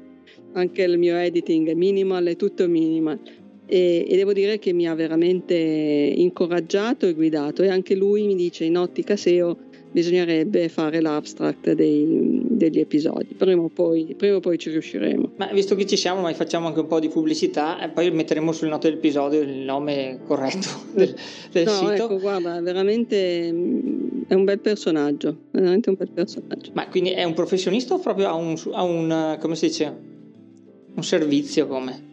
Anche 0.53 0.83
il 0.83 0.97
mio 0.97 1.15
editing 1.15 1.69
è 1.69 1.73
minimal, 1.73 2.25
è 2.25 2.35
tutto 2.35 2.67
minimal 2.67 3.19
e, 3.71 4.05
e, 4.05 4.15
devo 4.17 4.33
dire 4.33 4.59
che 4.59 4.73
mi 4.73 4.85
ha 4.85 4.93
veramente 4.93 5.55
incoraggiato 5.55 7.07
e 7.07 7.13
guidato 7.13 7.63
e 7.63 7.69
anche 7.69 7.95
lui 7.95 8.25
mi 8.25 8.35
dice 8.35 8.65
in 8.65 8.75
ottica 8.75 9.15
SEO 9.15 9.57
bisognerebbe 9.91 10.67
fare 10.67 10.99
l'abstract 10.99 11.71
dei, 11.71 12.41
degli 12.43 12.79
episodi. 12.79 13.33
Prima 13.33 13.61
o, 13.61 13.69
poi, 13.69 14.13
prima 14.17 14.35
o, 14.35 14.39
poi, 14.41 14.57
ci 14.57 14.69
riusciremo. 14.71 15.31
Ma 15.37 15.49
visto 15.53 15.75
che 15.75 15.85
ci 15.85 15.95
siamo, 15.95 16.19
ma 16.19 16.33
facciamo 16.33 16.67
anche 16.67 16.81
un 16.81 16.87
po' 16.87 16.99
di 16.99 17.07
pubblicità 17.07 17.81
e 17.81 17.89
poi 17.89 18.11
metteremo 18.11 18.51
sul 18.51 18.67
note 18.67 18.89
dell'episodio 18.89 19.39
il 19.39 19.59
nome 19.59 20.19
corretto 20.25 20.67
del, 20.93 21.15
del 21.51 21.65
no, 21.65 21.71
sito. 21.71 21.91
Ecco, 21.93 22.19
guarda, 22.19 22.59
veramente 22.59 23.51
mm, 23.53 24.21
è 24.27 24.33
un 24.33 24.43
bel 24.43 24.59
personaggio, 24.59 25.43
veramente 25.51 25.89
un 25.89 25.95
bel 25.97 26.11
personaggio. 26.11 26.71
Ma 26.73 26.89
quindi 26.89 27.11
è 27.11 27.23
un 27.23 27.33
professionista 27.33 27.93
o 27.93 27.99
proprio 27.99 28.27
ha 28.27 28.33
un, 28.33 28.55
ha 28.73 28.83
un 28.83 29.37
come 29.39 29.55
si 29.55 29.67
dice, 29.67 29.93
un 30.93 31.03
servizio 31.03 31.67
come? 31.67 32.09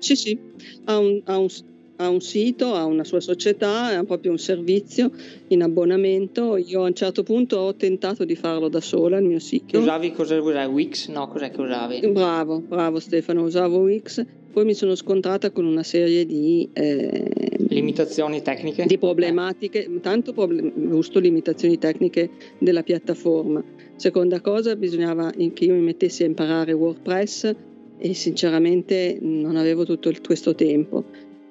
Sì, 0.00 0.16
sì, 0.16 0.38
ha 0.86 0.98
un, 0.98 1.20
ha 1.24 1.38
un, 1.38 1.48
ha 1.96 2.08
un 2.08 2.20
sito, 2.20 2.74
ha 2.74 2.84
una 2.86 3.04
sua 3.04 3.20
società, 3.20 3.98
ha 3.98 4.04
proprio 4.04 4.30
un 4.32 4.38
servizio 4.38 5.10
in 5.48 5.62
abbonamento. 5.62 6.56
Io 6.56 6.82
a 6.82 6.86
un 6.86 6.94
certo 6.94 7.22
punto 7.22 7.58
ho 7.58 7.74
tentato 7.74 8.24
di 8.24 8.34
farlo 8.34 8.68
da 8.68 8.80
sola 8.80 9.18
il 9.18 9.24
mio 9.24 9.38
sito. 9.38 9.78
Usavi 9.78 10.12
cosa 10.12 10.40
usavi? 10.40 10.72
Wix? 10.72 11.08
No, 11.08 11.28
cos'è 11.28 11.50
che 11.50 11.60
usavi? 11.60 12.00
Bravo, 12.08 12.60
bravo 12.60 12.98
Stefano, 12.98 13.42
usavo 13.42 13.80
Wix. 13.80 14.24
Poi 14.52 14.64
mi 14.64 14.74
sono 14.74 14.94
scontrata 14.96 15.50
con 15.52 15.64
una 15.64 15.84
serie 15.84 16.26
di 16.26 16.68
eh, 16.72 17.30
limitazioni 17.68 18.42
tecniche, 18.42 18.84
di 18.86 18.98
problematiche, 18.98 19.88
tanto 20.00 20.32
problem- 20.32 20.72
giusto 20.88 21.20
limitazioni 21.20 21.78
tecniche 21.78 22.30
della 22.58 22.82
piattaforma. 22.82 23.62
Seconda 23.94 24.40
cosa, 24.40 24.74
bisognava 24.74 25.30
che 25.30 25.64
io 25.64 25.74
mi 25.74 25.82
mettessi 25.82 26.24
a 26.24 26.26
imparare 26.26 26.72
WordPress 26.72 27.54
e 28.00 28.14
sinceramente 28.14 29.18
non 29.20 29.56
avevo 29.56 29.84
tutto 29.84 30.08
il, 30.08 30.20
questo 30.22 30.54
tempo. 30.54 31.04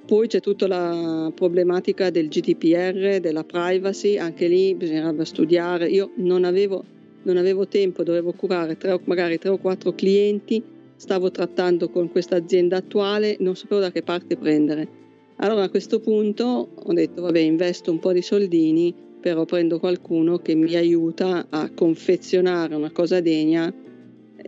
Poi 0.06 0.28
c'è 0.28 0.40
tutta 0.40 0.66
la 0.66 1.32
problematica 1.36 2.10
del 2.10 2.30
GDPR, 2.30 3.20
della 3.20 3.44
privacy, 3.44 4.18
anche 4.18 4.48
lì 4.48 4.74
bisognava 4.74 5.24
studiare. 5.24 5.88
Io 5.88 6.12
non 6.16 6.44
avevo, 6.44 6.84
non 7.24 7.38
avevo 7.38 7.68
tempo, 7.68 8.02
dovevo 8.02 8.32
curare 8.32 8.76
tre, 8.76 9.00
magari 9.04 9.38
tre 9.38 9.50
o 9.50 9.60
quattro 9.60 9.94
clienti, 9.94 10.64
stavo 10.96 11.30
trattando 11.30 11.90
con 11.90 12.10
questa 12.10 12.38
azienda 12.38 12.78
attuale, 12.78 13.38
non 13.40 13.56
sapevo 13.56 13.82
da 13.82 13.92
che 13.92 14.02
parte 14.02 14.36
prendere. 14.36 14.88
Allora 15.36 15.64
a 15.64 15.70
questo 15.70 16.00
punto 16.00 16.70
ho 16.74 16.94
detto 16.94 17.22
vabbè 17.22 17.40
investo 17.40 17.92
un 17.92 18.00
po' 18.00 18.12
di 18.12 18.24
soldini, 18.24 18.94
però 19.22 19.46
prendo 19.46 19.78
qualcuno 19.78 20.40
che 20.40 20.56
mi 20.56 20.76
aiuta 20.76 21.46
a 21.50 21.70
confezionare 21.70 22.74
una 22.74 22.92
cosa 22.92 23.22
degna 23.22 23.72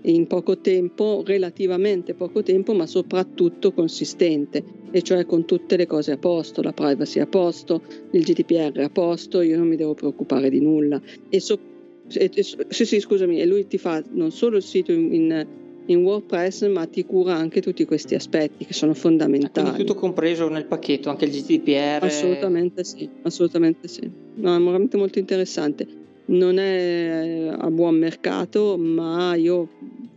in 0.04 0.28
poco 0.28 0.58
tempo, 0.58 1.24
relativamente 1.26 2.14
poco 2.14 2.42
tempo, 2.42 2.74
ma 2.74 2.86
soprattutto 2.86 3.72
consistente, 3.72 4.64
e 4.92 5.02
cioè 5.02 5.26
con 5.26 5.46
tutte 5.46 5.78
le 5.78 5.86
cose 5.86 6.14
a 6.14 6.18
posto, 6.18 6.62
la 6.62 6.74
privacy 6.74 7.20
a 7.20 7.28
posto, 7.28 7.82
il 8.12 8.24
GDPR 8.24 8.80
a 8.80 8.90
posto, 8.90 9.42
io 9.42 9.58
non 9.58 9.68
mi 9.68 9.76
devo 9.76 9.94
preoccupare 9.94 10.50
di 10.50 10.60
nulla. 10.60 11.00
E, 11.30 11.40
so, 11.40 11.60
e, 12.14 12.32
e 12.34 12.44
sì, 12.44 12.86
sì, 12.86 13.00
scusami, 13.00 13.40
e 13.40 13.46
lui 13.46 13.68
ti 13.68 13.78
fa 13.78 14.04
non 14.12 14.32
solo 14.32 14.58
il 14.58 14.64
sito 14.64 14.92
in, 14.92 15.14
in, 15.14 15.48
in 15.86 16.04
WordPress, 16.04 16.68
ma 16.68 16.86
ti 16.88 17.06
cura 17.06 17.36
anche 17.36 17.62
tutti 17.62 17.86
questi 17.86 18.16
aspetti 18.16 18.66
che 18.66 18.74
sono 18.74 18.94
fondamentali. 18.94 19.68
Quindi 19.68 19.86
tutto 19.86 20.00
compreso 20.00 20.50
nel 20.50 20.66
pacchetto, 20.66 21.10
anche 21.10 21.26
il 21.26 21.32
GDPR? 21.32 22.04
Assolutamente 22.04 22.84
sì, 22.84 23.08
assolutamente 23.22 23.88
sì. 23.88 24.10
No, 24.34 24.56
è 24.56 24.60
veramente 24.60 24.98
molto 24.98 25.20
interessante 25.20 26.01
non 26.32 26.58
è 26.58 27.54
a 27.58 27.70
buon 27.70 27.96
mercato, 27.96 28.78
ma 28.78 29.36
io 29.36 29.68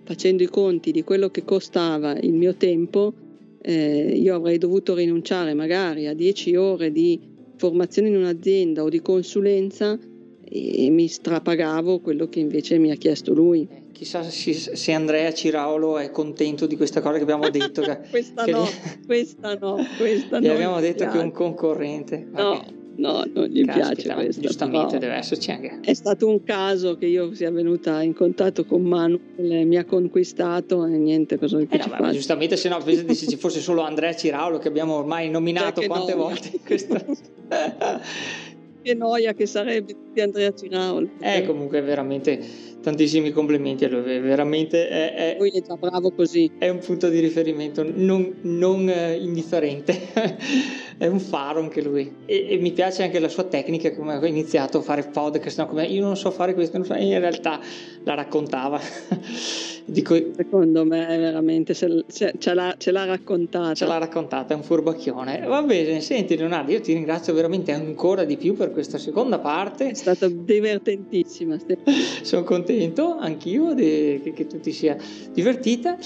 facendo 0.04 0.42
i 0.42 0.48
conti 0.48 0.92
di 0.92 1.02
quello 1.02 1.28
che 1.30 1.44
costava 1.44 2.16
il 2.18 2.32
mio 2.32 2.54
tempo, 2.54 3.12
eh, 3.60 4.12
io 4.14 4.34
avrei 4.34 4.58
dovuto 4.58 4.94
rinunciare 4.94 5.54
magari 5.54 6.06
a 6.06 6.14
10 6.14 6.56
ore 6.56 6.92
di 6.92 7.18
formazione 7.56 8.08
in 8.08 8.16
un'azienda 8.16 8.82
o 8.82 8.88
di 8.88 9.00
consulenza 9.00 9.98
e 10.46 10.90
mi 10.90 11.08
strapagavo 11.08 12.00
quello 12.00 12.28
che 12.28 12.38
invece 12.38 12.78
mi 12.78 12.90
ha 12.90 12.96
chiesto 12.96 13.32
lui. 13.32 13.66
Eh, 13.68 13.82
chissà 13.92 14.22
se 14.22 14.92
Andrea 14.92 15.32
Ciraolo 15.32 15.98
è 15.98 16.10
contento 16.10 16.66
di 16.66 16.76
questa 16.76 17.00
cosa 17.00 17.16
che 17.16 17.22
abbiamo 17.22 17.48
detto. 17.48 17.82
questa, 18.10 18.44
che 18.44 18.50
no, 18.52 18.64
gli... 18.64 19.06
questa 19.06 19.54
no, 19.54 19.78
questa 19.96 20.38
gli 20.38 20.46
no. 20.46 20.52
abbiamo 20.52 20.80
detto 20.80 21.06
che 21.06 21.18
è 21.18 21.22
un 21.22 21.32
concorrente. 21.32 22.26
No. 22.30 22.50
Okay. 22.50 22.82
No, 22.96 23.24
non 23.32 23.46
gli 23.46 23.64
Caspita, 23.64 23.92
piace 23.92 24.14
questo. 24.14 24.40
Giustamente 24.40 24.98
deve 24.98 25.14
esserci 25.14 25.50
anche. 25.50 25.80
È 25.82 25.94
stato 25.94 26.28
un 26.28 26.42
caso 26.42 26.96
che 26.96 27.06
io 27.06 27.34
sia 27.34 27.50
venuta 27.50 28.02
in 28.02 28.14
contatto 28.14 28.64
con 28.64 28.82
Manu, 28.82 29.18
mi 29.36 29.76
ha 29.76 29.84
conquistato 29.84 30.84
e 30.86 30.90
niente, 30.90 31.38
cosa 31.38 31.58
eh 31.58 31.66
no, 31.76 31.96
ma 31.98 32.12
giustamente 32.12 32.56
se 32.56 32.68
no, 32.68 32.80
se 32.80 33.14
ci 33.14 33.36
fosse 33.36 33.60
solo 33.60 33.82
Andrea 33.82 34.14
Ciraulo 34.14 34.58
che 34.58 34.68
abbiamo 34.68 34.94
ormai 34.94 35.30
nominato 35.30 35.82
quante 35.82 36.14
no. 36.14 36.22
volte 36.22 36.52
questo... 36.64 37.04
che 38.84 38.94
noia 38.94 39.32
che 39.32 39.46
sarebbe 39.46 39.96
di 40.12 40.20
Andrea 40.20 40.52
Ciraulo. 40.52 41.08
Eh, 41.20 41.44
comunque 41.46 41.80
veramente 41.80 42.38
tantissimi 42.82 43.30
complimenti 43.30 43.86
a 43.86 43.88
lui, 43.88 44.20
veramente 44.20 44.86
è, 44.88 45.14
è, 45.14 45.36
lui 45.38 45.50
è 45.50 45.62
già 45.62 45.74
bravo 45.74 46.12
così. 46.12 46.50
È 46.58 46.68
un 46.68 46.78
punto 46.78 47.08
di 47.08 47.18
riferimento 47.18 47.82
non, 47.82 48.40
non 48.42 48.86
eh, 48.90 49.16
indifferente, 49.16 49.98
è 50.98 51.06
un 51.06 51.18
faro 51.18 51.60
anche 51.60 51.82
lui. 51.82 52.14
E, 52.26 52.46
e, 52.50 52.58
mi 52.58 52.72
piace 52.72 53.02
anche 53.02 53.18
la 53.18 53.28
sua 53.28 53.44
tecnica, 53.44 53.94
come 53.94 54.12
ha 54.12 54.26
iniziato 54.26 54.78
a 54.78 54.82
fare 54.82 55.08
podcast, 55.10 55.60
no? 55.60 55.66
come 55.66 55.86
io 55.86 56.02
non 56.02 56.16
so 56.16 56.30
fare 56.30 56.52
questo, 56.52 56.84
so, 56.84 56.94
in 56.94 57.18
realtà 57.18 57.58
la 58.04 58.14
raccontava. 58.14 58.78
Dico, 59.86 60.16
Secondo 60.34 60.86
me 60.86 61.04
veramente 61.18 61.74
ce, 61.74 62.04
ce, 62.08 62.54
l'ha, 62.54 62.74
ce, 62.78 62.90
l'ha, 62.90 63.04
raccontata. 63.04 63.74
Ce 63.74 63.84
l'ha 63.84 63.98
raccontata, 63.98 64.54
è 64.54 64.56
un 64.56 64.62
furbacchione. 64.62 65.44
Va 65.46 65.62
bene, 65.62 66.00
senti 66.00 66.36
Leonardo, 66.38 66.72
io 66.72 66.80
ti 66.80 66.94
ringrazio 66.94 67.34
veramente 67.34 67.70
ancora 67.72 68.24
di 68.24 68.38
più 68.38 68.54
per 68.54 68.70
questa 68.70 68.96
seconda 68.96 69.38
parte. 69.38 69.90
È 69.90 69.94
stata 69.94 70.26
divertentissima. 70.26 71.58
Sono 72.22 72.44
contento 72.44 73.16
anch'io 73.18 73.74
di, 73.74 74.20
che, 74.22 74.32
che, 74.32 74.46
tu 74.46 74.58
ti 74.58 74.72
sia 74.72 74.96
divertita 75.30 75.98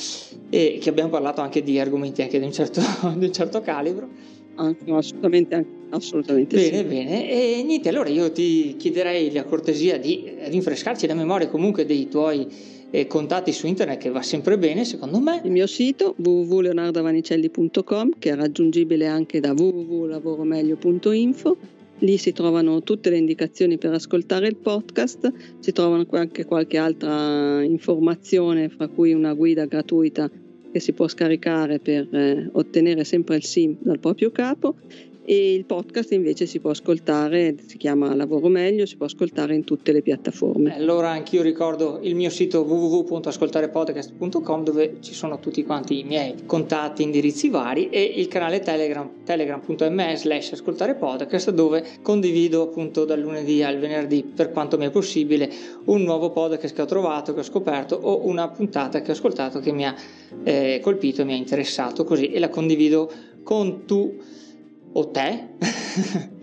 e 0.50 0.78
che 0.80 0.88
abbiamo 0.88 1.10
parlato 1.10 1.40
anche 1.40 1.62
di 1.62 1.78
argomenti 1.78 2.22
anche 2.22 2.40
di 2.40 2.44
un 2.44 2.52
certo, 2.52 2.80
di 3.16 3.26
un 3.26 3.32
certo 3.32 3.60
calibro. 3.60 4.08
Anche, 4.56 4.90
assolutamente, 4.90 5.64
assolutamente 5.90 6.56
bene, 6.56 6.78
sì. 6.78 6.84
bene. 6.84 7.30
E 7.30 7.62
niente, 7.62 7.90
allora 7.90 8.08
io 8.08 8.32
ti 8.32 8.74
chiederei 8.76 9.32
la 9.32 9.44
cortesia 9.44 9.98
di 9.98 10.34
rinfrescarci 10.48 11.06
la 11.06 11.14
memoria 11.14 11.46
comunque 11.48 11.86
dei 11.86 12.08
tuoi 12.08 12.76
e 12.90 13.06
contatti 13.06 13.52
su 13.52 13.66
internet 13.66 13.98
che 13.98 14.10
va 14.10 14.22
sempre 14.22 14.56
bene 14.58 14.84
secondo 14.84 15.20
me. 15.20 15.40
Il 15.44 15.50
mio 15.50 15.66
sito 15.66 16.14
www.leonardovanicelli.com 16.16 18.12
che 18.18 18.30
è 18.30 18.34
raggiungibile 18.34 19.06
anche 19.06 19.40
da 19.40 19.52
www.lavoromeglio.info 19.52 21.76
Lì 22.02 22.16
si 22.16 22.32
trovano 22.32 22.82
tutte 22.82 23.10
le 23.10 23.16
indicazioni 23.16 23.76
per 23.76 23.92
ascoltare 23.92 24.46
il 24.46 24.56
podcast, 24.56 25.32
si 25.58 25.72
trovano 25.72 26.06
anche 26.10 26.44
qualche 26.44 26.78
altra 26.78 27.60
informazione, 27.64 28.68
fra 28.68 28.86
cui 28.86 29.12
una 29.12 29.34
guida 29.34 29.64
gratuita 29.64 30.30
che 30.70 30.78
si 30.78 30.92
può 30.92 31.08
scaricare 31.08 31.80
per 31.80 32.06
eh, 32.14 32.48
ottenere 32.52 33.02
sempre 33.02 33.36
il 33.36 33.44
SIM 33.44 33.78
dal 33.80 33.98
proprio 33.98 34.30
capo 34.30 34.76
e 35.30 35.52
il 35.52 35.66
podcast 35.66 36.12
invece 36.12 36.46
si 36.46 36.58
può 36.58 36.70
ascoltare, 36.70 37.54
si 37.66 37.76
chiama 37.76 38.14
Lavoro 38.14 38.48
Meglio, 38.48 38.86
si 38.86 38.96
può 38.96 39.04
ascoltare 39.04 39.54
in 39.54 39.62
tutte 39.62 39.92
le 39.92 40.00
piattaforme. 40.00 40.74
Allora 40.74 41.10
anch'io 41.10 41.42
ricordo 41.42 41.98
il 42.00 42.14
mio 42.14 42.30
sito 42.30 42.62
www.ascoltarepodcast.com 42.62 44.64
dove 44.64 44.96
ci 45.00 45.12
sono 45.12 45.38
tutti 45.38 45.62
quanti 45.64 45.98
i 45.98 46.04
miei 46.04 46.34
contatti, 46.46 47.02
indirizzi 47.02 47.50
vari 47.50 47.90
e 47.90 48.02
il 48.02 48.26
canale 48.26 48.60
Telegram, 48.60 49.22
telegram.me 49.22 50.16
slash 50.16 50.52
ascoltare 50.52 50.94
podcast 50.94 51.50
dove 51.50 51.84
condivido 52.00 52.62
appunto 52.62 53.04
dal 53.04 53.20
lunedì 53.20 53.62
al 53.62 53.76
venerdì 53.76 54.24
per 54.24 54.50
quanto 54.50 54.78
mi 54.78 54.86
è 54.86 54.90
possibile 54.90 55.50
un 55.84 56.04
nuovo 56.04 56.30
podcast 56.30 56.74
che 56.74 56.80
ho 56.80 56.86
trovato, 56.86 57.34
che 57.34 57.40
ho 57.40 57.44
scoperto 57.44 57.96
o 57.96 58.26
una 58.26 58.48
puntata 58.48 59.02
che 59.02 59.10
ho 59.10 59.14
ascoltato 59.14 59.60
che 59.60 59.72
mi 59.72 59.84
ha 59.84 59.94
eh, 60.44 60.80
colpito 60.82 61.20
e 61.20 61.26
mi 61.26 61.34
ha 61.34 61.36
interessato 61.36 62.04
così 62.04 62.30
e 62.30 62.38
la 62.38 62.48
condivido 62.48 63.12
con 63.42 63.84
tu 63.84 64.16
o 64.92 65.10
te, 65.10 65.48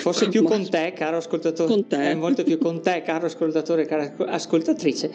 forse 0.00 0.28
più 0.28 0.42
con 0.42 0.68
te, 0.68 0.92
caro 0.94 1.16
ascoltatore, 1.16 1.86
te. 1.86 2.10
Eh, 2.10 2.14
molto 2.14 2.42
più 2.44 2.58
con 2.58 2.80
te, 2.82 3.02
caro 3.02 3.26
ascoltatore, 3.26 3.86
cara 3.86 4.14
ascoltatrice, 4.26 5.10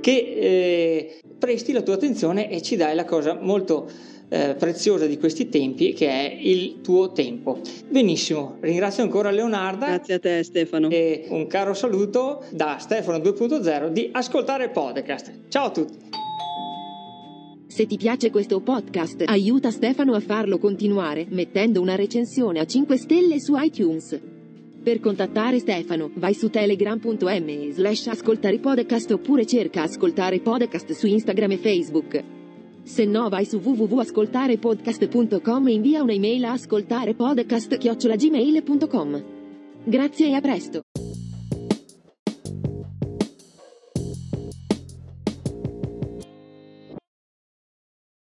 che 0.00 0.10
eh, 0.10 1.20
presti 1.38 1.72
la 1.72 1.82
tua 1.82 1.94
attenzione 1.94 2.50
e 2.50 2.62
ci 2.62 2.76
dai 2.76 2.94
la 2.94 3.04
cosa 3.04 3.38
molto 3.40 3.88
eh, 4.28 4.54
preziosa 4.58 5.06
di 5.06 5.18
questi 5.18 5.48
tempi 5.48 5.92
che 5.92 6.08
è 6.08 6.36
il 6.40 6.80
tuo 6.82 7.12
tempo. 7.12 7.60
Benissimo, 7.88 8.56
ringrazio 8.60 9.02
ancora 9.02 9.30
Leonarda. 9.30 9.86
Grazie 9.86 10.14
a 10.14 10.18
te 10.18 10.42
Stefano. 10.42 10.88
E 10.90 11.26
un 11.28 11.46
caro 11.46 11.74
saluto 11.74 12.44
da 12.50 12.76
Stefano 12.78 13.18
2.0 13.18 13.88
di 13.88 14.08
Ascoltare 14.12 14.70
Podcast. 14.70 15.32
Ciao 15.48 15.66
a 15.66 15.70
tutti. 15.70 16.24
Se 17.76 17.84
ti 17.84 17.98
piace 17.98 18.30
questo 18.30 18.60
podcast, 18.60 19.24
aiuta 19.26 19.70
Stefano 19.70 20.14
a 20.14 20.20
farlo 20.20 20.56
continuare 20.56 21.26
mettendo 21.28 21.82
una 21.82 21.94
recensione 21.94 22.58
a 22.58 22.64
5 22.64 22.96
stelle 22.96 23.38
su 23.38 23.52
iTunes. 23.54 24.18
Per 24.82 24.98
contattare 24.98 25.58
Stefano, 25.58 26.10
vai 26.14 26.32
su 26.32 26.48
telegram.me 26.48 27.72
slash 27.72 28.06
ascoltare 28.06 28.60
podcast 28.60 29.10
oppure 29.10 29.44
cerca 29.44 29.82
ascoltare 29.82 30.40
podcast 30.40 30.92
su 30.92 31.06
Instagram 31.06 31.50
e 31.50 31.58
Facebook. 31.58 32.24
Se 32.82 33.04
no 33.04 33.28
vai 33.28 33.44
su 33.44 33.58
www.ascoltarepodcast.com 33.58 35.68
e 35.68 35.72
invia 35.72 36.02
un'email 36.02 36.46
a 36.46 36.52
ascoltarepodcast.gmail.com. 36.52 39.24
Grazie 39.84 40.28
e 40.28 40.32
a 40.32 40.40
presto! 40.40 40.80